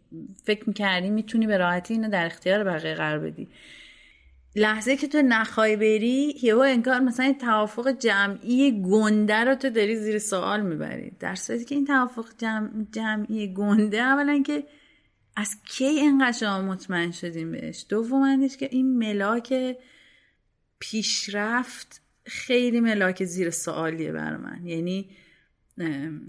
فکر 0.44 0.64
می‌کردی 0.66 1.10
می‌تونی 1.10 1.46
به 1.46 1.56
راحتی 1.56 1.94
اینو 1.94 2.08
در 2.08 2.26
اختیار 2.26 2.64
بقیه 2.64 2.94
قرار 2.94 3.18
بدی. 3.18 3.48
لحظه 4.56 4.96
که 4.96 5.08
تو 5.08 5.22
نخوای 5.22 5.76
بری 5.76 6.34
یهو 6.42 6.58
انگار 6.58 7.00
مثلا 7.00 7.34
توافق 7.40 7.88
جمعی 7.98 8.82
گنده 8.82 9.44
رو 9.44 9.54
تو 9.54 9.70
داری 9.70 9.96
زیر 9.96 10.18
سوال 10.18 10.60
می‌بری. 10.60 11.12
در 11.20 11.34
صورتی 11.34 11.64
که 11.64 11.74
این 11.74 11.84
توافق 11.84 12.26
جمعی 12.92 13.54
گنده 13.54 14.00
اولا 14.00 14.42
که 14.46 14.64
از 15.36 15.56
کی 15.64 15.84
اینقدر 15.84 16.38
شما 16.38 16.62
مطمئن 16.62 17.10
شدیم 17.10 17.52
بهش؟ 17.52 17.86
دومندش 17.88 18.56
که 18.56 18.68
این 18.72 18.98
ملاک 18.98 19.76
پیشرفت 20.78 22.00
خیلی 22.26 22.80
ملاک 22.80 23.24
زیر 23.24 23.50
سوالیه 23.50 24.12
بر 24.12 24.36
من. 24.36 24.66
یعنی 24.66 25.10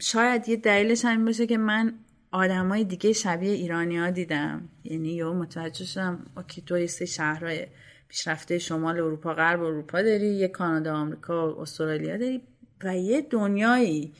شاید 0.01 0.49
یه 0.49 0.55
دلیلش 0.55 1.05
همین 1.05 1.25
باشه 1.25 1.47
که 1.47 1.57
من 1.57 1.93
آدمای 2.31 2.83
دیگه 2.83 3.13
شبیه 3.13 3.51
ایرانی 3.51 3.97
ها 3.97 4.09
دیدم. 4.09 4.69
یعنی 4.83 5.09
یا 5.13 5.33
متوجه 5.33 5.85
شدم 5.85 6.25
اوکی 6.37 6.61
تو 6.61 6.87
سه 6.87 7.05
شهرهای 7.05 7.67
پیشرفته 8.07 8.57
شمال 8.57 8.95
اروپا 8.95 9.33
غرب 9.33 9.61
اروپا 9.61 10.01
داری 10.01 10.27
یه 10.27 10.47
کانادا 10.47 10.95
آمریکا 10.95 11.55
استرالیا 11.61 12.17
داری 12.17 12.41
و 12.83 12.97
یه 12.97 13.21
دنیایی 13.21 14.13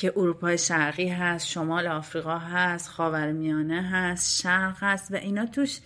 که 0.00 0.12
اروپای 0.16 0.58
شرقی 0.58 1.08
هست 1.08 1.46
شمال 1.46 1.86
آفریقا 1.86 2.38
هست 2.38 2.88
خاورمیانه 2.88 3.82
هست 3.82 4.42
شرق 4.42 4.76
هست 4.80 5.12
و 5.12 5.16
اینا 5.16 5.46
توش 5.46 5.80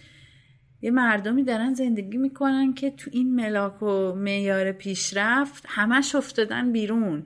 یه 0.82 0.90
مردمی 0.90 1.44
دارن 1.44 1.74
زندگی 1.74 2.16
می‌کنن 2.16 2.74
که 2.74 2.90
تو 2.90 3.10
این 3.12 3.34
ملاک 3.34 3.82
و 3.82 4.14
معیار 4.14 4.72
پیشرفت 4.72 5.64
همش 5.68 6.14
افتادن 6.14 6.72
بیرون 6.72 7.24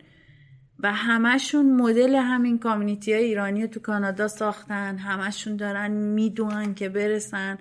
و 0.78 0.92
همشون 0.92 1.72
مدل 1.72 2.14
همین 2.14 2.58
کامیونیتی 2.58 3.12
های 3.12 3.24
ایرانی 3.24 3.62
رو 3.62 3.66
تو 3.66 3.80
کانادا 3.80 4.28
ساختن 4.28 4.98
همشون 4.98 5.56
دارن 5.56 5.90
می‌دونن 5.90 6.74
که 6.74 6.88
برسن. 6.88 7.58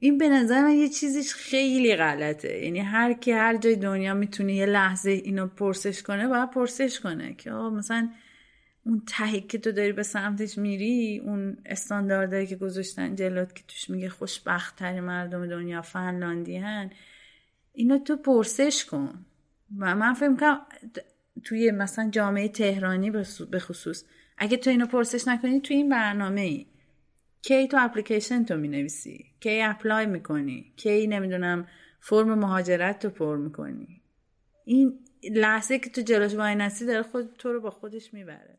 این 0.00 0.18
به 0.18 0.28
نظر 0.28 0.62
من 0.62 0.74
یه 0.74 0.88
چیزیش 0.88 1.34
خیلی 1.34 1.96
غلطه. 1.96 2.58
یعنی 2.58 2.78
هر 2.78 3.12
کی 3.12 3.32
هر 3.32 3.56
جای 3.56 3.76
دنیا 3.76 4.14
می‌تونه 4.14 4.54
یه 4.54 4.66
لحظه 4.66 5.10
اینو 5.10 5.46
پرسش 5.46 6.02
کنه 6.02 6.28
باید 6.28 6.50
پرسش 6.50 7.00
کنه 7.00 7.34
که 7.34 7.50
مثلا 7.50 8.08
اون 8.86 9.02
تهی 9.06 9.40
که 9.40 9.58
تو 9.58 9.72
داری 9.72 9.92
به 9.92 10.02
سمتش 10.02 10.58
میری 10.58 11.22
اون 11.24 11.56
استانداردهایی 11.66 12.46
که 12.46 12.56
گذاشتن 12.56 13.14
جلوت 13.14 13.54
که 13.54 13.62
توش 13.68 13.90
میگه 13.90 14.08
خوشبخت 14.08 14.76
تری 14.76 15.00
مردم 15.00 15.46
دنیا 15.46 15.82
فنلاندی 15.82 16.56
هن 16.56 16.90
اینو 17.72 17.98
تو 17.98 18.16
پرسش 18.16 18.84
کن. 18.84 19.24
و 19.78 19.94
من 19.94 20.14
فکر 20.14 20.36
کنم 20.36 20.60
توی 21.44 21.70
مثلا 21.70 22.10
جامعه 22.10 22.48
تهرانی 22.48 23.10
به 23.50 23.58
خصوص 23.58 24.04
اگه 24.38 24.56
تو 24.56 24.70
اینو 24.70 24.86
پرسش 24.86 25.28
نکنی 25.28 25.60
توی 25.60 25.76
این 25.76 25.88
برنامه 25.88 26.40
ای 26.40 26.66
کی 27.48 27.68
تو 27.68 27.76
اپلیکیشن 27.80 28.44
تو 28.44 28.56
می‌نویسی؟ 28.56 29.24
کی 29.40 29.60
اپلای 29.60 30.06
می‌کنی؟ 30.06 30.72
کی 30.76 31.06
نمی‌دونم 31.06 31.68
فرم 32.00 32.38
مهاجرت 32.38 32.98
تو 32.98 33.10
پر 33.10 33.36
می‌کنی؟ 33.36 34.02
این 34.64 34.98
لحظه 35.32 35.78
که 35.78 35.90
تو 35.90 36.00
جلوش 36.00 36.34
وای 36.34 36.54
نستی 36.54 36.86
داره 36.86 37.02
خود 37.02 37.34
تو 37.38 37.52
رو 37.52 37.60
با 37.60 37.70
خودش 37.70 38.14
می‌بره. 38.14 38.58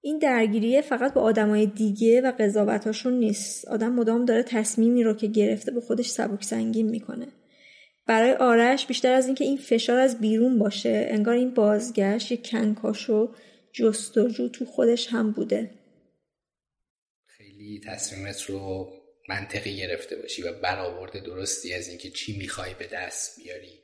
این 0.00 0.18
درگیریه 0.18 0.80
فقط 0.80 1.14
با 1.14 1.20
آدمای 1.20 1.66
دیگه 1.66 2.20
و 2.20 2.32
قضاوتاشون 2.38 3.12
نیست. 3.12 3.68
آدم 3.68 3.92
مدام 3.92 4.24
داره 4.24 4.42
تصمیمی 4.42 5.02
رو 5.02 5.14
که 5.14 5.26
گرفته 5.26 5.72
به 5.72 5.80
خودش 5.80 6.08
سبک 6.08 6.44
سنگین 6.44 6.88
می‌کنه. 6.90 7.26
برای 8.06 8.32
آرش 8.32 8.86
بیشتر 8.86 9.12
از 9.12 9.26
اینکه 9.26 9.44
این 9.44 9.56
فشار 9.56 9.98
از 9.98 10.20
بیرون 10.20 10.58
باشه 10.58 11.06
انگار 11.10 11.34
این 11.34 11.50
بازگشت 11.50 12.32
یک 12.32 12.50
کنکاش 12.50 13.10
و 13.10 13.28
جستجو 13.72 14.48
تو 14.48 14.64
خودش 14.64 15.08
هم 15.08 15.32
بوده. 15.32 15.70
خیلی 17.66 17.80
تصمیمت 17.80 18.42
رو 18.42 18.92
منطقی 19.28 19.76
گرفته 19.76 20.16
باشی 20.16 20.42
و 20.42 20.52
برآورد 20.52 21.24
درستی 21.24 21.74
از 21.74 21.88
اینکه 21.88 22.10
چی 22.10 22.38
می‌خوای 22.38 22.74
به 22.74 22.86
دست 22.86 23.40
بیاری. 23.40 23.82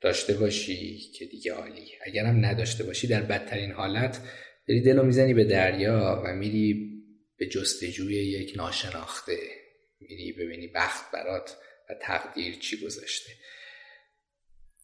داشته 0.00 0.34
باشی 0.34 0.98
که 0.98 1.24
دیگه 1.24 1.52
عالی. 1.52 1.88
اگرم 2.06 2.44
نداشته 2.44 2.84
باشی 2.84 3.06
در 3.06 3.22
بدترین 3.22 3.72
حالت 3.72 4.20
داری 4.68 4.80
دلو 4.80 5.02
می‌زنی 5.02 5.34
به 5.34 5.44
دریا 5.44 6.22
و 6.26 6.32
میری 6.32 6.92
به 7.36 7.46
جستجوی 7.46 8.14
یک 8.14 8.52
ناشناخته. 8.56 9.38
میری 10.00 10.32
ببینی 10.32 10.68
بخت 10.68 11.12
برات 11.12 11.56
و 11.90 11.94
تقدیر 12.02 12.54
چی 12.58 12.76
گذاشته. 12.84 13.32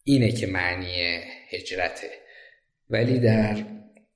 اینه 0.03 0.31
که 0.31 0.47
معنی 0.47 1.21
هجرته. 1.49 2.11
ولی 2.89 3.19
در 3.19 3.65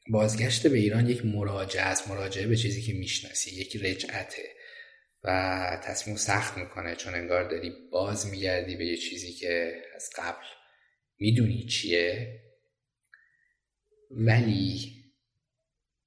بازگشت 0.09 0.67
به 0.67 0.77
ایران 0.77 1.09
یک 1.09 1.25
مراجعه 1.25 1.83
است 1.83 2.07
مراجعه 2.07 2.47
به 2.47 2.55
چیزی 2.55 2.81
که 2.81 2.93
می‌شناسی 2.93 3.55
یک 3.55 3.75
رجعته 3.75 4.43
و 5.23 5.81
تصمیم 5.83 6.15
سخت 6.15 6.57
می‌کنه 6.57 6.95
چون 6.95 7.13
انگار 7.13 7.49
داری 7.49 7.73
باز 7.91 8.27
میگردی 8.27 8.75
به 8.75 8.85
یه 8.85 8.97
چیزی 8.97 9.33
که 9.33 9.81
از 9.95 10.09
قبل 10.17 10.45
می‌دونی 11.19 11.65
چیه. 11.65 12.39
ولی 14.11 14.93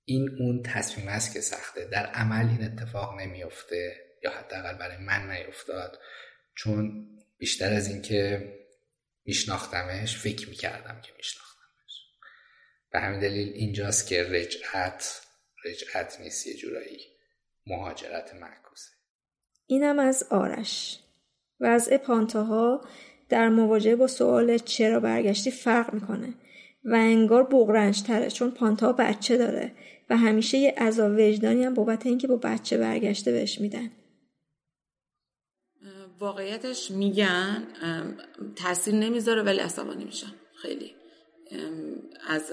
این 0.04 0.30
اون 0.38 0.62
تصمیم 0.62 1.08
است 1.08 1.34
که 1.34 1.40
سخته. 1.40 1.84
در 1.84 2.06
عمل 2.06 2.48
این 2.48 2.64
اتفاق 2.64 3.20
نمیافته 3.20 3.96
یا 4.24 4.30
حداقل 4.30 4.78
برای 4.78 4.96
من 4.96 5.30
نیفتاد 5.30 5.98
چون 6.54 7.06
بیشتر 7.38 7.72
از 7.72 7.88
اینکه 7.88 8.52
میشناختمش 9.24 10.16
فکر 10.16 10.48
می‌کردم 10.48 11.00
که 11.00 11.12
میشناختمش 11.16 11.49
به 12.92 13.00
همین 13.00 13.20
دلیل 13.20 13.52
اینجاست 13.54 14.06
که 14.06 14.22
رجعت 14.22 15.20
رجعت 15.64 16.20
نیست 16.20 16.46
یه 16.46 16.54
جورایی 16.54 16.98
مهاجرت 17.66 18.34
معکوسه. 18.34 18.90
اینم 19.66 19.98
از 19.98 20.26
آرش. 20.30 20.98
وضع 21.60 21.96
پانتاها 21.96 22.84
در 23.28 23.48
مواجهه 23.48 23.96
با 23.96 24.06
سوال 24.06 24.58
چرا 24.58 25.00
برگشتی 25.00 25.50
فرق 25.50 25.94
می‌کنه 25.94 26.34
و 26.84 26.94
انگار 26.94 27.42
بغرنج 27.42 28.02
تره 28.02 28.30
چون 28.30 28.50
پانتا 28.50 28.92
بچه 28.92 29.36
داره 29.36 29.72
و 30.10 30.16
همیشه 30.16 30.58
یه 30.58 30.74
عذاب 30.78 31.12
وجدانی 31.12 31.64
هم 31.64 31.74
بابت 31.74 32.06
اینکه 32.06 32.26
با 32.26 32.36
بچه 32.36 32.78
برگشته 32.78 33.32
بهش 33.32 33.60
میدن. 33.60 33.90
واقعیتش 36.18 36.90
میگن 36.90 37.66
تاثیر 38.56 38.94
نمی‌ذاره 38.94 39.42
ولی 39.42 39.58
عصبانی 39.58 40.04
میشن. 40.04 40.32
خیلی. 40.62 40.99
از 42.26 42.52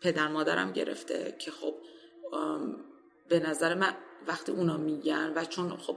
پدر 0.00 0.28
مادرم 0.28 0.72
گرفته 0.72 1.36
که 1.38 1.50
خب 1.50 1.74
به 3.28 3.40
نظر 3.40 3.74
من 3.74 3.94
وقتی 4.26 4.52
اونا 4.52 4.76
میگن 4.76 5.32
و 5.36 5.44
چون 5.44 5.76
خب 5.76 5.96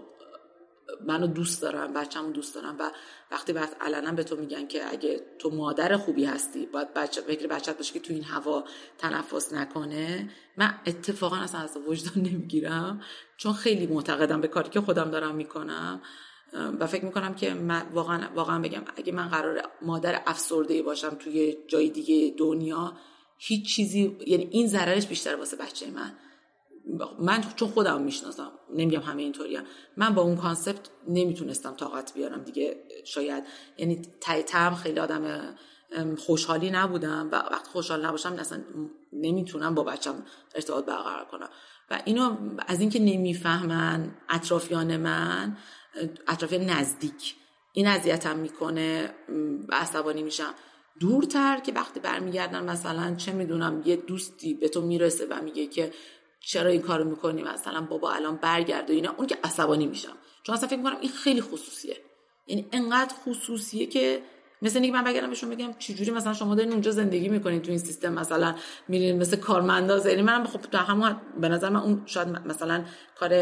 منو 1.08 1.28
دوست 1.28 1.62
دارم 1.62 1.94
بچه‌مو 1.94 2.32
دوست 2.32 2.56
دارم 2.56 2.76
و 2.80 2.92
وقتی 3.32 3.54
بعد 3.54 3.76
علنا 3.82 4.12
به 4.12 4.24
تو 4.24 4.36
میگن 4.36 4.68
که 4.68 4.92
اگه 4.92 5.22
تو 5.40 5.50
مادر 5.50 5.98
خوبی 5.98 6.26
هستی 6.26 6.66
باید 6.66 6.94
بچه 6.94 7.22
فکر 7.22 7.48
بچت 7.48 7.78
باشه 7.78 7.94
که 7.94 8.00
تو 8.00 8.14
این 8.14 8.24
هوا 8.24 8.64
تنفس 8.98 9.54
نکنه 9.54 10.30
من 10.58 10.74
اتفاقا 10.86 11.36
اصلا 11.36 11.62
از 11.62 11.78
وجدان 11.88 12.24
نمی‌گیرم 12.24 13.02
چون 13.38 13.54
خیلی 13.54 13.88
معتقدم 13.88 14.42
به 14.42 14.48
کاری 14.48 14.70
که 14.70 14.82
خودم 14.82 15.12
دارم 15.12 15.36
می‌کنم. 15.36 16.02
و 16.80 16.88
فکر 16.88 17.06
می‌کنم 17.06 17.36
که 17.36 17.54
من 17.54 17.86
واقعا 17.94 18.30
واقعا 18.36 18.60
بگم 18.60 18.82
اگه 18.98 19.14
من 19.14 19.28
قرار 19.28 19.62
مادر 19.82 20.22
افسرده 20.28 20.82
باشم 20.82 21.10
توی 21.10 21.58
جای 21.68 21.90
دیگه 21.90 22.36
دنیا 22.38 22.94
هیچ 23.38 23.76
چیزی 23.76 24.18
یعنی 24.28 24.48
این 24.52 24.68
ضررش 24.68 25.08
بیشتر 25.08 25.36
واسه 25.36 25.58
بچه 25.58 25.92
من. 25.92 26.14
من 27.20 27.44
چون 27.56 27.70
خودم 27.70 28.02
می‌شناسم 28.02 28.52
نمیگم 28.76 29.02
همه 29.02 29.22
اینطوری 29.22 29.58
من 29.98 30.16
با 30.16 30.22
اون 30.22 30.36
concept 30.36 30.90
نمی‌تونستم 31.08 31.74
طاقت 31.74 32.14
بیارم 32.14 32.44
دیگه 32.44 32.84
شاید. 33.06 33.44
یعنی 33.78 34.02
تایتم 34.22 34.76
خیلی 34.76 35.00
آدم 35.00 35.56
خوشحالی 36.18 36.72
نبودم 36.72 37.30
و 37.32 37.36
وقتی 37.36 37.68
خوشحال 37.68 38.06
نباشم 38.06 38.34
اصلا 38.34 38.64
نمی‌تونم 39.14 39.76
با 39.76 39.84
بچم 39.84 40.16
ارتباط 40.56 40.86
برقرار 40.86 41.26
کنم. 41.26 41.50
و 41.92 42.02
اینو 42.06 42.38
از 42.68 42.80
اینکه 42.80 43.00
نمی‌فهمن 43.00 44.16
اطرافیان 44.30 44.98
من 44.98 45.58
اطرافیان 46.28 46.66
نزدیک. 46.66 47.36
این 47.74 47.88
اذیتم 47.88 48.38
می‌کنه 48.38 49.16
عصبانی 49.72 50.24
میشم. 50.24 50.54
دورتر 51.00 51.60
که 51.60 51.72
وقتی 51.72 52.00
برمیگردن 52.00 52.64
مثلا 52.64 53.16
چه 53.16 53.32
می‌دونم 53.32 53.84
یه 53.86 53.96
دوستی 53.96 54.54
به 54.54 54.70
تو 54.70 54.82
می‌رسه 54.82 55.26
و 55.26 55.42
میگه 55.42 55.68
که 55.68 55.94
چرا 56.40 56.70
این 56.70 56.82
کارو 56.82 57.10
می‌کنی؟ 57.10 57.44
مثلا 57.44 57.82
بابا 57.82 58.12
الان 58.12 58.36
برگرد 58.36 58.90
و 58.90 58.94
اینا 58.94 59.14
اون 59.18 59.28
که 59.28 59.38
عصبانی 59.44 59.88
میشم. 59.88 60.18
چون 60.44 60.56
اصلا 60.56 60.68
فکر 60.68 60.78
می‌کنم 60.78 60.98
این 61.02 61.12
خیلی 61.12 61.42
خصوصیه. 61.42 61.98
یعنی 62.48 62.68
انقدر 62.72 63.16
خصوصیه 63.26 63.86
که 63.86 64.22
مثل 64.66 64.80
اینکه 64.80 64.98
من 64.98 65.04
بگم 65.04 65.30
بهشون 65.30 65.50
بگم 65.50 65.74
چجوری 65.80 66.12
مثلا 66.12 66.34
شما 66.34 66.56
دارین 66.56 66.72
اونجا 66.72 66.92
زندگی 66.92 67.30
می‌کنین 67.30 67.62
تو 67.62 67.70
این 67.70 67.80
سیستم 67.80 68.14
مثلا 68.14 68.56
میرین 68.88 69.18
مثل 69.18 69.38
کارمنداز. 69.38 70.06
یعنی 70.06 70.22
من 70.22 70.46
خب 70.46 70.62
تو 70.62 70.78
همون 70.78 71.22
به 71.42 71.50
نظر 71.50 71.70
من 71.70 71.80
اون 71.80 72.02
شاید 72.06 72.28
مثلا 72.28 72.84
کار 73.20 73.34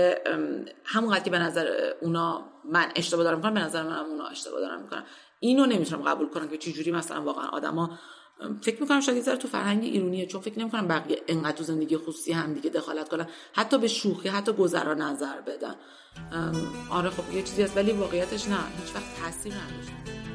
همون 0.86 1.20
که 1.20 1.30
به 1.30 1.40
نظر 1.40 1.68
اونا 2.02 2.46
من 2.72 2.86
اشتباه 2.96 3.24
دارم 3.24 3.38
می‌کنم 3.38 3.54
به 3.54 3.60
نظر 3.60 3.84
من 3.84 3.98
اونا 3.98 4.28
اشتباه 4.28 4.60
دارم 4.60 4.82
می‌کنم 4.82 5.04
اینو 5.40 5.66
نمی‌تونم 5.66 6.02
قبول 6.02 6.30
کنم 6.30 6.48
که 6.48 6.58
چجوری 6.58 6.92
مثلا 6.92 7.22
واقعا 7.22 7.48
آدما 7.48 8.00
فکر 8.62 8.82
می‌کنم 8.82 9.02
شاید 9.02 9.36
تو 9.36 9.48
فرهنگ 9.48 9.84
ایرونیه 9.84 10.26
چون 10.26 10.42
فکر 10.42 10.60
نمی‌کنم 10.60 10.88
بقیه 10.88 11.22
انقدر 11.28 11.58
تو 11.58 11.64
زندگی 11.64 11.98
خصوصی 11.98 12.32
هم 12.32 12.54
دیگه 12.54 12.70
دخالت 12.70 13.10
کنن. 13.10 13.28
حتی 13.54 13.78
به 13.78 13.88
شوخی 13.88 14.30
حتی 14.30 14.54
گذرا 14.54 14.94
نظر 14.94 15.42
بدن. 15.42 15.76
آره 16.90 17.10
خب 17.10 17.34
یه 17.34 17.42
چیزی 17.42 17.64
هست 17.64 17.78
ولی 17.78 17.92
واقعیتش 17.92 18.48
نه. 18.48 18.56
هیچ 18.56 18.96
وقت 18.96 19.22
تاثیر 19.22 19.54
نداشته. 19.54 20.33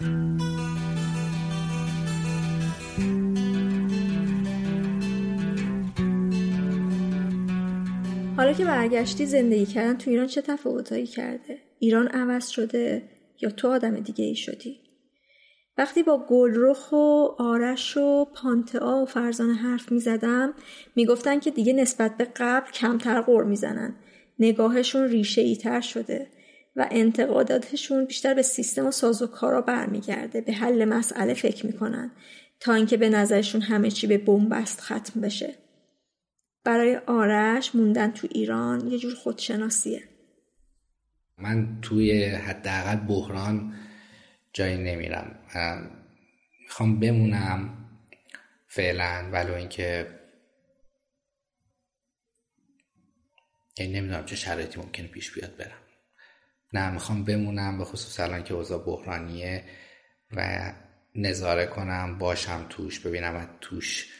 حالا 0.00 0.12
که 8.52 8.64
برگشتی 8.64 9.26
زندگی 9.26 9.66
کردن 9.66 9.96
تو 9.96 10.10
ایران 10.10 10.26
چه 10.26 10.42
تفاوتهایی 10.42 11.06
کرده؟ 11.06 11.58
ایران 11.78 12.08
عوض 12.08 12.48
شده 12.48 13.02
یا 13.40 13.50
تو 13.50 13.68
آدم 13.68 14.00
دیگه 14.00 14.24
ای 14.24 14.34
شدی؟ 14.34 14.80
وقتی 15.78 16.02
با 16.02 16.26
گلرخ 16.28 16.92
و 16.92 17.26
آرش 17.38 17.96
و 17.96 18.24
پانتعا 18.24 19.02
و 19.02 19.06
فرزانه 19.06 19.54
حرف 19.54 19.92
می 19.92 20.00
زدم 20.00 20.54
می 20.96 21.06
گفتن 21.06 21.40
که 21.40 21.50
دیگه 21.50 21.72
نسبت 21.72 22.16
به 22.16 22.28
قبل 22.36 22.70
کمتر 22.70 23.20
غور 23.20 23.44
می 23.44 23.56
زنن. 23.56 23.94
نگاهشون 24.38 25.08
ریشه 25.08 25.40
ای 25.40 25.56
تر 25.56 25.80
شده 25.80 26.26
و 26.76 26.88
انتقاداتشون 26.90 28.04
بیشتر 28.04 28.34
به 28.34 28.42
سیستم 28.42 28.86
و 28.86 28.90
سازوکارا 28.90 29.60
برمیگرده. 29.60 30.40
به 30.40 30.52
حل 30.52 30.84
مسئله 30.84 31.34
فکر 31.34 31.66
می‌کنن 31.66 32.10
تا 32.60 32.74
اینکه 32.74 32.96
به 32.96 33.08
نظرشون 33.08 33.60
همه 33.62 33.90
چی 33.90 34.06
به 34.06 34.18
بنبست 34.18 34.80
ختم 34.80 35.20
بشه. 35.20 35.54
برای 36.64 36.96
آرش 36.96 37.74
موندن 37.74 38.10
تو 38.10 38.28
ایران 38.30 38.86
یه 38.88 38.98
جور 38.98 39.14
خودشناسیه. 39.14 40.02
من 41.38 41.80
توی 41.82 42.24
حداقل 42.24 42.96
بحران 42.96 43.74
جایی 44.52 44.76
نمیرم. 44.76 45.38
می‌خوام 46.62 47.00
بمونم 47.00 47.76
فعلا 48.68 49.30
ولو 49.32 49.54
اینکه 49.54 50.06
یعنی 53.78 53.92
نمی‌دونم 53.92 54.24
چه 54.24 54.36
شرایطی 54.36 54.80
ممکنه 54.80 55.06
پیش 55.06 55.32
بیاد 55.32 55.56
برم. 55.56 55.89
نه 56.72 56.90
می‌خوام 56.90 57.24
بمونم 57.24 57.78
به 57.78 57.84
خصوص 57.84 58.20
الان 58.20 58.44
که 58.44 58.54
اوضاع 58.54 58.84
بحرانیه 58.86 59.64
و 60.32 60.72
نظاره 61.14 61.66
کنم 61.66 62.18
باشم 62.18 62.66
توش 62.68 63.00
ببینم 63.00 63.58
توش 63.60 64.12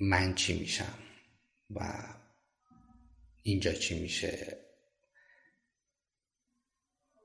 من 0.00 0.34
چی 0.34 0.58
میشم 0.58 0.98
و 1.70 2.04
اینجا 3.42 3.72
چی 3.72 4.02
میشه 4.02 4.58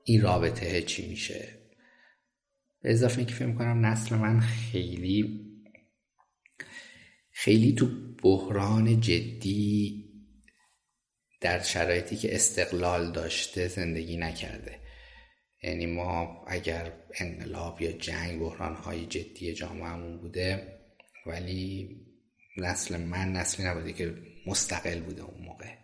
این 0.04 0.20
رابطه 0.20 0.82
چی 0.82 1.08
میشه. 1.08 1.58
به 2.80 2.90
اضافه 2.92 3.18
اینکه 3.18 3.34
فکر 3.34 3.46
می‌کنم 3.46 3.86
نسل 3.86 4.16
من 4.16 4.40
خیلی 4.40 5.44
خیلی 7.32 7.72
تو 7.72 7.86
بحران 8.22 9.00
جدی 9.00 10.03
در 11.44 11.62
شرایطی 11.62 12.16
که 12.16 12.34
استقلال 12.34 13.12
داشته 13.12 13.68
زندگی 13.68 14.16
نکرده. 14.16 14.80
یعنی 15.62 15.86
ما 15.86 16.44
اگر 16.46 16.92
انقلاب 17.18 17.82
یا 17.82 17.92
جنگ 17.92 18.40
بحران 18.40 18.74
های 18.74 19.06
جدی 19.06 19.54
جامعهمون 19.54 20.18
بوده 20.18 20.78
ولی 21.26 21.96
نسل 22.56 22.96
من 22.96 23.32
نسلی 23.32 23.66
نبوده 23.66 23.92
که 23.92 24.14
مستقل 24.46 25.00
بوده 25.00 25.22
اون 25.22 25.44
موقع. 25.44 25.74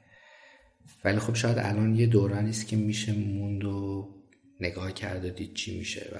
ولی 1.04 1.18
خب 1.18 1.34
شاید 1.34 1.58
الان 1.58 1.96
یه 1.96 2.06
دورانی 2.06 2.50
است 2.50 2.68
که 2.68 2.76
میشه 2.76 3.12
موند 3.12 3.64
و 3.64 4.08
نگاه 4.60 4.92
کرد 4.92 5.24
و 5.24 5.30
دید 5.30 5.54
چی 5.54 5.78
میشه 5.78 6.10
و 6.14 6.18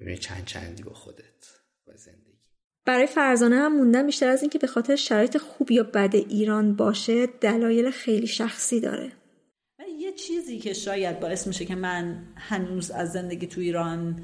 ببینید 0.00 0.20
چند 0.20 0.44
چندی 0.44 0.82
با 0.82 0.94
خودت. 0.94 1.53
برای 2.84 3.06
فرزانه 3.06 3.56
هم 3.56 3.76
موندن 3.76 4.06
بیشتر 4.06 4.28
از 4.28 4.42
اینکه 4.42 4.58
به 4.58 4.66
خاطر 4.66 4.96
شرایط 4.96 5.38
خوب 5.38 5.70
یا 5.70 5.82
بد 5.82 6.14
ایران 6.14 6.76
باشه 6.76 7.26
دلایل 7.26 7.90
خیلی 7.90 8.26
شخصی 8.26 8.80
داره. 8.80 9.12
یه 9.98 10.12
چیزی 10.12 10.58
که 10.58 10.72
شاید 10.72 11.20
باعث 11.20 11.46
میشه 11.46 11.64
که 11.64 11.74
من 11.74 12.22
هنوز 12.36 12.90
از 12.90 13.12
زندگی 13.12 13.46
تو 13.46 13.60
ایران 13.60 14.16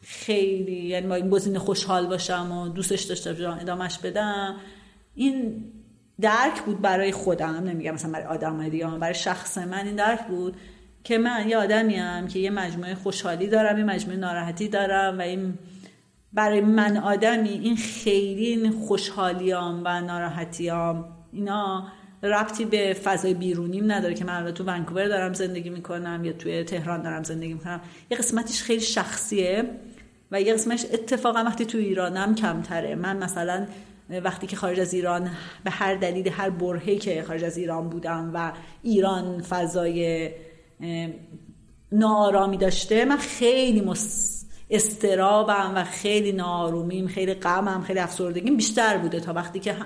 خیلی 0.00 0.82
یعنی 0.86 1.06
با 1.06 1.14
این 1.14 1.30
گزینه 1.30 1.58
خوشحال 1.58 2.06
باشم 2.06 2.52
و 2.52 2.68
دوستش 2.68 3.02
داشته 3.02 3.32
باشم 3.32 3.58
ادامش 3.60 3.98
بدم 3.98 4.56
این 5.14 5.64
درک 6.20 6.62
بود 6.62 6.80
برای 6.80 7.12
خودم 7.12 7.54
نمیگم 7.54 7.90
مثلا 7.90 8.12
برای 8.12 8.26
آدم 8.26 8.68
دیگه 8.68 8.86
برای 8.86 9.14
شخص 9.14 9.58
من 9.58 9.86
این 9.86 9.96
درک 9.96 10.26
بود 10.26 10.56
که 11.04 11.18
من 11.18 11.48
یه 11.48 11.56
آدمیم 11.56 12.26
که 12.26 12.38
یه 12.38 12.50
مجموعه 12.50 12.94
خوشحالی 12.94 13.46
دارم 13.46 13.78
یه 13.78 13.84
مجموعه 13.84 14.18
ناراحتی 14.18 14.68
دارم 14.68 15.18
و 15.18 15.20
این 15.20 15.58
برای 16.34 16.60
من 16.60 16.96
آدمی 16.96 17.48
این 17.48 17.76
خیلی 17.76 18.46
این 18.46 18.70
خوشحالیام 18.70 19.82
و 19.84 20.00
ناراحتیام. 20.00 21.04
اینا 21.32 21.86
ربطی 22.22 22.64
به 22.64 22.96
فضای 23.04 23.34
بیرونیم 23.34 23.92
نداره 23.92 24.14
که 24.14 24.24
من 24.24 24.50
تو 24.50 24.64
ونکوور 24.64 25.08
دارم 25.08 25.32
زندگی 25.32 25.70
می‌کنم 25.70 26.24
یا 26.24 26.32
توی 26.32 26.64
تهران 26.64 27.02
دارم 27.02 27.22
زندگی 27.22 27.54
می‌کنم. 27.54 27.80
یه 28.10 28.16
قسمتش 28.16 28.62
خیلی 28.62 28.80
شخصیه 28.80 29.64
و 30.30 30.40
یه 30.40 30.54
قسمتش 30.54 30.84
اتفاقا 30.92 31.44
وقتی 31.44 31.64
تو 31.64 31.78
ایرانم 31.78 32.34
کمتره. 32.34 32.94
من 32.94 33.16
مثلا 33.16 33.66
وقتی 34.24 34.46
که 34.46 34.56
خارج 34.56 34.80
از 34.80 34.94
ایران 34.94 35.30
به 35.64 35.70
هر 35.70 35.94
دلیل 35.94 36.28
هر 36.28 36.50
برهی 36.50 36.98
که 36.98 37.22
خارج 37.22 37.44
از 37.44 37.56
ایران 37.56 37.88
بودم 37.88 38.30
و 38.34 38.52
ایران 38.82 39.42
فضای 39.42 40.30
ناآرامی 41.92 42.56
داشته 42.56 43.04
من 43.04 43.16
خیلی 43.16 43.80
مس... 43.80 44.43
استرابم 44.70 45.72
و 45.74 45.84
خیلی 45.84 46.32
ناآرومیم 46.32 47.06
خیلی 47.06 47.34
غمم 47.34 47.82
خیلی 47.82 47.98
افسردگیم 47.98 48.56
بیشتر 48.56 48.98
بوده 48.98 49.20
تا 49.20 49.32
وقتی 49.32 49.60
که 49.60 49.76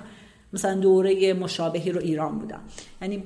مثلا 0.53 0.75
دوره 0.75 1.35
مشابهی 1.35 1.93
رو 1.93 2.01
ایران 2.01 2.39
بودم. 2.39 2.61
یعنی 3.03 3.25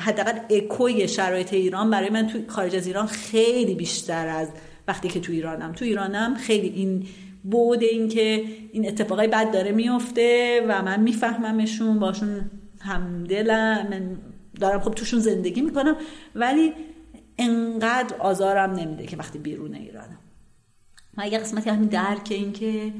حداقل 0.00 0.38
اکوی 0.50 1.08
شرایط 1.08 1.52
ایران 1.52 1.90
برای 1.90 2.10
من 2.10 2.26
تو 2.26 2.38
خارج 2.46 2.76
از 2.76 2.86
ایران 2.86 3.06
خیلی 3.06 3.74
بیشتر 3.74 4.28
از 4.28 4.48
وقتی 4.88 5.08
که 5.08 5.20
تو 5.20 5.32
ایرانم. 5.32 5.72
تو 5.72 5.84
ایرانم 5.84 6.34
خیلی 6.34 6.68
این 6.68 7.06
بود 7.44 7.82
این 7.82 8.08
که 8.08 8.44
این 8.72 8.88
اتفاقای 8.88 9.28
بد 9.28 9.52
داره 9.52 9.72
میفته 9.72 10.60
و 10.68 10.82
من 10.82 11.00
میفهممشون 11.00 11.98
باشون 11.98 12.50
همدلم 12.80 13.88
من 13.90 14.16
دارم 14.60 14.80
خب 14.80 14.94
توشون 14.94 15.20
زندگی 15.20 15.60
می‌کنم 15.60 15.96
ولی 16.34 16.72
انقدر 17.38 18.16
آزارم 18.18 18.70
نمیده 18.70 19.06
که 19.06 19.16
وقتی 19.16 19.38
بیرون 19.38 19.74
ایرانم. 19.74 20.18
و 21.18 21.28
یه 21.28 21.38
قسمتی 21.38 21.70
همین 21.70 21.88
درک 21.88 22.28
این 22.30 22.52
که 22.52 22.92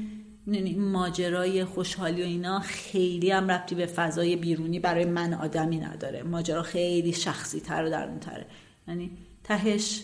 ماجرای 0.77 1.65
خوشحالی 1.65 2.21
و 2.21 2.25
اینا 2.25 2.59
خیلی 2.59 3.31
هم 3.31 3.51
ربطی 3.51 3.75
به 3.75 3.85
فضای 3.85 4.35
بیرونی 4.35 4.79
برای 4.79 5.05
من 5.05 5.33
آدمی 5.33 5.79
نداره. 5.79 6.23
ماجرا 6.23 6.63
خیلی 6.63 7.13
شخصی 7.13 7.59
تر 7.59 7.85
و 7.85 7.89
درونتره. 7.89 8.45
یعنی 8.87 9.11
تهش 9.43 10.03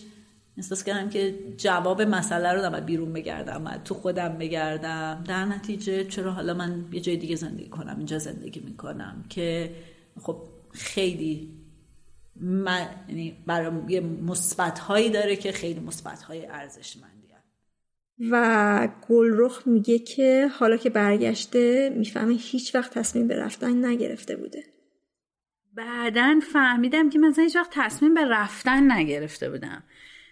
احساس 0.56 0.84
کردم 0.84 1.08
که 1.08 1.38
جواب 1.56 2.02
مسئله 2.02 2.52
رو 2.52 2.64
نباید 2.66 2.84
بیرون 2.84 3.12
بگردم 3.12 3.76
تو 3.84 3.94
خودم 3.94 4.28
بگردم. 4.28 5.24
در 5.26 5.44
نتیجه 5.44 6.04
چرا 6.04 6.32
حالا 6.32 6.54
من 6.54 6.84
یه 6.92 7.00
جای 7.00 7.16
دیگه 7.16 7.36
زندگی 7.36 7.68
کنم 7.68 7.94
اینجا 7.96 8.18
زندگی 8.18 8.60
می‌کنم 8.60 9.24
که 9.28 9.74
خب 10.22 10.42
خیلی 10.72 11.52
یعنی 13.08 13.36
برای 13.46 14.00
مثبت 14.00 14.78
هایی 14.78 15.10
داره 15.10 15.36
که 15.36 15.52
خیلی 15.52 15.80
مثبت 15.80 16.22
های 16.22 16.46
ارزشمندی 16.46 17.15
و 18.30 18.88
گلرخ 19.08 19.66
میگه 19.66 19.98
که 19.98 20.50
حالا 20.58 20.76
که 20.76 20.90
برگشته 20.90 21.92
می‌فهمه 21.96 22.34
هیچ 22.34 22.74
وقت 22.74 22.98
تصمیم 22.98 23.28
به 23.28 23.36
رفتن 23.36 23.84
نگرفته 23.84 24.36
بوده. 24.36 24.64
بعدا 25.74 26.40
فهمیدم 26.52 27.10
که 27.10 27.18
مثلا 27.18 27.44
هیچ 27.44 27.56
وقت 27.56 27.70
تصمیم 27.72 28.14
به 28.14 28.24
رفتن 28.24 28.92
نگرفته 28.92 29.50
بودم. 29.50 29.82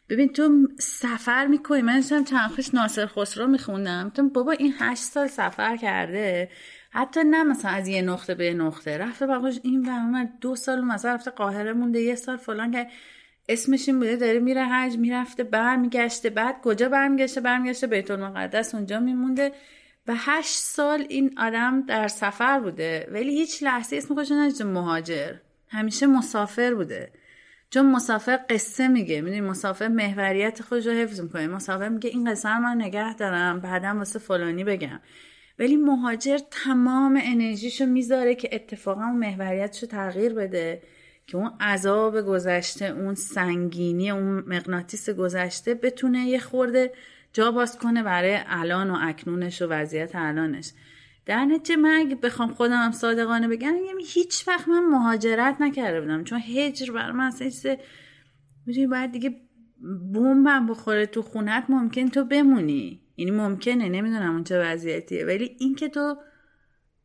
ببین 0.09 0.32
تو 0.32 0.68
سفر 0.78 1.47
می‌کنی 1.47 1.82
من 1.82 2.01
چند 2.01 2.51
خوش 2.55 2.74
ناصر 2.74 3.07
خسرو 3.07 3.47
میخوندم. 3.47 4.12
تو 4.14 4.28
بابا 4.28 4.53
این 4.53 4.74
هشت 4.78 5.03
سال 5.03 5.26
سفر 5.26 5.76
کرده 5.76 6.51
حتی 6.91 7.24
نه 7.24 7.45
مثلا 7.45 7.70
از 7.70 7.89
یه 7.89 8.03
نقطه 8.03 8.35
به 8.35 8.55
نقطه. 8.55 8.99
رفته 8.99 9.26
باقاش 9.26 9.61
این 9.62 9.89
و 9.89 10.26
دو 10.41 10.57
سال 10.57 10.80
مثلا 10.85 11.14
رفته 11.14 11.30
قاهره 11.30 11.72
مونده 11.72 12.01
یه 12.01 12.14
سال 12.14 12.37
فلان 12.37 12.70
که 12.70 12.87
اسمش 13.49 13.88
این 13.88 13.99
بوده 13.99 14.16
داره 14.16 14.38
میره 14.38 14.64
حج 14.64 14.97
می‌رفته 14.97 15.45
برمیگشته 15.45 16.30
بعد 16.30 16.61
کجا 16.62 16.88
برمیگشته؟ 16.88 17.40
برمیگشته 17.40 17.86
بیت 17.86 18.11
المقدس 18.11 18.74
اونجا 18.74 19.01
میمونده. 19.01 19.53
و 20.07 20.14
هشت 20.16 20.59
سال 20.59 21.07
این 21.09 21.34
آدم 21.38 21.80
در 21.86 22.09
سفر 22.09 22.61
بوده. 22.61 23.09
ولی 23.12 23.34
هیچ 23.34 23.62
لحظه 23.62 23.97
اسم 23.97 24.14
خودش 24.14 24.32
نجده 24.32 24.64
مهاجر. 24.64 25.34
همیشه 25.68 26.07
مسافر 26.07 26.74
بوده. 26.74 27.12
چون 27.70 27.86
مسافر 27.86 28.40
قصه 28.51 28.88
میگه. 28.88 29.20
می‌دونی 29.20 29.40
مسافر 29.40 29.88
محوریت 29.88 30.62
خودش 30.62 30.86
رو 30.86 30.92
حفظ 30.92 31.20
می‌کنه. 31.20 31.47
مسافر 31.47 31.88
میگه 31.88 32.11
این 32.11 32.30
قصه 32.30 32.49
رو 32.49 32.61
من 32.61 32.80
نگه 32.80 33.14
دارم 33.14 33.61
بعدا 33.61 33.95
واسه 33.99 34.18
فلانی 34.18 34.64
بگم. 34.64 35.01
ولی 35.59 35.76
مهاجر 35.76 36.38
تمام 36.51 37.20
انرژیشو 37.22 37.86
می‌ذاره 37.86 38.34
که 38.34 38.49
اتفاقا 38.53 39.07
محوریتش 39.07 39.82
رو 39.82 39.88
تغییر 39.88 40.34
بده. 40.34 40.82
که 41.26 41.36
اون 41.36 41.50
عذاب 41.60 42.20
گذشته 42.20 42.84
اون 42.84 43.14
سنگینی 43.14 44.10
اون 44.10 44.44
مغناطیس 44.46 45.10
گذشته 45.10 45.74
بتونه 45.74 46.18
یه 46.18 46.38
خورده 46.38 46.92
جا 47.32 47.50
باز 47.50 47.78
کنه 47.78 48.02
برای 48.02 48.38
الان 48.46 48.90
و 48.90 48.98
اکنونش 49.00 49.62
و 49.62 49.66
وضعیت 49.66 50.10
الانش. 50.14 50.72
در 51.26 51.44
نتیجه 51.44 51.76
من 51.76 51.96
اگه 52.00 52.14
بخوام 52.14 52.54
خودم 52.54 52.84
هم 52.84 52.92
صادقانه 52.92 53.48
بگم 53.48 53.74
یعنی 53.86 54.04
هیچ 54.06 54.48
وقت 54.48 54.68
من 54.68 54.84
مهاجرت 54.84 55.56
نکرده 55.60 56.00
بودم. 56.00 56.24
چون 56.24 56.40
هجر 56.40 56.92
بر 56.92 57.12
من 57.12 57.24
اصلا 57.24 57.76
می‌دونی 58.66 58.86
باید 58.86 59.12
دیگه 59.12 59.40
بومبم 60.12 60.66
بخوره 60.66 61.06
تو 61.06 61.22
خونت 61.22 61.64
ممکن 61.68 62.08
تو 62.08 62.24
بمونی. 62.24 63.00
یعنی 63.16 63.30
ممکنه 63.30 63.88
نمی‌دونم 63.88 64.32
اون 64.32 64.44
چه 64.44 64.60
وضعیتیه. 64.60 65.24
ولی 65.24 65.56
اینکه 65.58 65.88
تو 65.88 66.16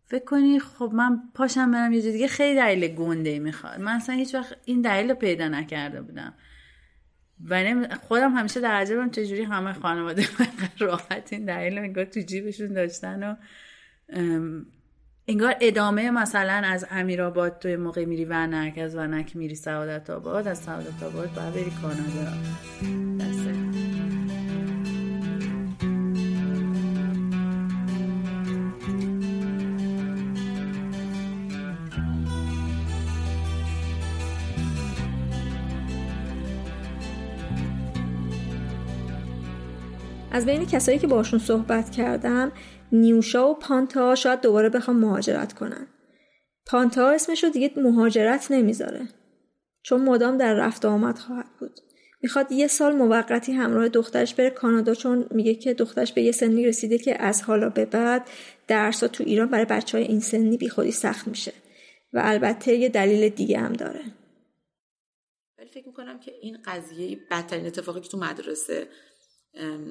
فکر 0.10 0.26
کنی 0.26 0.60
خب 0.60 0.92
من 0.94 1.20
پاشم 1.34 1.72
برم 1.72 1.94
یه 1.94 2.02
دیگه 2.02 2.28
خیلی 2.28 2.60
دلیل 2.60 2.96
گنده 2.96 3.40
می‌خواد. 3.40 3.80
من 3.80 3.92
اصلا 3.92 4.16
هیچ 4.16 4.36
وقت 4.36 4.56
این 4.66 4.82
دلیل 4.82 5.14
پیدا 5.14 5.48
نکرده 5.48 6.02
بودم. 6.02 6.34
و 7.50 7.88
خودم 8.08 8.32
همیشه 8.32 8.60
در 8.60 8.72
عجبم 8.72 9.10
چجوری 9.10 9.44
همه 9.44 9.74
خانواده 9.74 10.22
من 10.40 10.48
راحت 10.80 11.34
این 11.34 11.46
دلیل 11.46 11.78
انگار 11.78 12.06
تو 12.06 12.20
جیبشون 12.20 12.74
داشتن 12.74 13.24
و 13.24 13.36
انگار 15.28 15.56
ادامه 15.62 16.12
مثلا 16.12 16.62
از 16.66 16.86
امیرآباد 16.92 17.60
توی 17.60 17.76
موقع 17.76 18.06
میری 18.06 18.26
ونک 18.26 18.78
از 18.78 18.96
ونک 18.96 19.36
میری 19.36 19.56
سعادت 19.56 20.10
آباد 20.10 20.48
از 20.48 20.58
سعادت 20.58 21.04
آباد 21.04 21.34
باید 21.34 21.54
بری 21.54 21.72
کانادا. 21.82 23.49
از 40.40 40.46
بین 40.46 40.66
کسایی 40.66 41.00
که 41.00 41.08
باشون 41.08 41.40
صحبت 41.40 41.92
کردم 41.92 42.52
نیوشا 42.92 43.50
و 43.50 43.54
پانتا 43.54 44.16
شاید 44.16 44.42
دوباره 44.42 44.70
بخوام 44.70 45.00
مهاجرت 45.00 45.54
کنن. 45.54 45.88
پانتا 46.66 47.10
اسمش 47.10 47.44
رو 47.44 47.50
دیگه 47.50 47.72
مهاجرت 47.78 48.52
نمی‌ذاره. 48.52 49.08
چون 49.84 50.02
مدام 50.02 50.38
در 50.38 50.54
رفت 50.54 50.86
آمد 50.86 51.18
خواهد 51.18 51.46
بود. 51.60 51.80
می‌خواد 52.22 52.52
یه 52.52 52.68
سال 52.68 52.96
موقتی 52.96 53.52
همراه 53.52 53.90
دخترش 53.90 54.36
بره 54.36 54.50
کانادا 54.50 54.94
چون 54.94 55.26
میگه 55.32 55.56
که 55.56 55.74
دخترش 55.74 56.14
به 56.14 56.22
یه 56.22 56.32
سنی 56.32 56.66
رسیده 56.66 56.98
که 56.98 57.22
از 57.22 57.42
حالا 57.42 57.70
به 57.70 57.86
بعد 57.86 58.30
درسا 58.68 59.08
تو 59.08 59.24
ایران 59.24 59.50
برای 59.50 59.66
بچه 59.66 59.98
های 59.98 60.08
این 60.08 60.20
سنی 60.20 60.58
بی 60.58 60.70
خودی 60.70 60.92
سخت 60.92 61.28
میشه. 61.28 61.54
و 62.14 62.22
البته 62.24 62.76
یه 62.76 62.90
دلیل 62.90 63.30
دیگه 63.30 63.60
هم 63.60 63.74
داره. 63.74 64.02
ولی 65.58 65.70
فکر 65.70 65.88
می‌کنم 65.88 66.20
که 66.20 66.32
این 66.42 66.58
قضیه 66.66 67.20
بدترین 67.32 67.66
اتفاقی 67.66 68.02
که 68.02 68.10
تو 68.10 68.18
مدرسه 68.18 68.88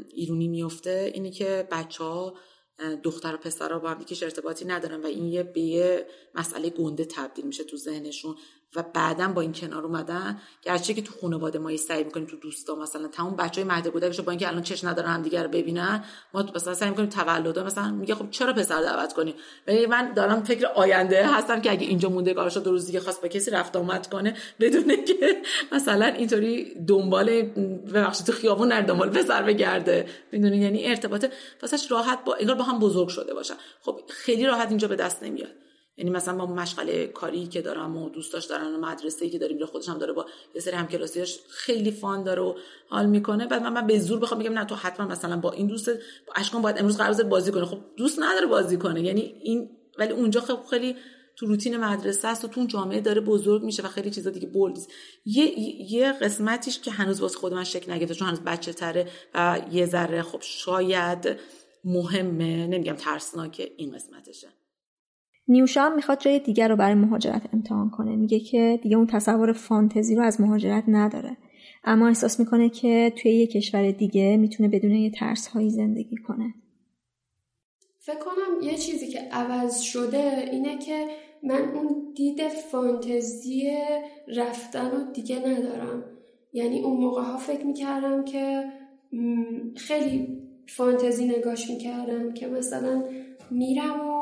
ایرونی 0.09 0.48
میفته 0.48 1.11
اینه 1.14 1.30
که 1.30 1.68
بچه 1.70 2.04
ها 2.04 2.34
دختر 3.02 3.34
و 3.34 3.38
پسر 3.38 3.78
با 3.78 3.88
هم 3.88 4.04
ارتباطی 4.22 4.64
ندارن 4.64 5.00
و 5.00 5.06
این 5.06 5.26
یه 5.26 5.42
به 5.42 5.61
یه 5.61 6.06
مسئله 6.34 6.70
گنده 6.70 7.04
تبدیل 7.04 7.46
میشه 7.46 7.64
تو 7.64 7.76
ذهنشون. 7.76 8.36
و 8.76 8.84
بعدا 8.94 9.28
با 9.28 9.40
این 9.40 9.52
کنار 9.52 9.84
اومدن 9.84 10.40
گرچه 10.62 10.94
که 10.94 11.02
تو 11.02 11.12
خانواده 11.20 11.58
ما 11.58 11.76
سعی 11.76 12.04
می‌کنیم 12.04 12.26
تو 12.26 12.36
دوستا 12.36 12.74
مثلا 12.74 13.08
تمام 13.08 13.36
بچهای 13.36 13.64
مهد 13.64 13.92
بوده 13.92 14.22
با 14.22 14.32
اینکه 14.32 14.48
الان 14.48 14.62
چش 14.62 14.84
ندارن 14.84 15.08
همدیگه 15.08 15.42
رو 15.42 15.48
ببینن 15.48 16.04
ما 16.34 16.44
مثلا 16.54 16.74
سعی 16.74 16.90
می‌کنیم 16.90 17.08
تولدا 17.08 17.64
مثلا 17.64 17.90
میگه 17.90 18.14
خب 18.14 18.30
چرا 18.30 18.52
پسر 18.52 18.82
دعوت 18.82 19.12
کنیم 19.12 19.34
ولی 19.66 19.86
من 19.86 20.12
دارم 20.12 20.42
فکر 20.42 20.66
آینده 20.66 21.26
هستم 21.26 21.60
که 21.60 21.70
اگه 21.70 21.86
اینجا 21.86 22.08
مونده 22.08 22.48
شد 22.48 22.62
دو 22.62 22.70
روز 22.70 22.86
دیگه 22.86 23.00
خواست 23.00 23.22
با 23.22 23.28
کسی 23.28 23.50
رفت 23.50 23.76
آمد 23.76 24.06
کنه 24.06 24.36
بدونه 24.60 25.04
که 25.04 25.42
مثلا 25.72 26.06
اینطوری 26.06 26.84
دنبال 26.86 27.42
ببخشید 27.94 28.26
تو 28.26 28.32
خیابون 28.32 28.68
نر 28.68 28.80
دنبال 28.80 29.10
پسر 29.10 29.42
بگرده. 29.42 30.06
می‌دونی 30.32 30.56
یعنی 30.56 30.86
ارتباط 30.86 31.26
واسش 31.62 31.90
راحت 31.90 32.24
با 32.24 32.34
انگار 32.34 32.56
با 32.56 32.64
هم 32.64 32.78
بزرگ 32.78 33.08
شده 33.08 33.34
باشن. 33.34 33.54
خب 33.80 34.00
خیلی 34.08 34.46
راحت 34.46 34.68
اینجا 34.68 34.88
به 34.88 34.96
دست 34.96 35.22
نمیاد. 35.22 35.67
یعنی 35.99 36.11
مثلا 36.11 36.36
با 36.36 36.46
مشغله 36.46 37.07
کاری 37.07 37.46
که 37.46 37.62
دارم 37.62 37.96
و 37.96 38.09
دوستاش 38.09 38.44
دارن 38.44 38.74
و 38.74 38.78
مدرسه 38.78 39.30
که 39.30 39.38
داریم 39.38 39.66
خودش 39.66 39.88
هم 39.88 39.99
داره 39.99 40.12
با 40.12 40.26
یه 40.55 40.61
سری 40.61 40.76
همکلاسیاش 40.76 41.38
خیلی 41.49 41.90
فان 41.90 42.22
داره 42.22 42.42
و 42.42 42.55
حال 42.88 43.07
می‌کنه. 43.07 43.46
بعد 43.46 43.62
من, 43.62 43.72
من 43.72 43.86
به 43.86 43.99
زور 43.99 44.18
بخوام 44.18 44.40
بگم 44.40 44.59
نه 44.59 44.64
تو 44.64 44.74
حتما 44.74 45.07
مثلا 45.07 45.36
با 45.36 45.53
این 45.53 45.66
دوست 45.66 45.88
با 46.26 46.32
اشکان 46.36 46.62
باید 46.62 46.78
امروز 46.78 46.96
قرار 46.96 47.22
بازی 47.22 47.53
کنه. 47.53 47.64
خب 47.64 47.78
دوست 47.96 48.18
نداره 48.18 48.46
بازی 48.46 48.76
کنه. 48.76 49.03
یعنی 49.03 49.20
این 49.42 49.70
ولی 49.99 50.12
اونجا 50.12 50.40
خب 50.40 50.59
خیلی 50.70 50.96
تو 51.36 51.46
روتین 51.46 51.76
مدرسه 51.76 52.28
است 52.28 52.44
و 52.44 52.49
تو 52.49 52.61
اون 52.61 52.68
جامعه 52.68 53.01
داره 53.01 53.20
بزرگ 53.20 53.62
میشه 53.62 53.82
و 53.82 53.88
خیلی 53.88 54.11
چیزا 54.11 54.30
دیگه 54.30 54.46
بولد 54.46 54.78
یه 55.24 55.59
یه 55.92 56.12
قسمتیش 56.12 56.78
که 56.78 56.90
هنوز 56.90 57.20
واسه 57.20 57.38
خود 57.38 57.55
من 57.55 57.64
شک 57.64 57.88
نگرفته 57.88 58.14
چون 58.14 58.28
هنوز 58.28 58.40
بچه 58.40 58.72
تره 58.72 59.09
و 59.34 59.61
یه 59.72 59.86
ذره 59.86 60.22
خب 60.22 60.38
شاید 60.40 61.38
مهمه. 61.84 62.66
نمیگم 62.66 62.96
ترسناک 62.96 63.72
این 63.76 63.94
قسمتشه. 63.94 64.57
نیوشا 65.49 65.82
هم 65.82 65.94
می‌خواد 65.94 66.20
جای 66.20 66.38
دیگر 66.38 66.68
رو 66.68 66.76
برای 66.76 66.94
مهاجرت 66.94 67.42
امتحان 67.53 67.90
کنه. 67.90 68.16
میگه 68.16 68.40
که 68.40 68.80
دیگه 68.82 68.96
اون 68.96 69.07
تصور 69.07 69.53
فانتزی 69.53 70.14
رو 70.14 70.22
از 70.22 70.40
مهاجرت 70.40 70.84
نداره. 70.88 71.36
اما 71.84 72.09
احساس 72.09 72.40
می‌کنه 72.40 72.68
که 72.68 73.12
توی 73.16 73.32
یه 73.32 73.46
کشور 73.46 73.90
دیگه 73.90 74.36
می‌تونه 74.36 74.68
بدون 74.68 74.90
یه 74.90 75.11
ترس 75.11 75.46
هایی 75.46 75.70
زندگی 75.70 76.16
کنه. 76.16 76.55
فکر 77.99 78.18
کنم 78.18 78.68
یه 78.68 78.76
چیزی 78.76 79.09
که 79.09 79.20
عوض 79.32 79.80
شده 79.80 80.49
اینه 80.53 80.78
که 80.78 81.07
من 81.42 81.62
اون 81.74 82.12
دید 82.16 82.49
فانتزی 82.49 83.70
رفتن 84.36 84.90
رو 84.90 85.12
دیگه 85.12 85.38
ندارم. 85.38 86.05
یعنی 86.53 86.80
اون 86.80 87.01
موقع 87.01 87.22
ها 87.22 87.36
فکر 87.36 87.66
می‌کردم 87.66 88.24
که 88.24 88.64
خیلی 89.76 90.38
فانتزی 90.68 91.26
نگاش 91.26 91.70
می‌کردم 91.70 92.32
که 92.34 92.46
مثلا 92.46 93.05
میرم 93.51 94.09
و 94.09 94.17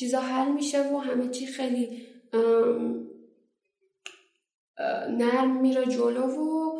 چیزا 0.00 0.20
حل 0.20 0.52
میشه 0.52 0.92
و 0.92 0.98
همه 0.98 1.28
چی 1.28 1.46
خیلی 1.46 2.06
نرم 5.08 5.60
میره 5.60 5.86
جلو 5.86 6.26
و 6.26 6.78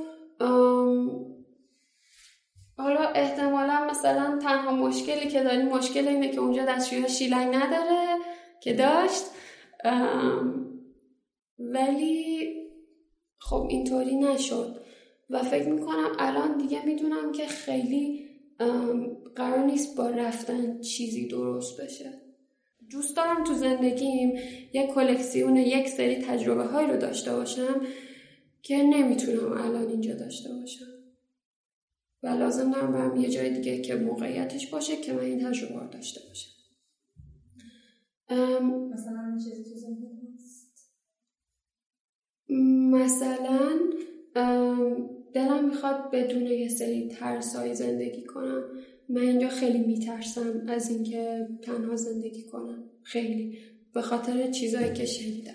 حالا 2.77 3.01
احتمالا 3.01 3.87
مثلا 3.91 4.39
تنها 4.43 4.75
مشکلی 4.75 5.29
که 5.29 5.43
داریم 5.43 5.69
مشکل 5.69 6.09
اینه 6.09 6.29
که 6.29 6.41
اونجا 6.41 6.65
دستشوی 6.65 7.09
شیلنگ 7.09 7.55
نداره 7.55 8.17
که 8.63 8.75
داشت. 8.75 9.25
ولی 11.59 12.55
خب 13.39 13.67
اینطوری 13.71 14.17
نشد. 14.17 14.85
و 15.31 15.43
فکر 15.43 15.69
می‌کنم 15.69 16.13
الان 16.19 16.59
دیگه 16.59 16.87
می‌دونم 16.87 17.33
که 17.33 17.47
خیلی 17.47 18.31
قرار 19.37 19.65
نیست 19.65 19.97
با 19.97 20.11
رفتن 20.11 20.81
چیزی 20.81 21.29
درست 21.29 21.81
بشه. 21.81 22.30
دوست 22.91 23.17
دارم 23.17 23.45
تو 23.45 23.55
زندگیم 23.55 24.39
یک 24.73 24.87
کلکسیون 24.95 25.57
یک 25.57 25.89
سری 25.89 26.17
تجربه 26.17 26.65
های 26.65 26.87
رو 26.87 26.97
داشته 26.97 27.33
باشم 27.33 27.81
که 28.63 28.77
نمی‌تونم 28.77 29.53
الان 29.53 29.89
اینجا 29.89 30.15
داشته 30.15 30.53
باشم. 30.53 30.85
و 32.23 32.29
لازم 32.29 32.71
دارم 32.71 32.93
برم 32.93 33.17
یه 33.17 33.29
جای 33.29 33.51
دیگه 33.51 33.81
که 33.81 33.95
موقعیتش 33.95 34.67
باشه 34.71 34.97
که 34.97 35.13
من 35.13 35.21
این 35.21 35.51
تجربه 35.51 35.81
رو 35.81 35.89
داشته 35.89 36.21
باشم. 36.29 36.51
مثلا 38.93 39.39
چیزی 39.45 39.81
تو 39.81 39.87
مثلا 42.91 43.79
دلم 45.35 45.65
می‌خواد 45.69 46.11
بدون 46.11 46.47
یه 46.47 46.69
سری 46.69 47.09
ترسایی 47.09 47.75
زندگی 47.75 48.25
کنم. 48.25 48.65
من 49.11 49.21
اینجا 49.21 49.49
خیلی 49.49 49.79
میترسم 49.79 50.65
از 50.69 50.91
اینکه 50.91 51.49
تنها 51.63 51.97
زندگی 51.97 52.43
کنم. 52.43 52.85
خیلی. 53.03 53.59
به 53.95 54.03
خاطر 54.03 54.51
چیزایی 54.51 54.93
که 54.93 55.07
شنیدم. 55.07 55.55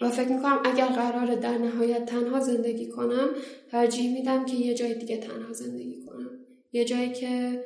و 0.00 0.10
فکر 0.10 0.28
می‌کنم 0.28 0.62
اگر 0.64 0.86
قراره 0.86 1.36
در 1.36 1.58
نهایت 1.58 2.06
تنها 2.06 2.40
زندگی 2.40 2.88
کنم 2.88 3.28
ترجیح 3.70 4.12
میدم 4.12 4.44
که 4.44 4.56
یه 4.56 4.74
جای 4.74 4.94
دیگه 4.94 5.16
تنها 5.16 5.52
زندگی 5.52 6.04
کنم. 6.06 6.30
یه 6.72 6.84
جایی 6.84 7.12
که 7.12 7.64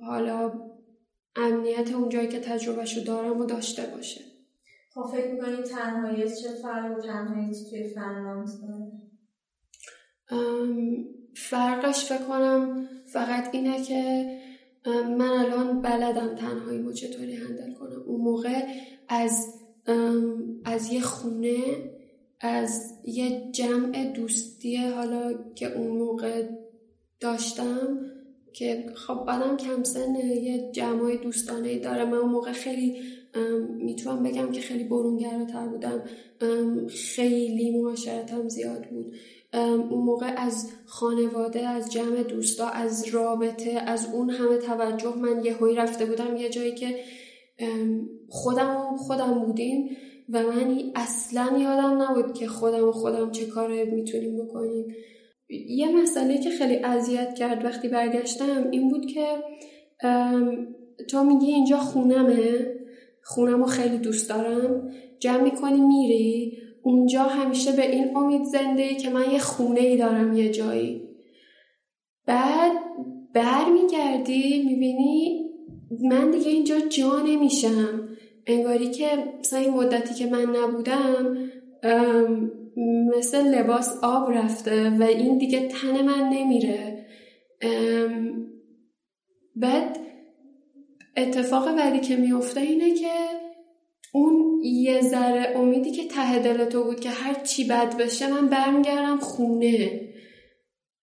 حالا 0.00 0.52
امنیت 1.36 1.92
اون 1.94 2.08
جایی 2.08 2.28
که 2.28 2.40
تجربهشو 2.40 3.00
دارم 3.00 3.40
و 3.40 3.44
داشته 3.44 3.82
باشه. 3.86 4.20
خب 4.94 5.06
فکر 5.12 5.32
می‌کنی 5.32 5.62
تنهایی 5.62 6.22
چه 6.22 6.48
فرق 6.62 7.00
تنهایی 7.00 7.54
توی 7.70 7.88
فنلاند 7.88 8.48
فرقش 11.38 12.04
فکر 12.04 12.24
کنم 12.24 12.88
فقط 13.06 13.48
اینه 13.52 13.82
که 13.82 14.26
من 14.86 15.30
الان 15.30 15.82
بلدم 15.82 16.34
تنهایی 16.34 16.78
رو 16.78 16.92
چطوری 16.92 17.36
هندل 17.36 17.72
کنم. 17.72 18.02
اون 18.06 18.20
موقع 18.20 18.62
از 19.08 19.46
از 20.64 20.92
یه 20.92 21.00
خونه 21.00 21.56
از 22.40 22.92
یه 23.04 23.50
جمع 23.52 24.12
دوستی 24.12 24.76
حالا 24.76 25.34
که 25.54 25.78
اون 25.78 25.98
موقع 25.98 26.48
داشتم 27.20 27.98
که 28.52 28.86
خب 28.94 29.18
آدم 29.18 29.56
کم 29.56 29.82
سنه 29.82 30.24
یه 30.24 30.72
جمعای 30.72 31.16
دوستانه 31.16 31.78
داره. 31.78 32.04
من 32.04 32.18
اون 32.18 32.30
موقع 32.30 32.52
خیلی 32.52 33.00
می‌تونم 33.70 34.22
بگم 34.22 34.52
که 34.52 34.60
خیلی 34.60 34.84
برونگراتر 34.84 35.66
بودم. 35.66 36.02
خیلی 36.88 37.70
معاشرتم 37.70 38.48
زیاد 38.48 38.86
بود. 38.86 39.14
اون 39.52 40.04
موقع 40.04 40.34
از 40.36 40.70
خانواده 40.86 41.68
از 41.68 41.92
جمع 41.92 42.22
دوستا 42.22 42.68
از 42.68 43.08
رابطه 43.08 43.70
از 43.70 44.08
اون 44.14 44.30
همه 44.30 44.56
توجه 44.56 45.16
من 45.16 45.44
یه 45.44 45.54
هایی 45.54 45.76
رفته 45.76 46.06
بودم 46.06 46.36
یه 46.36 46.48
جایی 46.48 46.74
که 46.74 46.96
خودم 48.28 48.96
خودم 48.96 49.44
بودیم 49.46 49.96
و 50.28 50.42
من 50.42 50.78
اصلا 50.94 51.58
یادم 51.58 52.02
نبود 52.02 52.34
که 52.34 52.48
خودم 52.48 52.88
و 52.88 52.92
خودم 52.92 53.30
چه 53.30 53.46
کار 53.46 53.84
می‌تونیم 53.84 54.44
بکنیم. 54.44 54.86
یه 55.68 56.02
مسئله 56.02 56.38
که 56.38 56.50
خیلی 56.50 56.76
اذیت 56.76 57.34
کرد 57.34 57.64
وقتی 57.64 57.88
برگشتم 57.88 58.70
این 58.70 58.88
بود 58.88 59.06
که 59.06 59.26
تو 61.10 61.24
میگی 61.24 61.46
اینجا 61.46 61.78
خونمه 61.78 62.74
خونم 63.22 63.60
رو 63.60 63.66
خیلی 63.66 63.98
دوست 63.98 64.28
دارم. 64.28 64.90
جمع 65.20 65.42
می‌کنی 65.42 65.80
میری. 65.80 66.58
اونجا 66.82 67.22
همیشه 67.22 67.72
به 67.72 67.90
این 67.90 68.16
امید 68.16 68.42
زنده 68.44 68.94
که 68.94 69.10
من 69.10 69.30
یه 69.30 69.38
خونه 69.38 69.80
ای 69.80 69.96
دارم 69.96 70.36
یه 70.36 70.50
جایی. 70.50 71.08
بعد 72.26 72.72
بر 73.34 73.72
میگردی 73.72 74.62
می‌بینی 74.62 75.44
من 76.10 76.30
دیگه 76.30 76.50
اینجا 76.50 76.80
جا 76.80 77.20
نمیشم. 77.20 78.08
انگاری 78.46 78.90
که 78.90 79.06
مثلا 79.40 79.58
این 79.58 79.70
مدتی 79.70 80.14
که 80.14 80.26
من 80.26 80.56
نبودم 80.56 81.36
مثل 83.16 83.54
لباس 83.54 83.98
آب 84.02 84.30
رفته 84.30 84.90
و 84.90 85.02
این 85.02 85.38
دیگه 85.38 85.68
تن 85.68 86.02
من 86.02 86.28
نمیره. 86.28 87.06
بعد 89.56 89.98
اتفاق 91.16 91.76
بعدی 91.76 92.00
که 92.00 92.16
میفته 92.16 92.60
اینه 92.60 92.94
که 92.94 93.12
اون 94.12 94.47
یه 94.68 95.00
ذره 95.00 95.52
امیدی 95.56 95.90
که 95.90 96.08
ته 96.08 96.38
دل 96.38 96.64
تو 96.64 96.84
بود 96.84 97.00
که 97.00 97.10
هر 97.10 97.34
چی 97.34 97.64
بد 97.64 97.96
بشه 97.96 98.26
من 98.26 98.48
برمیگردم 98.48 99.18
خونه. 99.18 100.00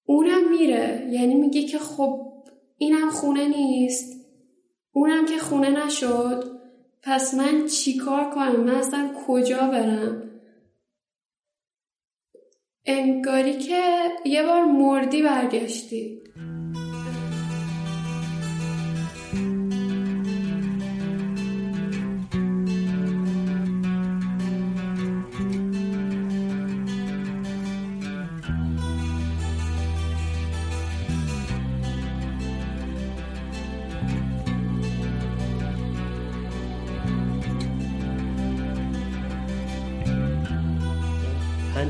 اونم 0.05 0.49
میره. 0.49 1.07
یعنی 1.11 1.35
میگه 1.35 1.63
که 1.63 1.79
خب 1.79 2.33
اینم 2.77 3.09
خونه 3.09 3.47
نیست. 3.47 4.15
اونم 4.91 5.25
که 5.25 5.37
خونه 5.37 5.85
نشد. 5.85 6.55
پس 7.03 7.33
من 7.33 7.67
چیکار 7.67 8.29
کنم؟ 8.29 8.55
من 8.55 8.75
اصلا 8.75 9.11
کجا 9.27 9.57
برم؟ 9.57 10.31
انگاری 12.85 13.57
که 13.57 13.81
یه 14.25 14.43
بار 14.43 14.63
مردی 14.65 15.21
برگشتی. 15.21 16.24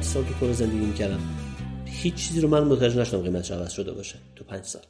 سال 0.02 0.24
تو 0.24 0.34
کره 0.34 0.54
زندگی 0.54 0.86
می‌کردم 0.86 1.20
هیچ 1.86 2.16
چیزی 2.16 2.42
رو 2.42 2.48
من 2.48 2.64
متوجه 2.64 3.00
نشدم 3.00 3.22
قیمتش 3.22 3.52
عوض 3.52 3.72
شده 3.72 3.92
باشه 3.92 4.16
تو 4.36 4.44
پنج 4.44 4.64
سال. 4.64 4.82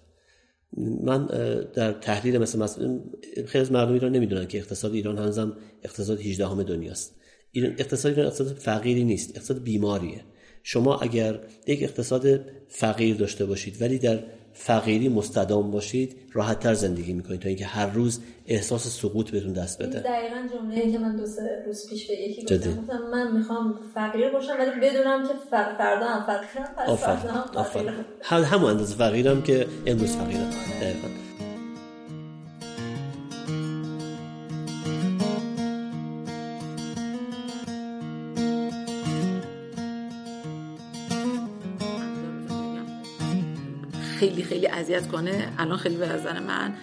من 1.04 1.26
در 1.74 1.92
تحلیل 1.92 2.38
مثل, 2.38 2.60
مثلا 2.60 3.00
خیلی 3.48 3.62
از 3.62 3.72
مردم 3.72 3.94
ایران 3.94 4.12
نمی‌دونن 4.12 4.48
که 4.48 4.58
اقتصاد 4.58 4.94
ایران 4.94 5.18
هنوزم 5.18 5.58
اقتصاد 5.84 6.20
18 6.20 6.48
همه 6.48 6.64
دنیاست. 6.64 7.16
ایران 7.52 7.72
اقتصاد 7.78 8.12
ایران 8.12 8.28
اقتصاد 8.28 8.58
فقیری 8.58 9.04
نیست 9.04 9.38
اقتصاد 9.38 9.64
بیماریه. 9.64 10.22
شما 10.64 10.98
اگر 10.98 11.40
یک 11.68 11.84
اقتصاد 11.84 12.40
فقیر 12.68 13.16
داشته 13.16 13.46
باشید 13.46 13.82
ولی 13.82 13.98
در 13.98 14.20
فقیری 14.58 15.10
مستدام 15.10 15.72
باشید 15.72 16.16
راحت 16.34 16.60
تر 16.60 16.74
زندگی 16.74 17.14
می‌کنید 17.14 17.40
تا 17.40 17.48
اینکه 17.48 17.66
هر 17.66 17.86
روز 17.86 18.20
احساس 18.46 18.88
سقوط 18.88 19.32
بهتون 19.32 19.54
دست 19.54 19.82
بده. 19.82 20.00
دقیقا 20.00 20.48
جمله 20.54 20.92
که 20.92 20.98
من 20.98 21.16
دو 21.16 21.26
سه 21.26 21.64
روز 21.66 21.90
پیش 21.90 22.08
به 22.08 22.14
یکی 22.14 22.58
گفتم 22.58 23.02
من 23.12 23.38
می‌خوام 23.38 23.80
فقیر 23.96 24.30
باشم 24.30 24.54
ولی 24.60 24.90
بدونم 24.90 25.28
که 25.28 25.34
فردا 25.52 26.08
هم 26.08 26.26
فقیرم 26.26 26.66
پس 28.20 28.44
همون 28.44 28.70
اندازه 28.70 28.96
فقیرم 28.96 29.42
که 29.42 29.68
امروز 29.86 30.16
فقیرم. 30.16 30.50
دقیقا. 30.82 31.35
خیلی 44.46 44.68
اذیت 44.68 45.12
کنه 45.12 45.56
الان 45.58 45.78
خیلی 45.78 45.98
به 45.98 46.10
نظر 46.14 46.40
من 46.40 46.78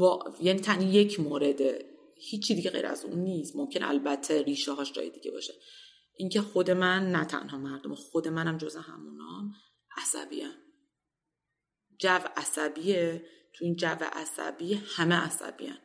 و... 0.00 0.04
یعنی 0.40 0.60
تنی 0.60 0.84
یک 0.84 1.20
مورد 1.20 1.60
هیچی 2.16 2.54
دیگه 2.54 2.70
غیر 2.70 2.86
از 2.86 3.04
اون 3.04 3.18
نیست. 3.18 3.56
ممکن 3.56 3.82
البته 3.82 4.42
ریشه 4.42 4.72
هاش 4.72 4.92
جای 4.92 5.10
دیگه 5.10 5.30
باشه. 5.30 5.54
اینکه 6.16 6.40
خود 6.40 6.70
من 6.70 7.12
نه 7.12 7.24
تنها 7.24 7.58
مردم 7.58 7.94
خود 7.94 8.28
منم 8.28 8.58
جز 8.58 8.76
همونام 8.76 9.52
عصبیم. 9.96 10.50
جو 11.98 12.18
عصبیه 12.36 13.24
تو 13.54 13.64
این 13.64 13.76
جو 13.76 13.96
عصبی 14.12 14.74
همه 14.74 15.14
عصبیان. 15.14 15.78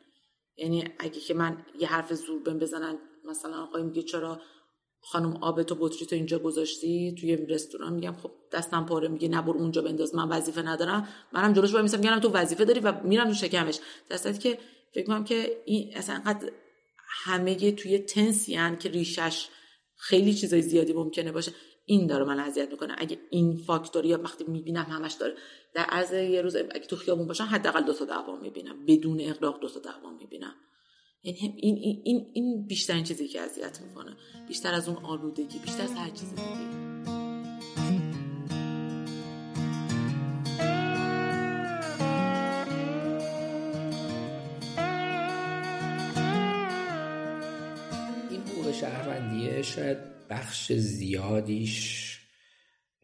یعنی 0.56 0.84
اگه 0.98 1.20
که 1.20 1.34
من 1.34 1.66
یه 1.80 1.88
حرف 1.88 2.12
زور 2.14 2.42
بهم 2.42 2.58
بزنن 2.58 2.98
مثلا 3.24 3.62
آقای 3.62 3.82
میگه 3.82 4.02
چرا 4.02 4.42
خانم 5.04 5.36
آب 5.36 5.62
تو 5.62 5.74
بطری 5.74 6.06
تو 6.06 6.16
اینجا 6.16 6.38
گذاشتی؟ 6.38 7.14
توی 7.20 7.36
رستوران 7.36 7.92
میگم 7.92 8.12
خب 8.12 8.30
دستم 8.52 8.86
پاره 8.86 9.08
میگه 9.08 9.28
نبر 9.28 9.52
اونجا 9.52 9.82
بنداز 9.82 10.14
من 10.14 10.28
وظیفه 10.28 10.62
ندارم. 10.62 11.08
منم 11.32 11.52
جلوش 11.52 11.74
میسم 11.74 11.98
میگم 11.98 12.18
تو 12.18 12.28
وظیفه 12.28 12.64
داری 12.64 12.80
و 12.80 13.00
میرم 13.04 13.28
تو 13.28 13.34
شکمش. 13.34 13.78
دستت 14.10 14.40
که 14.40 14.58
فکر 14.94 15.06
کنم 15.06 15.24
که 15.24 15.62
این 15.64 15.96
اصلا 15.96 16.14
انقدر 16.14 16.52
همه 17.24 17.72
توی 17.72 17.98
تنسیان 17.98 18.78
که 18.78 18.88
ریشش 18.88 19.48
خیلی 19.96 20.34
چیزای 20.34 20.62
زیادی 20.62 20.92
ممکنه 20.92 21.32
باشه. 21.32 21.52
این 21.86 22.06
داره 22.06 22.24
من 22.24 22.40
اذیت 22.40 22.70
می‌کنه. 22.70 22.94
اگه 22.98 23.18
این 23.30 23.56
فاکتوری 23.56 24.08
یا 24.08 24.22
وقتی 24.22 24.44
می‌بینم 24.44 24.82
همش 24.82 25.12
داره. 25.12 25.34
در 25.74 25.82
عرض 25.82 26.12
یه 26.12 26.42
روز 26.42 26.56
اگه 26.56 26.86
تو 26.88 26.96
خیابون 26.96 27.26
باشم 27.26 27.44
حداقل 27.44 27.82
دو 27.82 27.92
تا 27.92 28.04
دعوا 28.04 28.36
می‌بینم. 28.36 28.86
بدون 28.86 29.20
اغراق 29.20 29.60
دو 29.60 29.68
تا 29.68 29.80
دعوا 29.80 30.10
می‌بینم. 30.10 30.54
یعنی 31.24 31.38
این, 31.38 31.76
این, 31.76 32.02
این, 32.04 32.30
این 32.34 32.66
بیشترین 32.66 33.04
چیزی 33.04 33.28
که 33.28 33.40
اذیت 33.40 33.80
می‌کنه 33.80 34.16
بیشتر 34.48 34.74
از 34.74 34.88
اون 34.88 35.04
آلودگی 35.04 35.58
بیشتر 35.58 35.82
از 35.82 35.92
هر 35.92 36.10
چیز 36.10 36.30
دیگه. 36.30 36.42
این 48.30 48.72
شهروندیه 48.72 49.62
شاید 49.62 50.28
بخش 50.28 50.72
زیادیش 50.72 52.18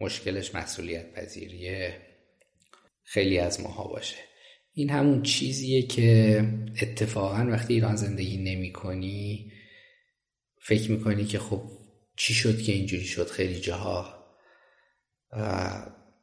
مشکلش 0.00 0.54
مسئولیت 0.54 1.12
پذیریه 1.12 2.00
خیلی 3.02 3.38
از 3.38 3.60
ماها 3.60 3.88
باشه. 3.88 4.16
این 4.72 4.90
همون 4.90 5.22
چیزیه 5.22 5.82
که 5.82 6.44
اتفاقا 6.82 7.46
وقتی 7.50 7.74
ایران 7.74 7.96
زندگی 7.96 8.36
نمی 8.36 8.72
کنی 8.72 9.52
فکر 10.62 10.90
می‌کنی 10.90 11.24
که 11.24 11.38
خب 11.38 11.62
چی 12.16 12.34
شد 12.34 12.62
که 12.62 12.72
اینجوری 12.72 13.04
شد؟ 13.04 13.26
خیلی 13.26 13.60
جاها. 13.60 14.24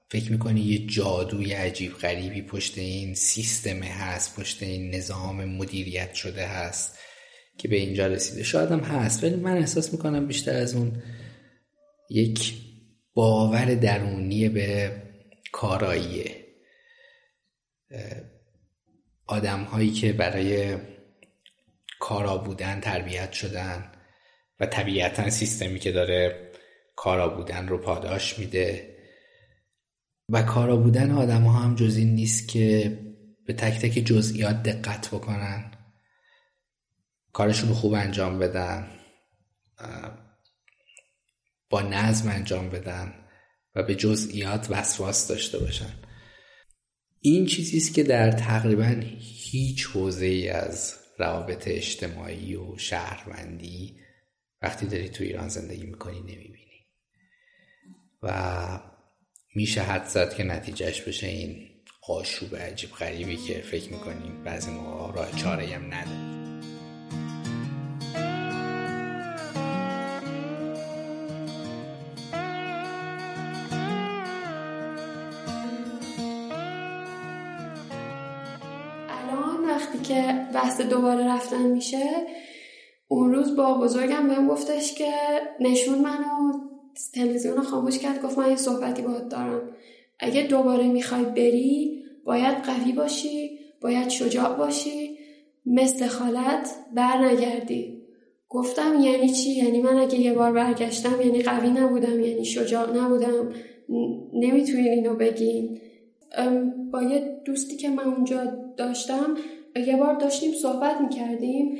فکر 0.10 0.32
می‌کنی 0.32 0.62
یه 0.62 0.88
جادوی 0.88 1.54
عجیب 1.54 1.94
غریبی 1.94 2.42
پشت 2.42 2.78
این 2.78 3.16
سیستم 3.16 3.84
هست 3.84 4.40
پشت 4.40 4.64
این 4.64 4.96
نظام 4.96 5.46
مدیریت 5.46 6.14
شده 6.14 6.48
هست 6.48 7.00
که 7.58 7.68
به 7.68 7.76
اینجا 7.76 8.08
رسیده. 8.08 8.44
شاید 8.44 8.72
هم 8.72 8.80
هست 8.80 9.24
ولی 9.24 9.36
من 9.36 9.58
احساس 9.58 9.94
می‌کنم 9.94 10.28
بیشتر 10.28 10.56
از 10.56 10.76
اون 10.76 11.04
یک 12.10 12.54
باور 13.14 13.76
درونی 13.76 14.50
به 14.50 15.02
کاراییه. 15.52 16.46
آدم 19.28 19.64
هایی 19.64 19.92
که 19.92 20.14
برای 20.14 20.78
کارا 22.00 22.38
بودن 22.38 22.80
تربیت 22.80 23.32
شدن 23.32 23.92
و 24.60 24.66
طبیعتا 24.66 25.30
سیستمی 25.30 25.80
که 25.80 25.92
داره 25.92 26.52
کارا 26.96 27.30
بودن 27.30 27.68
رو 27.68 27.78
پاداش 27.78 28.40
میده. 28.40 28.96
و 30.30 30.42
کارا 30.44 30.76
بودن 30.76 31.12
آدم 31.12 31.42
ها 31.42 31.60
هم 31.60 31.76
جز 31.76 31.98
این 31.98 32.16
نیست 32.16 32.48
که 32.48 32.98
به 33.46 33.54
تک 33.54 33.82
تک 33.82 33.92
جزئیات 33.92 34.64
دقت 34.64 35.08
بکنن. 35.08 35.72
کارشون 37.34 37.70
رو 37.70 37.76
خوب 37.76 37.94
انجام 37.94 38.40
بدن 38.40 38.92
با 41.70 41.82
نظم 41.82 42.30
انجام 42.30 42.70
بدن 42.70 43.14
و 43.76 43.84
به 43.84 43.96
جزئیات 43.96 44.68
وسواس 44.70 45.28
داشته 45.28 45.60
باشن. 45.60 45.94
این 47.26 47.46
چیزی 47.46 47.78
است 47.78 47.94
که 47.94 48.04
در 48.04 48.32
تقریبا 48.32 49.02
هیچ 49.20 49.86
حوزه 49.86 50.26
ای 50.26 50.50
از 50.50 50.94
روابط 51.18 51.68
اجتماعی 51.68 52.56
و 52.56 52.78
شهروندی 52.78 53.96
وقتی 54.62 54.86
داری 54.86 55.10
تو 55.10 55.24
ایران 55.24 55.48
زندگی 55.48 55.86
می‌کنی 55.86 56.20
نمی‌بینی. 56.20 56.86
و 58.24 58.80
میشه 59.56 59.82
حد 59.82 60.06
زد 60.06 60.34
که 60.34 60.44
نتیجهش 60.44 61.02
بشه 61.02 61.28
این 61.28 61.70
آشوب 62.10 62.56
عجیب 62.56 62.92
غریبی 62.92 63.38
که 63.38 63.54
فکر 63.54 63.92
می‌کنیم 63.92 64.44
بعضی 64.44 64.72
موقع 64.72 65.16
راه 65.16 65.40
چاره 65.40 65.68
هم 65.68 65.94
نداره. 65.94 66.45
بحث 80.76 80.88
دوباره 80.88 81.34
رفتن 81.34 81.66
میشه. 81.66 82.10
اون 83.08 83.34
روز 83.34 83.56
با 83.56 83.78
بزرگم 83.78 84.28
بهم 84.28 84.48
گفتش 84.48 84.94
که 84.94 85.12
نشون 85.60 86.00
منو 86.00 86.54
تلویزیون 87.14 87.62
خاموش 87.62 88.00
کرد 88.00 88.22
گفت 88.22 88.38
من 88.38 88.50
یه 88.50 88.56
صحبتی 88.56 89.02
باید 89.02 89.28
دارم. 89.28 89.62
اگه 90.20 90.42
دوباره 90.42 90.88
می‌خوای 90.88 91.26
بری 91.26 92.04
باید 92.26 92.58
قوی 92.58 92.92
باشی 92.92 93.60
باید 93.82 94.10
شجاع 94.10 94.58
باشی 94.58 95.18
مثل 95.66 96.08
خالت 96.08 96.70
بر 96.96 97.26
نگردی. 97.26 98.02
گفتم 98.50 99.00
یعنی 99.02 99.30
چی؟ 99.30 99.50
یعنی 99.52 99.82
من 99.82 99.98
اگه 99.98 100.20
یه 100.20 100.34
بار 100.34 100.52
برگشتم 100.52 101.22
یعنی 101.22 101.42
قوی 101.42 101.70
نبودم 101.70 102.20
یعنی 102.20 102.46
شجاع 102.46 102.98
نبودم. 102.98 103.52
نمی‌تونین 104.34 104.88
اینو 104.88 105.16
بگین 105.16 105.82
با 106.92 107.04
یه 107.04 107.42
دوستی 107.46 107.76
که 107.78 107.90
من 107.90 108.04
اونجا 108.04 108.44
داشتم 108.78 109.38
یه 109.76 109.98
بار 109.98 110.14
داشتیم 110.14 110.54
صحبت 110.54 111.02
می‌کردیم 111.02 111.78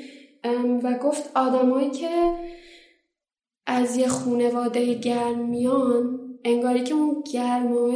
و 0.82 0.98
گفت 0.98 1.30
آدمایی 1.34 1.90
که 1.90 2.32
از 3.66 3.96
یه 3.96 4.08
خونواده 4.08 4.94
گرم 4.94 5.38
میان 5.38 6.20
انگاری 6.44 6.84
که 6.84 6.94
اون 6.94 7.24
گرماه 7.32 7.94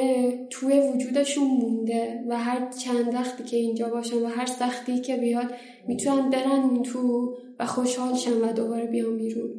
توی 0.50 0.80
وجودشون 0.80 1.44
مونده 1.44 2.24
و 2.28 2.38
هر 2.38 2.70
چند 2.70 3.14
وقتی 3.14 3.44
که 3.44 3.56
اینجا 3.56 3.88
باشن 3.88 4.22
و 4.22 4.26
هر 4.26 4.46
سختی 4.46 5.00
که 5.00 5.16
بیاد 5.16 5.54
می‌تونن 5.88 6.30
برن 6.30 6.50
اون 6.50 6.82
تو 6.82 7.34
و 7.58 7.66
خوشحال 7.66 8.14
شن 8.14 8.40
و 8.40 8.52
دوباره 8.52 8.86
بیان 8.86 9.18
بیرون. 9.18 9.50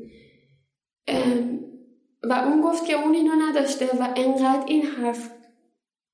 و 2.23 2.33
اون 2.33 2.61
گفت 2.61 2.85
که 2.85 2.93
اون 2.93 3.15
اینو 3.15 3.31
نداشته 3.49 3.85
و 3.85 4.07
انقدر 4.15 4.63
این 4.67 4.81
حرف 4.81 5.31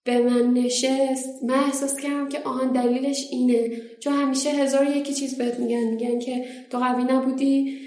به 0.07 0.19
من 0.19 0.53
نشست. 0.53 1.43
من 1.43 1.55
احساس 1.55 1.95
کردم 1.95 2.29
که 2.29 2.39
آهان 2.39 2.71
دلیلش 2.71 3.27
اینه. 3.31 3.81
چون 3.99 4.13
همیشه 4.13 4.49
هزار 4.49 4.85
یکی 4.85 5.13
چیز 5.13 5.37
بهت 5.37 5.59
میگن. 5.59 5.83
میگن 5.83 6.19
که 6.19 6.45
تو 6.69 6.77
قوی 6.77 7.03
نبودی 7.03 7.77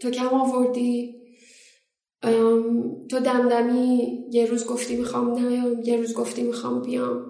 تو 0.00 0.10
کم 0.10 0.26
آوردی. 0.26 1.14
تو 3.10 3.18
دمدمی 3.18 4.24
یه 4.30 4.46
روز 4.46 4.66
گفتی 4.66 4.96
می‌خوام 4.96 5.38
نیام 5.38 5.82
یه 5.84 5.96
روز 5.96 6.14
گفتی 6.14 6.42
می‌خوام 6.42 6.82
بیام. 6.82 7.26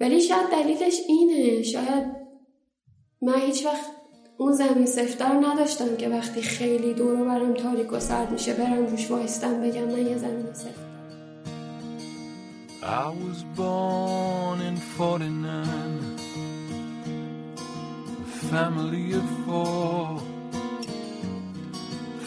ولی 0.00 0.20
شاید 0.20 0.48
دلیلش 0.50 1.00
اینه. 1.08 1.62
شاید 1.62 2.04
من 3.22 3.40
هیچ 3.40 3.66
وقت 3.66 3.86
اون 4.38 4.52
زمین 4.52 4.86
سفتر 4.86 5.32
نداشتم 5.32 5.96
که 5.96 6.08
وقتی 6.08 6.42
خیلی 6.42 6.94
دور 6.94 7.16
برم 7.24 7.54
تاریک 7.54 7.92
و 7.92 8.00
سرد 8.00 8.32
میشه 8.32 8.54
برم 8.54 8.86
روش 8.86 9.10
وایستم 9.10 9.60
بگم 9.60 9.84
من 9.84 10.06
یه 10.06 10.18
زمین 10.18 10.52
سفتر 10.52 10.91
I 12.84 13.10
was 13.10 13.44
born 13.44 14.60
in 14.60 14.76
49 14.76 16.18
A 18.20 18.26
family 18.50 19.12
of 19.12 19.24
four. 19.46 20.20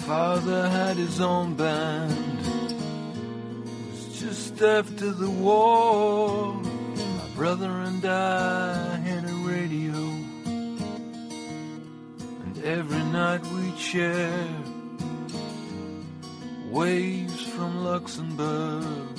Father 0.05 0.69
had 0.69 0.95
his 0.95 1.19
own 1.19 1.55
band. 1.55 2.39
It 2.39 2.77
was 3.91 4.17
just 4.17 4.61
after 4.61 5.11
the 5.11 5.29
war 5.29 6.53
My 6.53 7.29
brother 7.35 7.69
and 7.69 8.05
I 8.05 8.95
had 8.95 9.25
a 9.25 9.33
radio. 9.33 9.93
And 12.45 12.63
every 12.63 13.03
night 13.11 13.45
we'd 13.47 13.77
share 13.77 14.47
Waves 16.71 17.41
from 17.41 17.83
Luxembourg 17.83 19.14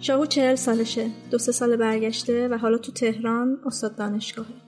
شاهو 0.00 0.26
چهل 0.26 0.54
سالشه. 0.54 1.10
دو 1.30 1.38
سه 1.38 1.52
سال 1.52 1.76
برگشته 1.76 2.48
و 2.48 2.54
حالا 2.54 2.78
تو 2.78 2.92
تهران 2.92 3.62
استاد 3.66 3.96
دانشگاهه. 3.96 4.62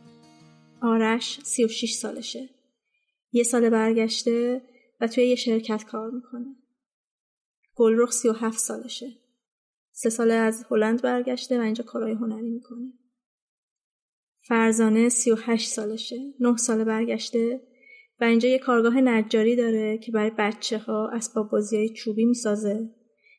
آرش 0.82 1.40
سی 1.44 1.64
و 1.64 1.68
شیش 1.68 1.94
سالشه. 1.94 2.48
یه 3.32 3.42
سال 3.42 3.70
برگشته 3.70 4.62
و 5.00 5.06
توی 5.06 5.24
یه 5.24 5.34
شرکت 5.34 5.84
کار 5.84 6.10
می‌کنه. 6.10 6.56
گلرخ 7.74 8.12
سی 8.12 8.28
و 8.28 8.32
هفت 8.32 8.58
سالشه. 8.58 9.12
سه 9.92 10.10
ساله 10.10 10.34
از 10.34 10.66
هلند 10.70 11.02
برگشته 11.02 11.58
و 11.58 11.62
اینجا 11.62 11.84
کارهای 11.84 12.12
هنری 12.12 12.50
می‌کنه. 12.50 12.92
فرزانه 14.48 15.08
سی 15.08 15.30
و 15.30 15.36
هشت 15.36 15.68
سالشه. 15.68 16.34
نه 16.40 16.56
سال 16.56 16.84
برگشته 16.84 17.69
و 18.20 18.24
اینجا 18.24 18.48
یه 18.48 18.58
کارگاه 18.58 19.00
نجاری 19.00 19.56
داره 19.56 19.98
که 19.98 20.12
برای 20.12 20.30
بچه 20.38 20.78
ها 20.78 21.08
اسباب 21.08 21.50
بازی 21.50 21.88
چوبی 21.88 22.24
می‌سازه 22.24 22.90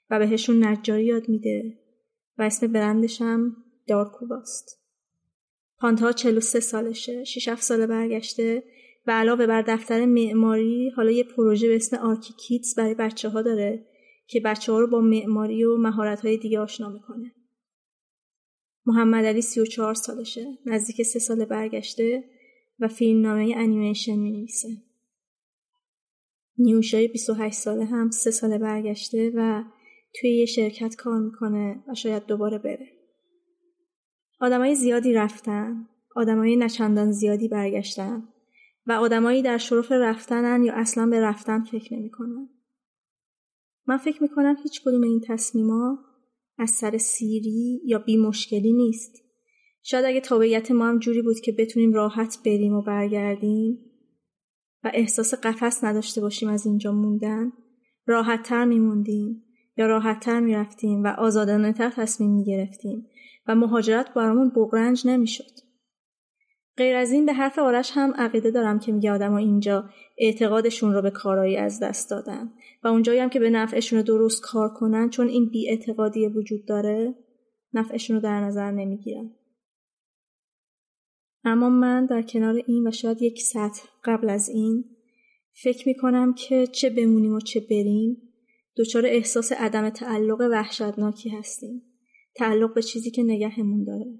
و 0.09 0.19
بهشون 0.19 0.65
نجاری 0.65 1.05
یاد 1.05 1.29
میده 1.29 1.77
و 2.37 2.41
اسم 2.43 2.67
برندش 2.67 3.21
هم 3.21 3.55
دارکوباست. 3.87 4.81
پانته‌آ 5.77 6.11
43 6.11 6.59
سالشه، 6.59 7.23
6 7.23 7.47
7 7.47 7.61
ساله 7.61 7.87
برگشته 7.87 8.63
و 9.07 9.11
علاوه 9.11 9.47
بر 9.47 9.61
دفتر 9.61 10.05
معماری 10.05 10.89
حالا 10.95 11.11
یه 11.11 11.23
پروژه 11.23 11.67
به 11.67 11.75
اسم 11.75 11.97
ArchiKids 11.97 12.75
برای 12.75 12.93
بچه 12.93 13.29
ها 13.29 13.41
داره 13.41 13.85
که 14.27 14.39
بچه 14.39 14.71
ها 14.71 14.79
رو 14.79 14.87
با 14.87 15.01
معماری 15.01 15.63
و 15.63 15.77
مهارت 15.77 16.21
های 16.21 16.37
دیگه 16.37 16.59
آشنا 16.59 16.89
می‌کنه. 16.89 17.31
محمد 18.85 19.25
علی 19.25 19.41
34 19.41 19.93
سالشه، 19.93 20.45
نزدیک 20.65 21.01
سه 21.01 21.19
سال 21.19 21.45
برگشته 21.45 22.23
و 22.81 22.87
فیلمنامه 22.87 23.53
انیمیشن 23.57 24.15
می 24.15 24.31
نویسه. 24.31 24.69
نیوشای 26.57 27.07
28 27.07 27.57
ساله 27.57 27.85
هم 27.85 28.09
سه 28.09 28.31
ساله 28.31 28.57
برگشته 28.57 29.31
و 29.35 29.63
توی 30.13 30.37
یه 30.37 30.45
شرکت 30.45 30.95
کار 30.95 31.19
می‌کنه 31.19 31.83
و 31.87 31.95
شاید 31.95 32.25
دوباره 32.25 32.57
بره. 32.57 32.87
آدمای 34.39 34.75
زیادی 34.75 35.13
رفتن، 35.13 35.87
آدمای 36.15 36.55
نچندان 36.55 37.11
زیادی 37.11 37.47
برگشتن 37.47 38.27
و 38.85 38.91
آدمایی 38.91 39.41
در 39.41 39.57
شرف 39.57 39.91
رفتنن 39.91 40.63
یا 40.63 40.73
اصلا 40.73 41.05
به 41.05 41.21
رفتن 41.21 41.63
فکر 41.63 41.93
نمی‌کنن. 41.93 42.49
من 43.87 43.97
فکر 43.97 44.23
می‌کنم 44.23 44.55
هیچ 44.63 44.81
کدوم 44.81 45.01
این 45.01 45.21
تصمیما 45.27 45.99
از 46.57 46.69
سر 46.69 46.97
سیری 46.97 47.81
یا 47.85 47.99
بی 47.99 48.17
مشکلی 48.17 48.73
نیست. 48.73 49.23
شاید 49.83 50.05
اگه 50.05 50.21
تابعیت 50.21 50.71
ما 50.71 50.87
هم 50.87 50.99
جوری 50.99 51.21
بود 51.21 51.39
که 51.39 51.51
بتونیم 51.51 51.93
راحت 51.93 52.37
بریم 52.45 52.73
و 52.73 52.81
برگردیم 52.81 53.79
و 54.83 54.91
احساس 54.93 55.33
قفس 55.33 55.83
نداشته 55.83 56.21
باشیم 56.21 56.49
از 56.49 56.65
اینجا 56.65 56.91
موندن 56.91 57.51
راحتتر 58.05 58.65
میموندیم 58.65 59.43
یا 59.77 59.85
راحتتر 59.85 60.39
می‌رفتیم 60.39 61.03
و 61.03 61.07
آزادانه 61.07 61.73
تر 61.73 61.89
تصمیم 61.89 62.31
می‌گرفتیم 62.31 63.07
و 63.47 63.55
مهاجرت 63.55 64.13
برامون 64.13 64.51
بغرنج 64.55 65.07
نمی‌شد. 65.07 65.51
غیر 66.77 66.95
از 66.95 67.11
این 67.11 67.25
به 67.25 67.33
حرف 67.33 67.59
آرش 67.59 67.91
هم 67.93 68.13
عقیده 68.17 68.51
دارم 68.51 68.79
که 68.79 68.91
میگه 68.91 69.11
آدم 69.11 69.33
اینجا 69.33 69.89
اعتقادشون 70.17 70.93
رو 70.93 71.01
به 71.01 71.11
کارایی 71.11 71.57
از 71.57 71.79
دست 71.79 72.09
دادن 72.09 72.51
و 72.83 72.87
اونجایی 72.87 73.19
هم 73.19 73.29
که 73.29 73.39
به 73.39 73.49
نفعشون 73.49 74.01
درست 74.01 74.41
کار 74.43 74.69
کنن 74.69 75.09
چون 75.09 75.27
این 75.27 75.49
بی 75.49 75.69
اعتقادی 75.69 76.27
وجود 76.27 76.65
داره 76.65 77.15
نفعشون 77.73 78.15
رو 78.15 78.21
در 78.21 78.41
نظر 78.41 78.71
نمی‌گیرن. 78.71 79.31
اما 81.43 81.69
من 81.69 82.05
در 82.05 82.21
کنار 82.21 82.61
این 82.67 82.87
و 82.87 82.91
شاید 82.91 83.21
یک 83.21 83.41
سطح 83.41 83.83
قبل 84.03 84.29
از 84.29 84.49
این 84.49 84.85
فکر 85.53 85.87
می‌کنم 85.87 86.33
که 86.33 86.67
چه 86.67 86.89
بمونیم 86.89 87.33
و 87.33 87.39
چه 87.39 87.59
بریم 87.59 88.17
دچار 88.77 89.05
احساس 89.05 89.51
عدم 89.51 89.89
تعلق 89.89 90.41
وحشتناکی 90.51 91.29
هستیم. 91.29 91.81
تعلق 92.35 92.73
به 92.73 92.81
چیزی 92.81 93.11
که 93.11 93.23
نگهمون 93.23 93.83
داره 93.83 94.19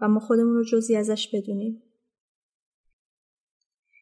و 0.00 0.08
ما 0.08 0.20
خودمون 0.20 0.54
رو 0.54 0.64
جزی 0.64 0.96
ازش 0.96 1.28
بدونیم. 1.34 1.82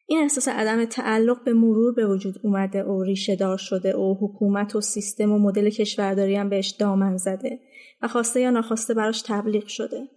این 0.05 0.19
احساس 0.19 0.47
عدم 0.47 0.85
تعلق 0.85 1.43
به 1.43 1.53
مرور 1.53 1.93
به 1.93 2.07
وجود 2.07 2.35
اومده 2.43 2.83
و 2.83 3.03
ریشه 3.03 3.35
دار 3.35 3.57
شده 3.57 3.95
و 3.95 4.15
حکومت 4.21 4.75
و 4.75 4.81
سیستم 4.81 5.31
و 5.31 5.39
مدل 5.39 5.69
کشورداری 5.69 6.35
هم 6.35 6.49
بهش 6.49 6.69
دامن 6.69 7.17
زده 7.17 7.59
و 8.01 8.07
خواسته 8.07 8.41
یا 8.41 8.49
ناخواسته 8.49 8.93
براش 8.93 9.21
تبلیغ 9.21 9.67
شده. 9.67 10.07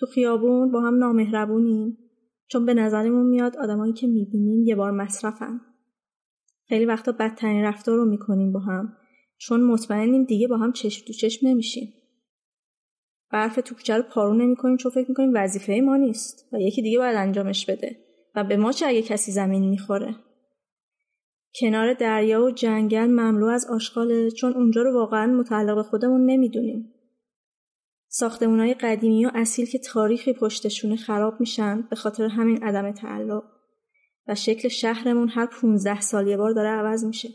تو 0.00 0.06
خیابون 0.06 0.70
با 0.70 0.80
هم 0.80 0.94
نامهربونیم. 0.98 1.98
چون 2.48 2.66
به 2.66 2.74
نظرمون 2.74 3.26
میاد 3.26 3.56
آدمایی 3.56 3.92
که 3.92 4.06
می‌بینیم 4.06 4.64
یه 4.64 4.76
بار 4.76 4.90
مصرفن. 4.90 5.60
خیلی 6.68 6.84
وقتا 6.84 7.12
بدترین 7.12 7.64
رفتار 7.64 7.96
رو 7.96 8.04
می‌کنیم 8.04 8.52
با 8.52 8.60
هم. 8.60 8.96
چون 9.38 9.62
مطمئنیم 9.62 10.24
دیگه 10.24 10.48
با 10.48 10.56
هم 10.56 10.72
چشم 10.72 11.06
تو 11.06 11.12
چشم 11.12 11.48
نمیشیم. 11.48 11.92
برف 13.32 13.56
تو 13.56 13.74
کوچه 13.74 13.96
رو 13.96 14.02
پارو 14.02 14.34
نمی‌کنیم 14.34 14.76
چون 14.76 14.92
فکر 14.92 15.08
می‌کنیم 15.08 15.32
وظیفه 15.34 15.80
ما 15.84 15.96
نیست 15.96 16.48
و 16.52 16.60
یکی 16.60 16.82
دیگه 16.82 16.98
باید 16.98 17.16
انجامش 17.16 17.66
بده. 17.66 17.96
و 18.34 18.44
به 18.44 18.56
ما 18.56 18.72
چه 18.72 18.86
اگه 18.86 19.02
کسی 19.02 19.32
زمین 19.32 19.68
می‌خوره؟ 19.68 20.14
کنار 21.60 21.94
دریا 21.94 22.44
و 22.44 22.50
جنگل 22.50 23.06
مملو 23.06 23.46
از 23.46 23.66
آشغاله. 23.70 24.30
چون 24.30 24.52
اونجا 24.52 24.82
رو 24.82 24.94
واقعا 24.94 25.26
متعلق 25.26 25.82
خودمون 25.82 26.26
نمی‌دونیم. 26.26 26.92
ساختمونای 28.12 28.74
قدیمی 28.74 29.26
و 29.26 29.30
اصیل 29.34 29.66
که 29.66 29.78
تاریخی 29.78 30.32
پشتشونه 30.32 30.96
خراب 30.96 31.40
میشن 31.40 31.82
به 31.90 31.96
خاطر 31.96 32.24
همین 32.24 32.62
عدم 32.62 32.92
تعلق. 32.92 33.42
و 34.28 34.34
شکل 34.34 34.68
شهرمون 34.68 35.28
هر 35.28 35.46
15 35.46 36.00
سال 36.00 36.28
یه 36.28 36.36
بار 36.36 36.52
داره 36.52 36.68
عوض 36.68 37.04
میشه. 37.04 37.28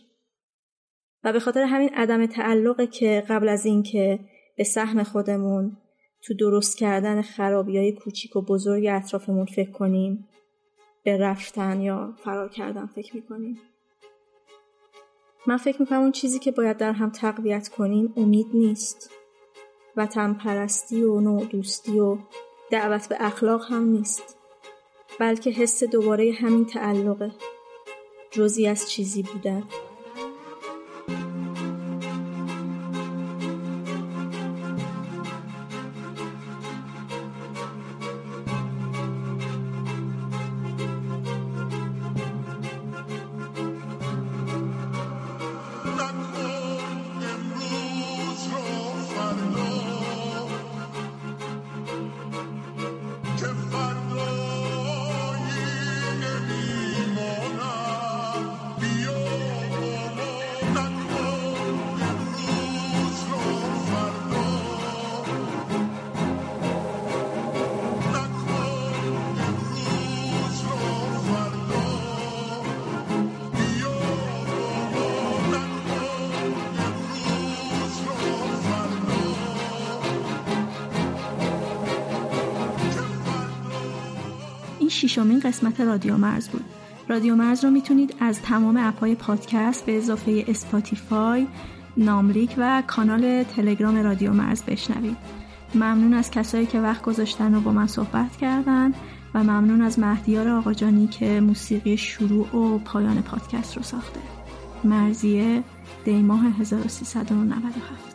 و 1.24 1.34
به 1.34 1.40
خاطر 1.40 1.62
همین 1.62 1.90
عدم 1.90 2.26
تعلقه 2.26 2.88
که 2.88 3.24
قبل 3.30 3.50
از 3.50 3.66
اینکه 3.66 4.20
به 4.58 4.64
سهم 4.64 5.04
خودمون 5.04 5.78
تو 6.22 6.34
درست 6.34 6.78
کردن 6.78 7.22
خرابی 7.22 7.78
های 7.78 7.92
کوچیک 7.92 8.36
و 8.36 8.42
بزرگ 8.42 8.86
اطرافمون 8.90 9.46
فکر 9.46 9.72
کنیم 9.72 10.28
به 11.04 11.18
رفتن 11.18 11.82
یا 11.82 12.14
فرار 12.24 12.50
کردن 12.50 12.86
فکر 12.86 13.16
می‌کنیم. 13.16 13.60
من 15.48 15.58
فکر 15.58 15.82
می‌کنم 15.82 16.02
اون 16.02 16.12
چیزی 16.12 16.40
که 16.40 16.52
باید 16.52 16.78
در 16.78 16.92
هم 16.92 17.10
تقویت 17.10 17.70
کنیم 17.70 18.14
امید 18.18 18.48
نیست. 18.54 19.12
وطن 19.98 20.34
پرستی 20.34 21.04
و 21.04 21.20
نوع 21.20 21.46
دوستی 21.46 22.00
و 22.00 22.18
دعوت 22.72 23.10
به 23.10 23.18
اخلاق 23.20 23.66
هم 23.72 23.84
نیست 23.84 24.38
بلکه 25.20 25.50
حس 25.50 25.84
دوباره 25.84 26.32
همین 26.32 26.66
تعلقه 26.66 27.32
جزی 28.32 28.68
از 28.68 28.90
چیزی 28.90 29.24
بودن. 29.24 29.64
ششمین 84.96 85.40
قسمت 85.40 85.82
رادیو 85.82 86.18
مرز 86.18 86.50
بود. 86.50 86.66
رادیو 87.10 87.36
مرز 87.36 87.64
رو 87.64 87.72
می‌تونید 87.72 88.16
از 88.20 88.42
تمام 88.42 88.78
app 88.78 89.01
های 89.01 89.16
پادکست 89.16 89.86
به 89.86 89.98
اضافه 89.98 90.46
اسپاتیفای 90.48 91.48
ناملیک 91.98 92.56
و 92.58 92.84
کانال 92.88 93.44
تلگرام 93.44 93.98
رادیو 93.98 94.34
مرز 94.34 94.64
بشنوید. 94.64 95.18
ممنون 95.76 96.14
از 96.14 96.32
کسایی 96.32 96.66
که 96.66 96.80
وقت 96.80 97.02
گذاشتن 97.02 97.56
و 97.56 97.62
با 97.62 97.72
من 97.72 97.88
صحبت 97.88 98.38
کردن 98.38 98.94
و 99.34 99.44
ممنون 99.44 99.82
از 99.82 100.00
مهدیار 100.00 100.50
آقاجانی 100.50 101.08
که 101.08 101.42
موسیقی 101.42 101.98
شروع 101.98 102.56
و 102.56 102.78
پایان 102.78 103.22
پادکست 103.22 103.78
رو 103.78 103.84
ساخته. 103.84 104.20
مرضیه 104.84 105.64
دیماه 106.06 106.46
1397 106.60 108.15